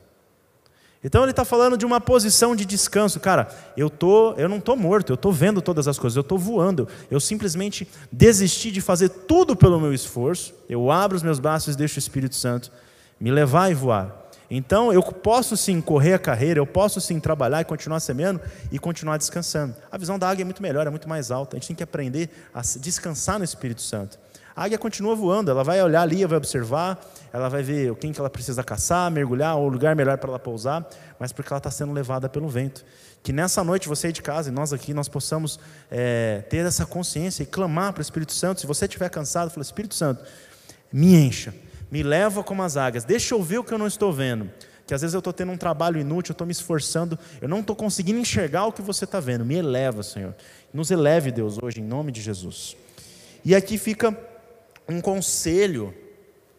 Então 1.04 1.24
ele 1.24 1.32
está 1.32 1.44
falando 1.44 1.78
de 1.78 1.86
uma 1.86 2.00
posição 2.00 2.56
de 2.56 2.64
descanso. 2.64 3.20
Cara, 3.20 3.48
eu, 3.76 3.90
tô, 3.90 4.34
eu 4.34 4.48
não 4.48 4.58
estou 4.58 4.76
morto, 4.76 5.12
eu 5.12 5.16
estou 5.16 5.32
vendo 5.32 5.62
todas 5.62 5.88
as 5.88 5.98
coisas, 5.98 6.16
eu 6.16 6.22
estou 6.22 6.38
voando. 6.38 6.88
Eu 7.10 7.20
simplesmente 7.20 7.88
desisti 8.12 8.72
de 8.72 8.82
fazer 8.82 9.10
tudo 9.10 9.56
pelo 9.56 9.80
meu 9.80 9.94
esforço. 9.94 10.54
Eu 10.70 10.92
abro 10.92 11.18
os 11.18 11.24
meus 11.24 11.40
braços 11.40 11.74
e 11.74 11.78
deixo 11.78 11.98
o 11.98 12.00
Espírito 12.00 12.36
Santo 12.36 12.72
me 13.20 13.32
levar 13.32 13.72
e 13.72 13.74
voar. 13.74 14.21
Então 14.54 14.92
eu 14.92 15.02
posso 15.02 15.56
sim 15.56 15.80
correr 15.80 16.14
a 16.14 16.20
carreira, 16.20 16.60
eu 16.60 16.68
posso 16.68 17.00
sim 17.00 17.22
trabalhar 17.22 17.62
e 17.62 17.64
continuar 17.64 18.02
semeando 18.02 18.42
e 18.70 18.78
continuar 18.78 19.16
descansando. 19.16 19.74
A 19.90 19.98
visão 19.98 20.20
da 20.20 20.30
águia 20.30 20.44
é 20.44 20.46
muito 20.46 20.62
melhor, 20.62 20.86
é 20.86 20.90
muito 20.90 21.08
mais 21.08 21.32
alta. 21.32 21.56
A 21.56 21.58
gente 21.58 21.68
tem 21.68 21.76
que 21.78 21.84
aprender 21.84 22.30
a 22.54 22.62
descansar 22.78 23.40
no 23.40 23.46
Espírito 23.46 23.82
Santo. 23.82 24.20
A 24.54 24.66
águia 24.66 24.78
continua 24.78 25.16
voando, 25.16 25.50
ela 25.50 25.64
vai 25.64 25.82
olhar 25.82 26.02
ali, 26.02 26.26
vai 26.26 26.38
observar, 26.38 27.00
ela 27.32 27.48
vai 27.48 27.64
ver 27.64 27.96
quem 27.96 28.12
que 28.12 28.20
ela 28.20 28.30
precisa 28.30 28.62
caçar, 28.62 29.10
mergulhar, 29.10 29.56
o 29.56 29.70
lugar 29.70 29.96
melhor 29.96 30.18
para 30.18 30.32
ela 30.32 30.40
pousar, 30.40 30.86
mas 31.18 31.32
porque 31.32 31.54
ela 31.54 31.58
está 31.58 31.72
sendo 31.72 31.94
levada 31.94 32.28
pelo 32.28 32.50
vento. 32.50 32.84
Que 33.24 33.32
nessa 33.32 33.64
noite 33.64 33.88
você 33.88 34.08
aí 34.08 34.14
de 34.14 34.22
casa 34.22 34.50
e 34.50 34.52
nós 34.52 34.74
aqui, 34.74 34.94
nós 34.94 35.08
possamos 35.08 35.58
é, 35.90 36.44
ter 36.50 36.66
essa 36.66 36.86
consciência 36.86 37.44
e 37.44 37.46
clamar 37.46 37.94
para 37.94 38.02
o 38.02 38.04
Espírito 38.04 38.34
Santo. 38.34 38.60
Se 38.60 38.68
você 38.68 38.84
estiver 38.84 39.10
cansado, 39.10 39.50
fala, 39.50 39.62
Espírito 39.62 39.96
Santo, 39.96 40.22
me 40.92 41.16
encha, 41.16 41.54
me 41.92 42.02
leva 42.02 42.44
como 42.44 42.64
as 42.64 42.78
águias, 42.78 43.04
deixa 43.04 43.36
eu 43.36 43.44
ver 43.44 43.60
o 43.60 43.64
que 43.64 43.74
eu 43.74 43.78
não 43.78 43.88
estou 43.88 44.14
vendo. 44.14 44.50
Que 44.88 44.94
às 44.94 45.02
vezes 45.02 45.14
eu 45.14 45.20
estou 45.20 45.32
tendo 45.32 45.52
um 45.52 45.58
trabalho 45.58 46.00
inútil, 46.00 46.32
eu 46.32 46.34
estou 46.34 46.48
me 46.48 46.52
esforçando, 46.52 47.20
eu 47.42 47.48
não 47.48 47.60
estou 47.60 47.76
conseguindo 47.76 48.20
enxergar 48.20 48.66
o 48.66 48.72
que 48.72 48.82
você 48.82 49.04
está 49.04 49.20
vendo. 49.20 49.46
Me 49.46 49.56
eleva, 49.56 50.02
Senhor. 50.02 50.34
Nos 50.74 50.90
eleve, 50.90 51.32
Deus, 51.32 51.58
hoje, 51.62 51.82
em 51.82 51.84
nome 51.84 52.12
de 52.12 52.22
Jesus. 52.22 52.76
E 53.44 53.54
aqui 53.54 53.78
fica 53.78 54.18
um 54.88 55.00
conselho 55.00 55.94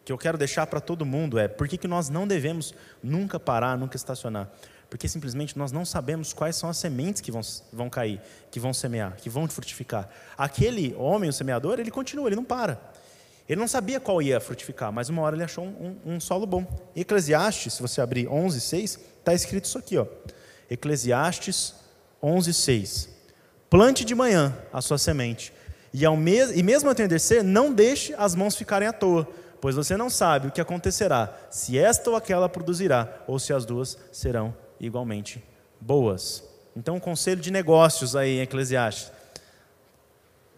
que 0.05 0.12
eu 0.12 0.18
quero 0.18 0.37
deixar 0.37 0.66
para 0.66 0.81
todo 0.81 1.07
mundo 1.07 1.38
é 1.38 1.47
por 1.47 1.68
que, 1.68 1.77
que 1.77 1.87
nós 1.87 2.09
não 2.09 2.27
devemos 2.27 2.75
nunca 3.03 3.38
parar, 3.38 3.79
nunca 3.79 3.97
estacionar? 3.97 4.51
Porque 4.90 5.09
simplesmente 5.09 5.57
nós 5.57 5.73
não 5.73 5.85
sabemos 5.85 6.33
quais 6.33 6.57
são 6.57 6.68
as 6.68 6.77
sementes 6.77 7.23
que 7.23 7.31
vão, 7.31 7.40
vão 7.73 7.88
cair, 7.88 8.21
que 8.51 8.61
vão 8.61 8.75
semear, 8.75 9.16
que 9.16 9.31
vão 9.31 9.49
frutificar. 9.49 10.09
Aquele 10.37 10.95
homem, 10.99 11.31
o 11.31 11.33
semeador, 11.33 11.79
ele 11.79 11.90
continua, 11.90 12.29
ele 12.29 12.37
não 12.37 12.45
para. 12.45 12.79
Ele 13.53 13.61
não 13.61 13.69
sabia 13.69 14.01
qual 14.01 14.23
ia 14.23 14.41
frutificar, 14.41 14.91
mas 14.91 15.11
uma 15.11 15.21
hora 15.21 15.37
ele 15.37 15.45
achou 15.45 15.62
um, 15.62 15.99
um, 16.07 16.15
um 16.15 16.21
solo 16.21 16.47
bom. 16.47 16.67
Em 16.97 17.03
Eclesiastes, 17.03 17.75
se 17.75 17.83
você 17.83 18.01
abrir 18.01 18.27
11, 18.27 18.59
6, 18.59 18.99
está 19.19 19.35
escrito 19.35 19.67
isso 19.67 19.77
aqui. 19.77 19.99
Ó. 19.99 20.07
Eclesiastes 20.71 21.75
11, 22.23 22.55
6. 22.55 23.09
Plante 23.69 24.07
de 24.07 24.15
manhã 24.15 24.57
a 24.73 24.81
sua 24.81 24.97
semente, 24.97 25.53
e, 25.93 26.03
ao 26.03 26.17
mes 26.17 26.51
e 26.57 26.62
mesmo 26.62 26.88
ao 26.88 26.93
entardecer, 26.95 27.45
não 27.45 27.71
deixe 27.71 28.15
as 28.15 28.35
mãos 28.35 28.57
ficarem 28.57 28.88
à 28.88 28.93
toa, 28.93 29.29
pois 29.61 29.77
você 29.77 29.99
não 29.99 30.09
sabe 30.09 30.49
o 30.49 30.51
que 30.51 30.61
acontecerá, 30.61 31.37
se 31.51 31.77
esta 31.77 32.09
ou 32.09 32.17
aquela 32.17 32.49
produzirá, 32.49 33.23
ou 33.27 33.38
se 33.38 33.53
as 33.53 33.67
duas 33.67 33.99
serão 34.11 34.57
igualmente 34.81 35.45
boas. 35.79 36.43
Então, 36.75 36.97
um 36.97 37.01
conselho 37.01 37.43
de 37.43 37.51
negócios 37.51 38.17
aí 38.17 38.38
em 38.38 38.41
Eclesiastes: 38.41 39.12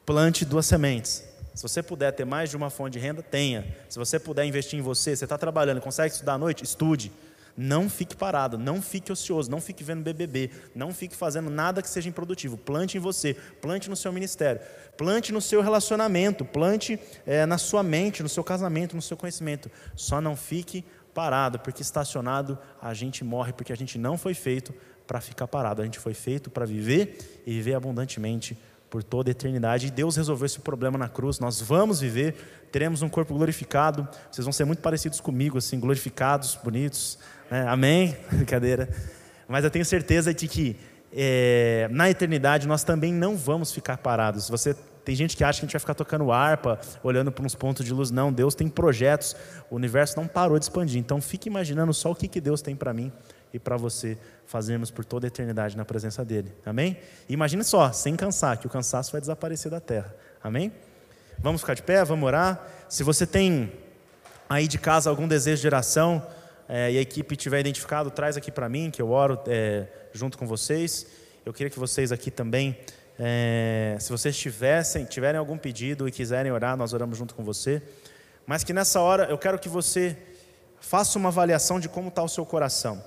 plante 0.07 0.44
duas 0.44 0.66
sementes. 0.66 1.33
Se 1.54 1.62
você 1.62 1.82
puder 1.82 2.12
ter 2.12 2.24
mais 2.24 2.50
de 2.50 2.56
uma 2.56 2.68
fonte 2.68 2.94
de 2.94 2.98
renda, 2.98 3.22
tenha. 3.22 3.64
Se 3.88 3.98
você 3.98 4.18
puder 4.18 4.44
investir 4.44 4.78
em 4.78 4.82
você, 4.82 5.14
você 5.14 5.24
está 5.24 5.38
trabalhando, 5.38 5.80
consegue 5.80 6.12
estudar 6.12 6.34
à 6.34 6.38
noite, 6.38 6.64
estude. 6.64 7.12
Não 7.56 7.88
fique 7.88 8.16
parado, 8.16 8.58
não 8.58 8.82
fique 8.82 9.12
ocioso, 9.12 9.48
não 9.48 9.60
fique 9.60 9.84
vendo 9.84 10.02
BBB, 10.02 10.50
não 10.74 10.92
fique 10.92 11.14
fazendo 11.14 11.48
nada 11.48 11.80
que 11.80 11.88
seja 11.88 12.08
improdutivo. 12.08 12.56
Plante 12.56 12.96
em 12.96 13.00
você, 13.00 13.34
plante 13.62 13.88
no 13.88 13.94
seu 13.94 14.12
ministério, 14.12 14.60
plante 14.96 15.32
no 15.32 15.40
seu 15.40 15.62
relacionamento, 15.62 16.44
plante 16.44 16.98
é, 17.24 17.46
na 17.46 17.56
sua 17.56 17.84
mente, 17.84 18.24
no 18.24 18.28
seu 18.28 18.42
casamento, 18.42 18.96
no 18.96 19.02
seu 19.02 19.16
conhecimento. 19.16 19.70
Só 19.94 20.20
não 20.20 20.34
fique 20.34 20.84
parado, 21.14 21.60
porque 21.60 21.80
estacionado 21.80 22.58
a 22.82 22.92
gente 22.92 23.22
morre, 23.22 23.52
porque 23.52 23.72
a 23.72 23.76
gente 23.76 23.96
não 23.96 24.18
foi 24.18 24.34
feito 24.34 24.74
para 25.06 25.20
ficar 25.20 25.46
parado, 25.46 25.80
a 25.80 25.84
gente 25.84 26.00
foi 26.00 26.14
feito 26.14 26.50
para 26.50 26.66
viver 26.66 27.42
e 27.46 27.52
viver 27.52 27.74
abundantemente 27.74 28.58
por 28.94 29.02
toda 29.02 29.28
a 29.28 29.33
eternidade. 29.33 29.88
E 29.88 29.90
Deus 29.90 30.14
resolveu 30.14 30.46
esse 30.46 30.61
problema 30.61 30.96
na 30.96 31.09
cruz. 31.09 31.40
Nós 31.40 31.61
vamos 31.61 31.98
viver, 31.98 32.37
teremos 32.70 33.02
um 33.02 33.09
corpo 33.09 33.35
glorificado. 33.35 34.07
Vocês 34.30 34.44
vão 34.44 34.52
ser 34.52 34.64
muito 34.64 34.78
parecidos 34.78 35.20
comigo, 35.20 35.59
assim, 35.59 35.80
glorificados, 35.80 36.57
bonitos. 36.62 37.18
Né? 37.50 37.66
Amém? 37.66 38.16
Brincadeira. 38.30 38.88
Mas 39.48 39.64
eu 39.64 39.70
tenho 39.72 39.85
certeza 39.85 40.33
de 40.33 40.46
que 40.46 40.76
é, 41.12 41.88
na 41.90 42.09
eternidade 42.09 42.68
nós 42.68 42.85
também 42.85 43.12
não 43.12 43.37
vamos 43.37 43.72
ficar 43.72 43.96
parados. 43.96 44.48
Você 44.48 44.76
tem 45.04 45.16
gente 45.16 45.37
que 45.37 45.42
acha 45.42 45.59
que 45.59 45.64
a 45.64 45.66
gente 45.66 45.72
vai 45.72 45.80
ficar 45.80 45.94
tocando 45.94 46.30
harpa, 46.30 46.78
olhando 47.02 47.33
para 47.33 47.44
uns 47.44 47.57
pontos 47.57 47.85
de 47.85 47.92
luz. 47.92 48.12
Não, 48.12 48.33
Deus 48.33 48.54
tem 48.54 48.68
projetos. 48.68 49.35
O 49.68 49.74
universo 49.74 50.16
não 50.16 50.28
parou 50.28 50.57
de 50.57 50.66
expandir. 50.66 51.00
Então 51.00 51.20
fique 51.20 51.48
imaginando 51.48 51.92
só 51.92 52.12
o 52.12 52.14
que, 52.14 52.28
que 52.28 52.40
Deus 52.40 52.62
tem 52.62 52.76
para 52.76 52.94
mim 52.94 53.11
e 53.54 53.58
para 53.60 53.76
você 53.76 54.18
fazermos 54.46 54.90
por 54.90 55.04
toda 55.04 55.26
a 55.26 55.28
eternidade 55.28 55.76
na 55.76 55.84
presença 55.84 56.24
dele. 56.24 56.52
Amém? 56.66 56.98
imagine 57.28 57.62
só, 57.62 57.92
sem 57.92 58.16
cansar, 58.16 58.58
que 58.58 58.66
o 58.66 58.70
cansaço 58.70 59.12
vai 59.12 59.20
desaparecer 59.20 59.70
da 59.70 59.78
terra. 59.78 60.12
Amém? 60.42 60.72
Vamos 61.38 61.60
ficar 61.60 61.74
de 61.74 61.82
pé, 61.82 62.04
vamos 62.04 62.26
orar. 62.26 62.66
Se 62.88 63.04
você 63.04 63.24
tem 63.24 63.72
aí 64.48 64.66
de 64.66 64.76
casa 64.76 65.08
algum 65.08 65.29
desejo 65.29 65.60
de 65.60 65.68
oração 65.68 66.26
é, 66.68 66.90
e 66.90 66.98
a 66.98 67.00
equipe 67.00 67.37
tiver 67.37 67.60
identificado, 67.60 68.10
traz 68.10 68.37
aqui 68.37 68.50
para 68.50 68.68
mim, 68.68 68.90
que 68.90 69.00
eu 69.00 69.10
oro 69.10 69.38
é, 69.46 69.87
junto 70.12 70.37
com 70.37 70.48
vocês. 70.48 71.06
Eu 71.46 71.52
queria 71.52 71.70
que 71.70 71.79
vocês 71.79 72.10
aqui 72.10 72.33
também, 72.33 72.76
é, 73.16 73.96
se 74.00 74.10
vocês 74.10 74.37
tivessem, 74.37 75.04
tiverem 75.04 75.38
algum 75.38 75.56
pedido 75.56 76.08
e 76.08 76.10
quiserem 76.10 76.50
orar, 76.50 76.76
nós 76.76 76.92
oramos 76.92 77.16
junto 77.16 77.37
com 77.37 77.44
você. 77.44 77.81
Mas 78.44 78.64
que 78.64 78.72
nessa 78.72 79.00
hora 79.00 79.26
eu 79.26 79.38
quero 79.38 79.60
que 79.60 79.68
você 79.68 80.16
faça 80.81 81.18
uma 81.20 81.29
avaliação 81.29 81.79
de 81.79 81.88
como 81.88 82.08
está 82.08 82.20
o 82.20 82.29
seu 82.29 82.44
coração. 82.44 83.02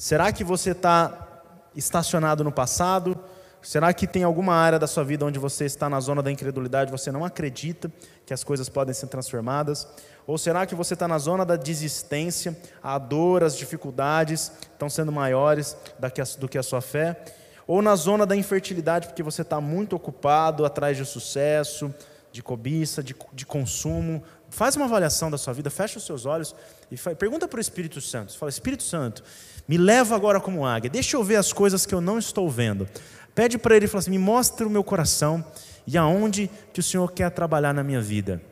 Será 0.00 0.32
que 0.32 0.42
você 0.42 0.70
está 0.70 1.44
estacionado 1.76 2.42
no 2.42 2.50
passado? 2.50 3.22
Será 3.60 3.92
que 3.92 4.06
tem 4.06 4.22
alguma 4.22 4.54
área 4.54 4.78
da 4.78 4.86
sua 4.86 5.04
vida 5.04 5.26
onde 5.26 5.38
você 5.38 5.66
está 5.66 5.90
na 5.90 6.00
zona 6.00 6.22
da 6.22 6.32
incredulidade, 6.32 6.90
você 6.90 7.12
não 7.12 7.22
acredita 7.22 7.92
que 8.24 8.32
as 8.32 8.42
coisas 8.42 8.70
podem 8.70 8.94
ser 8.94 9.08
transformadas? 9.08 9.86
Ou 10.26 10.38
será 10.38 10.64
que 10.64 10.74
você 10.74 10.94
está 10.94 11.06
na 11.06 11.18
zona 11.18 11.44
da 11.44 11.54
desistência, 11.54 12.56
a 12.82 12.96
dor, 12.96 13.44
as 13.44 13.54
dificuldades 13.54 14.50
estão 14.72 14.88
sendo 14.88 15.12
maiores 15.12 15.76
do 16.38 16.48
que 16.48 16.56
a 16.56 16.62
sua 16.62 16.80
fé? 16.80 17.22
Ou 17.66 17.82
na 17.82 17.94
zona 17.94 18.24
da 18.24 18.34
infertilidade, 18.34 19.06
porque 19.06 19.22
você 19.22 19.42
está 19.42 19.60
muito 19.60 19.94
ocupado 19.94 20.64
atrás 20.64 20.96
de 20.96 21.04
sucesso, 21.04 21.94
de 22.32 22.42
cobiça, 22.42 23.02
de, 23.02 23.14
de 23.34 23.44
consumo? 23.44 24.22
Faz 24.48 24.76
uma 24.76 24.86
avaliação 24.86 25.30
da 25.30 25.36
sua 25.36 25.52
vida, 25.52 25.68
fecha 25.68 25.98
os 25.98 26.06
seus 26.06 26.24
olhos 26.24 26.54
e 26.90 26.96
pergunta 27.16 27.46
para 27.46 27.58
o 27.58 27.60
Espírito 27.60 28.00
Santo. 28.00 28.36
Fala, 28.38 28.48
Espírito 28.48 28.82
Santo, 28.82 29.22
me 29.70 29.78
leva 29.78 30.16
agora 30.16 30.40
como 30.40 30.66
águia, 30.66 30.90
deixa 30.90 31.16
eu 31.16 31.22
ver 31.22 31.36
as 31.36 31.52
coisas 31.52 31.86
que 31.86 31.94
eu 31.94 32.00
não 32.00 32.18
estou 32.18 32.50
vendo. 32.50 32.88
Pede 33.36 33.56
para 33.56 33.76
ele, 33.76 33.86
fala 33.86 34.00
assim, 34.00 34.10
me 34.10 34.18
mostre 34.18 34.66
o 34.66 34.68
meu 34.68 34.82
coração 34.82 35.44
e 35.86 35.96
aonde 35.96 36.50
que 36.72 36.80
o 36.80 36.82
Senhor 36.82 37.12
quer 37.12 37.30
trabalhar 37.30 37.72
na 37.72 37.84
minha 37.84 38.00
vida. 38.00 38.42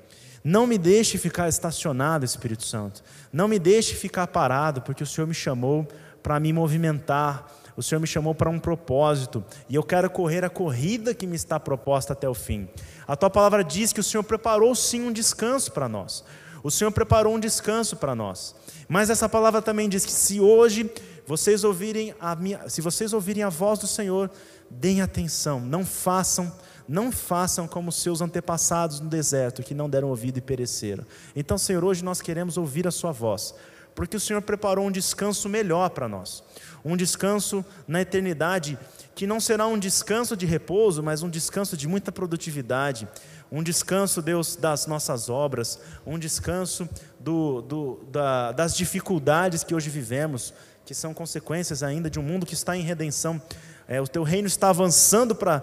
Não 0.44 0.64
me 0.64 0.78
deixe 0.78 1.18
ficar 1.18 1.48
estacionado, 1.48 2.24
Espírito 2.24 2.64
Santo. 2.64 3.02
Não 3.32 3.48
me 3.48 3.58
deixe 3.58 3.96
ficar 3.96 4.28
parado, 4.28 4.80
porque 4.82 5.02
o 5.02 5.06
Senhor 5.06 5.26
me 5.26 5.34
chamou 5.34 5.88
para 6.22 6.38
me 6.38 6.52
movimentar. 6.52 7.52
O 7.76 7.82
Senhor 7.82 7.98
me 8.00 8.06
chamou 8.06 8.32
para 8.32 8.48
um 8.48 8.60
propósito 8.60 9.44
e 9.68 9.74
eu 9.74 9.82
quero 9.82 10.08
correr 10.08 10.44
a 10.44 10.48
corrida 10.48 11.14
que 11.14 11.26
me 11.26 11.34
está 11.34 11.58
proposta 11.58 12.12
até 12.12 12.28
o 12.28 12.34
fim. 12.34 12.68
A 13.08 13.16
tua 13.16 13.28
palavra 13.28 13.64
diz 13.64 13.92
que 13.92 13.98
o 13.98 14.04
Senhor 14.04 14.22
preparou 14.22 14.72
sim 14.72 15.02
um 15.02 15.12
descanso 15.12 15.72
para 15.72 15.88
nós. 15.88 16.24
O 16.62 16.70
Senhor 16.70 16.90
preparou 16.90 17.34
um 17.34 17.40
descanso 17.40 17.96
para 17.96 18.14
nós. 18.14 18.54
Mas 18.88 19.10
essa 19.10 19.28
palavra 19.28 19.62
também 19.62 19.88
diz 19.88 20.04
que 20.04 20.12
se 20.12 20.40
hoje 20.40 20.90
vocês 21.26 21.64
ouvirem 21.64 22.14
a 22.18 22.34
minha, 22.34 22.68
se 22.68 22.80
vocês 22.80 23.12
ouvirem 23.12 23.42
a 23.42 23.48
voz 23.48 23.78
do 23.78 23.86
Senhor, 23.86 24.30
deem 24.70 25.00
atenção, 25.00 25.60
não 25.60 25.84
façam 25.84 26.52
não 26.88 27.12
façam 27.12 27.68
como 27.68 27.92
seus 27.92 28.22
antepassados 28.22 28.98
no 28.98 29.10
deserto, 29.10 29.62
que 29.62 29.74
não 29.74 29.90
deram 29.90 30.08
ouvido 30.08 30.38
e 30.38 30.40
pereceram. 30.40 31.04
Então, 31.36 31.58
Senhor, 31.58 31.84
hoje 31.84 32.02
nós 32.02 32.22
queremos 32.22 32.56
ouvir 32.56 32.88
a 32.88 32.90
Sua 32.90 33.12
voz, 33.12 33.54
porque 33.94 34.16
o 34.16 34.20
Senhor 34.20 34.40
preparou 34.40 34.86
um 34.86 34.90
descanso 34.90 35.50
melhor 35.50 35.90
para 35.90 36.08
nós, 36.08 36.42
um 36.82 36.96
descanso 36.96 37.62
na 37.86 38.00
eternidade, 38.00 38.78
que 39.14 39.26
não 39.26 39.38
será 39.38 39.66
um 39.66 39.78
descanso 39.78 40.34
de 40.34 40.46
repouso, 40.46 41.02
mas 41.02 41.22
um 41.22 41.28
descanso 41.28 41.76
de 41.76 41.86
muita 41.86 42.10
produtividade, 42.10 43.06
um 43.50 43.62
descanso, 43.62 44.20
Deus, 44.20 44.56
das 44.56 44.86
nossas 44.86 45.28
obras, 45.28 45.80
um 46.06 46.18
descanso 46.18 46.88
do, 47.18 47.62
do, 47.62 48.00
da, 48.10 48.52
das 48.52 48.76
dificuldades 48.76 49.64
que 49.64 49.74
hoje 49.74 49.88
vivemos, 49.88 50.52
que 50.84 50.94
são 50.94 51.14
consequências 51.14 51.82
ainda 51.82 52.10
de 52.10 52.18
um 52.18 52.22
mundo 52.22 52.46
que 52.46 52.54
está 52.54 52.76
em 52.76 52.82
redenção. 52.82 53.40
É, 53.86 54.00
o 54.00 54.06
teu 54.06 54.22
reino 54.22 54.46
está 54.46 54.68
avançando 54.68 55.34
para 55.34 55.62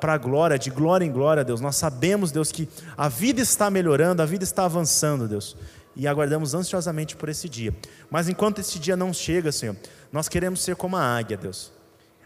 a 0.00 0.18
glória, 0.18 0.56
de 0.56 0.70
glória 0.70 1.04
em 1.04 1.10
glória, 1.10 1.44
Deus. 1.44 1.60
Nós 1.60 1.76
sabemos, 1.76 2.30
Deus, 2.30 2.52
que 2.52 2.68
a 2.96 3.08
vida 3.08 3.40
está 3.40 3.68
melhorando, 3.68 4.22
a 4.22 4.26
vida 4.26 4.44
está 4.44 4.64
avançando, 4.64 5.26
Deus. 5.26 5.56
E 5.96 6.06
aguardamos 6.06 6.54
ansiosamente 6.54 7.16
por 7.16 7.28
esse 7.28 7.48
dia. 7.48 7.74
Mas 8.08 8.28
enquanto 8.28 8.60
esse 8.60 8.78
dia 8.78 8.96
não 8.96 9.12
chega, 9.12 9.50
Senhor, 9.50 9.76
nós 10.12 10.28
queremos 10.28 10.62
ser 10.62 10.76
como 10.76 10.96
a 10.96 11.02
águia, 11.02 11.36
Deus. 11.36 11.72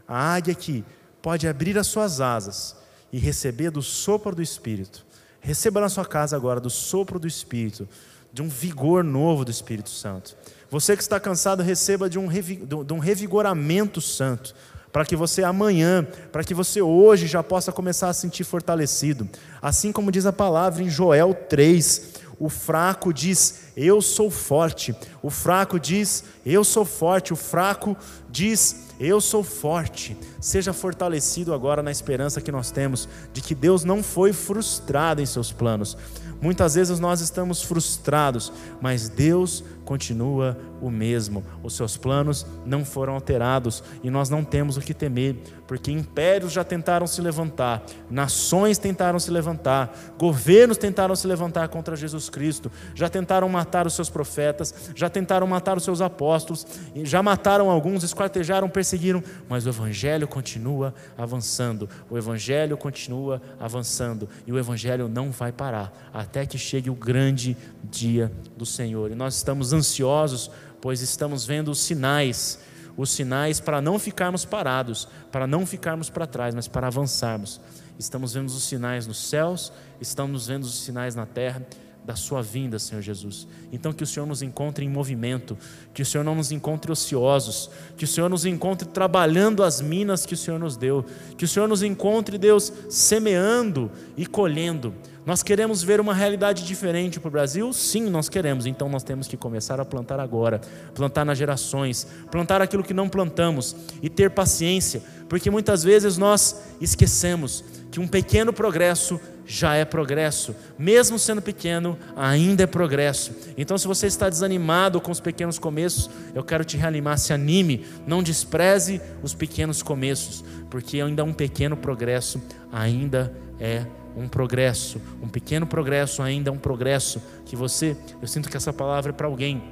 A 0.07 0.35
águia 0.35 0.55
que 0.55 0.85
pode 1.23 1.49
abrir 1.49 1.79
as 1.79 1.87
suas 1.87 2.21
asas 2.21 2.77
e 3.17 3.19
receber 3.19 3.71
do 3.71 3.81
sopro 3.81 4.35
do 4.35 4.43
Espírito. 4.43 5.03
Receba 5.41 5.81
na 5.81 5.89
sua 5.89 6.05
casa 6.05 6.37
agora 6.37 6.61
do 6.61 6.69
sopro 6.69 7.19
do 7.19 7.27
Espírito, 7.27 7.89
de 8.31 8.43
um 8.43 8.49
vigor 8.49 9.03
novo 9.03 9.43
do 9.43 9.51
Espírito 9.51 9.89
Santo. 9.89 10.37
Você 10.71 10.95
que 10.95 11.03
está 11.03 11.19
cansado, 11.19 11.63
receba 11.63 12.11
de 12.11 12.19
um, 12.19 12.29
de 12.29 12.93
um 12.93 12.99
revigoramento 12.99 14.03
santo, 14.03 14.55
para 14.93 15.07
que 15.07 15.17
você 15.17 15.43
amanhã, 15.43 16.07
para 16.31 16.45
que 16.45 16.53
você 16.53 16.83
hoje 16.83 17.27
já 17.27 17.43
possa 17.43 17.73
começar 17.73 18.11
a 18.11 18.13
sentir 18.13 18.45
fortalecido. 18.45 19.27
Assim 19.63 19.93
como 19.93 20.13
diz 20.13 20.27
a 20.27 20.33
palavra 20.33 20.83
em 20.83 20.91
Joel 20.91 21.33
3, 21.33 22.17
o 22.39 22.49
fraco 22.49 23.13
diz: 23.13 23.61
Eu 23.77 24.03
sou 24.03 24.31
forte. 24.31 24.95
O 25.23 25.31
fraco 25.31 25.81
diz: 25.81 26.25
Eu 26.45 26.65
sou 26.65 26.85
forte. 26.85 27.33
O 27.33 27.37
fraco 27.37 27.97
diz: 28.31 28.89
Eu 29.01 29.21
sou 29.21 29.43
forte. 29.43 30.17
Seja 30.41 30.73
fortalecido 30.73 31.55
agora 31.55 31.83
na 31.83 31.91
esperança 31.91 32.41
que 32.41 32.53
nós 32.53 32.71
temos 32.71 33.09
de 33.33 33.41
que 33.41 33.55
Deus 33.55 33.85
não 33.85 34.03
foi 34.03 34.33
frustrado 34.33 35.23
em 35.23 35.27
seus 35.27 35.51
planos. 35.51 35.97
Muitas 36.41 36.75
vezes 36.75 37.01
nós 37.01 37.23
estamos 37.23 37.63
frustrados, 37.63 38.53
mas 38.81 39.09
Deus 39.09 39.65
continua 39.87 40.59
o 40.83 40.91
mesmo. 40.91 41.43
Os 41.63 41.75
seus 41.75 41.97
planos 41.97 42.45
não 42.67 42.85
foram 42.85 43.15
alterados 43.15 43.83
e 44.03 44.11
nós 44.11 44.29
não 44.29 44.45
temos 44.45 44.77
o 44.77 44.81
que 44.81 44.93
temer, 44.93 45.37
porque 45.67 45.91
impérios 45.91 46.53
já 46.53 46.63
tentaram 46.63 47.07
se 47.07 47.23
levantar, 47.23 47.83
nações 48.11 48.77
tentaram 48.77 49.19
se 49.19 49.31
levantar, 49.31 50.15
governos 50.19 50.77
tentaram 50.77 51.17
se 51.17 51.27
levantar 51.27 51.69
contra 51.69 51.97
Jesus 51.97 52.29
Cristo, 52.29 52.71
já 52.95 53.09
tentaram 53.09 53.49
matar 53.49 53.87
os 53.87 53.95
seus 53.95 54.11
profetas, 54.11 54.75
já 54.95 55.09
tentaram 55.09 55.47
matar 55.47 55.77
os 55.77 55.85
seus 55.85 56.01
apóstolos, 56.01 56.67
já 57.05 57.23
mataram 57.23 57.71
alguns, 57.71 58.03
esquartejaram, 58.03 58.69
perseguiram, 58.69 59.23
mas 59.49 59.65
o 59.65 59.69
evangelho 59.69 60.27
continua 60.27 60.93
avançando. 61.17 61.89
O 62.11 62.19
evangelho 62.19 62.77
continua 62.77 63.41
avançando 63.59 64.29
e 64.47 64.53
o 64.53 64.59
evangelho 64.59 65.09
não 65.09 65.31
vai 65.31 65.53
parar 65.53 66.11
até 66.13 66.45
que 66.45 66.59
chegue 66.59 66.91
o 66.91 66.95
grande 66.95 67.57
dia 67.85 68.33
do 68.57 68.67
Senhor. 68.67 69.13
E 69.13 69.15
nós 69.15 69.37
estamos 69.37 69.73
ansiosos, 69.77 70.51
pois 70.81 71.01
estamos 71.01 71.47
vendo 71.47 71.71
os 71.71 71.79
sinais, 71.79 72.59
os 72.97 73.11
sinais 73.11 73.61
para 73.61 73.81
não 73.81 73.99
ficarmos 73.99 74.45
parados, 74.45 75.09
para 75.31 75.47
não 75.47 75.65
ficarmos 75.67 76.11
para 76.11 76.27
trás, 76.27 76.55
mas 76.55 76.67
para 76.67 76.87
avançarmos. 76.87 77.61
Estamos 77.99 78.35
vendo 78.35 78.49
os 78.49 78.63
sinais 78.65 79.07
nos 79.07 79.19
céus, 79.19 79.73
estamos 80.01 80.49
vendo 80.49 80.65
os 80.65 80.83
sinais 80.83 81.15
na 81.15 81.25
terra 81.25 81.63
da 82.07 82.15
sua 82.15 82.41
vinda, 82.41 82.79
Senhor 82.79 83.03
Jesus. 83.03 83.49
Então 83.73 83.93
que 83.93 84.05
o 84.05 84.07
Senhor 84.07 84.27
nos 84.27 84.41
encontre 84.41 84.85
em 84.85 84.89
movimento, 84.89 85.59
que 85.93 86.03
o 86.03 86.07
Senhor 86.07 86.23
não 86.23 86.37
nos 86.37 86.53
encontre 86.53 86.93
ociosos, 86.93 87.69
que 87.97 88.05
o 88.05 88.09
Senhor 88.09 88.31
nos 88.31 88.47
encontre 88.47 88.87
trabalhando 88.87 89.65
as 89.65 89.81
minas 89.81 90.25
que 90.25 90.35
o 90.35 90.37
Senhor 90.37 90.61
nos 90.61 90.77
deu, 90.77 91.05
que 91.37 91.45
o 91.45 91.49
Senhor 91.49 91.69
nos 91.69 91.83
encontre, 91.83 92.39
Deus, 92.39 92.73
semeando 92.89 93.91
e 94.17 94.25
colhendo. 94.25 94.95
Nós 95.27 95.43
queremos 95.43 95.83
ver 95.83 96.01
uma 96.01 96.15
realidade 96.15 96.65
diferente 96.65 97.19
para 97.19 97.27
o 97.27 97.33
Brasil? 97.33 97.73
Sim, 97.73 98.09
nós 98.09 98.29
queremos. 98.29 98.65
Então 98.65 98.89
nós 98.89 99.03
temos 99.03 99.27
que 99.27 99.37
começar 99.37 99.81
a 99.81 99.85
plantar 99.85 100.21
agora, 100.21 100.61
plantar 100.95 101.25
nas 101.25 101.37
gerações, 101.37 102.07
plantar 102.31 102.63
aquilo 102.63 102.85
que 102.85 102.95
não 102.95 103.09
plantamos 103.09 103.75
e 104.01 104.09
ter 104.09 104.31
paciência, 104.31 105.03
porque 105.29 105.51
muitas 105.51 105.83
vezes 105.83 106.17
nós 106.17 106.63
esquecemos 106.81 107.65
que 107.97 108.01
um 108.01 108.07
pequeno 108.07 108.53
progresso 108.53 109.19
já 109.47 109.75
é 109.75 109.83
progresso, 109.83 110.55
mesmo 110.79 111.19
sendo 111.19 111.41
pequeno, 111.41 111.99
ainda 112.15 112.65
é 112.65 112.67
progresso. 112.67 113.35
Então, 113.57 113.79
se 113.79 113.87
você 113.87 114.07
está 114.07 114.29
desanimado 114.29 115.01
com 115.01 115.11
os 115.11 115.19
pequenos 115.19 115.59
começos, 115.59 116.11
eu 116.35 116.45
quero 116.45 116.63
te 116.63 116.77
reanimar, 116.77 117.17
se 117.17 117.33
anime, 117.33 117.87
não 118.07 118.23
despreze 118.23 119.01
os 119.23 119.33
pequenos 119.33 119.83
começos, 119.83 120.45
porque 120.69 121.01
ainda 121.01 121.25
um 121.25 121.33
pequeno 121.33 121.75
progresso 121.75 122.39
ainda 122.71 123.35
é 123.59 123.87
um 124.15 124.29
progresso, 124.29 125.01
um 125.23 125.29
pequeno 125.29 125.67
progresso 125.67 126.21
ainda 126.21 126.51
é 126.51 126.53
um 126.53 126.59
progresso 126.59 127.23
que 127.47 127.57
você, 127.57 127.97
eu 128.21 128.29
sinto 128.29 128.51
que 128.51 128.59
essa 128.59 128.75
palavra 128.75 129.11
é 129.11 129.15
para 129.15 129.27
alguém. 129.27 129.63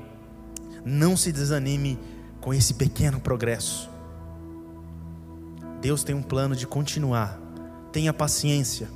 Não 0.82 1.14
se 1.14 1.30
desanime 1.30 1.98
com 2.40 2.54
esse 2.54 2.72
pequeno 2.72 3.20
progresso. 3.20 3.90
Deus 5.82 6.02
tem 6.02 6.14
um 6.14 6.22
plano 6.22 6.56
de 6.56 6.66
continuar. 6.66 7.43
Tenha 7.94 8.12
paciência. 8.12 8.90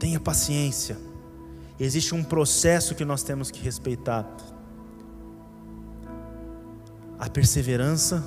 Tenha 0.00 0.18
paciência. 0.18 0.98
Existe 1.78 2.12
um 2.12 2.24
processo 2.24 2.96
que 2.96 3.04
nós 3.04 3.22
temos 3.22 3.52
que 3.52 3.62
respeitar. 3.62 4.26
A 7.16 7.30
perseverança 7.30 8.24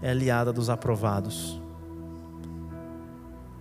é 0.00 0.10
aliada 0.10 0.52
dos 0.52 0.70
aprovados 0.70 1.64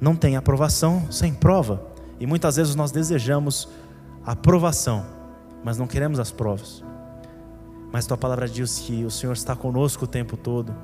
não 0.04 0.18
tem 0.18 0.36
aprovação 0.36 1.10
sem 1.10 1.34
prova. 1.34 1.82
E 2.20 2.28
muitas 2.28 2.58
vezes 2.58 2.76
nós 2.76 2.92
desejamos 2.92 3.70
aprovação, 4.26 5.06
mas 5.64 5.78
não 5.78 5.88
queremos 5.88 6.20
as 6.20 6.30
provas. 6.30 6.84
Mas 7.90 8.06
tua 8.06 8.18
palavra 8.18 8.50
diz 8.50 8.80
que 8.80 9.06
o 9.06 9.10
Senhor 9.10 9.32
está 9.32 9.56
conosco 9.56 10.04
o 10.04 10.08
tempo 10.08 10.36
todo 10.36 10.76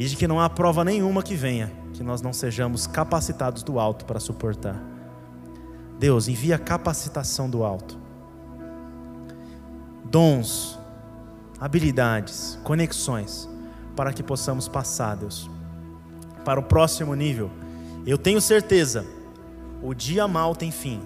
e 0.00 0.06
de 0.06 0.16
que 0.16 0.26
não 0.26 0.40
há 0.40 0.48
prova 0.48 0.82
nenhuma 0.82 1.22
que 1.22 1.34
venha 1.34 1.70
que 1.92 2.02
nós 2.02 2.22
não 2.22 2.32
sejamos 2.32 2.86
capacitados 2.86 3.62
do 3.62 3.78
alto 3.78 4.06
para 4.06 4.18
suportar. 4.18 4.82
Deus, 5.98 6.26
envia 6.26 6.58
capacitação 6.58 7.50
do 7.50 7.62
alto, 7.62 7.98
dons, 10.02 10.78
habilidades, 11.60 12.58
conexões, 12.64 13.46
para 13.94 14.10
que 14.10 14.22
possamos 14.22 14.66
passar, 14.66 15.16
Deus, 15.16 15.50
para 16.46 16.58
o 16.58 16.62
próximo 16.62 17.14
nível 17.14 17.50
eu 18.06 18.16
tenho 18.16 18.40
certeza, 18.40 19.06
o 19.82 19.92
dia 19.92 20.26
mal 20.26 20.56
tem 20.56 20.70
fim, 20.70 21.02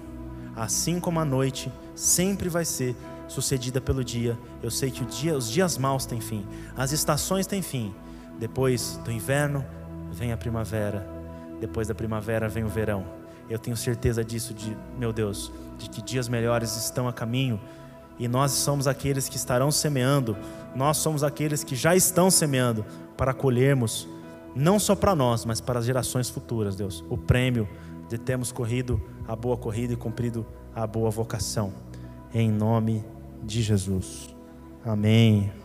assim 0.55 0.97
como 0.97 1.19
a 1.19 1.25
noite 1.25 1.69
sempre 1.93 2.47
vai 2.47 2.63
ser 2.63 2.95
sucedida 3.27 3.81
pelo 3.81 4.01
dia. 4.01 4.39
Eu 4.63 4.71
sei 4.71 4.89
que 4.89 5.03
dia, 5.03 5.35
os 5.35 5.49
dias 5.49 5.77
maus 5.77 6.05
têm 6.05 6.21
fim, 6.21 6.45
as 6.77 6.93
estações 6.93 7.45
têm 7.45 7.61
fim, 7.61 7.93
Depois 8.39 8.99
do 9.03 9.11
inverno 9.11 9.65
vem 10.11 10.31
a 10.31 10.37
primavera. 10.37 11.07
Depois 11.59 11.87
da 11.87 11.95
primavera 11.95 12.47
vem 12.47 12.63
o 12.63 12.69
verão. 12.69 13.05
Eu 13.49 13.59
tenho 13.59 13.77
certeza 13.77 14.23
disso, 14.23 14.53
de 14.53 14.75
meu 14.97 15.13
Deus, 15.13 15.51
de 15.77 15.89
que 15.89 16.01
dias 16.01 16.27
melhores 16.27 16.75
estão 16.75 17.07
a 17.07 17.13
caminho. 17.13 17.59
E 18.17 18.27
nós 18.27 18.51
somos 18.51 18.87
aqueles 18.87 19.29
que 19.29 19.35
estarão 19.35 19.71
semeando. 19.71 20.35
Nós 20.75 20.97
somos 20.97 21.23
aqueles 21.23 21.63
que 21.63 21.75
já 21.75 21.95
estão 21.95 22.31
semeando 22.31 22.85
para 23.15 23.33
colhermos, 23.33 24.07
não 24.55 24.79
só 24.79 24.95
para 24.95 25.15
nós, 25.15 25.45
mas 25.45 25.61
para 25.61 25.79
as 25.79 25.85
gerações 25.85 26.29
futuras, 26.29 26.75
Deus. 26.75 27.03
O 27.09 27.17
prêmio 27.17 27.67
de 28.09 28.17
termos 28.17 28.51
corrido 28.51 29.01
a 29.27 29.35
boa 29.35 29.57
corrida 29.57 29.93
e 29.93 29.97
cumprido 29.97 30.45
a 30.73 30.85
boa 30.85 31.09
vocação. 31.09 31.73
Em 32.33 32.51
nome 32.51 33.03
de 33.43 33.61
Jesus. 33.61 34.35
Amém. 34.83 35.64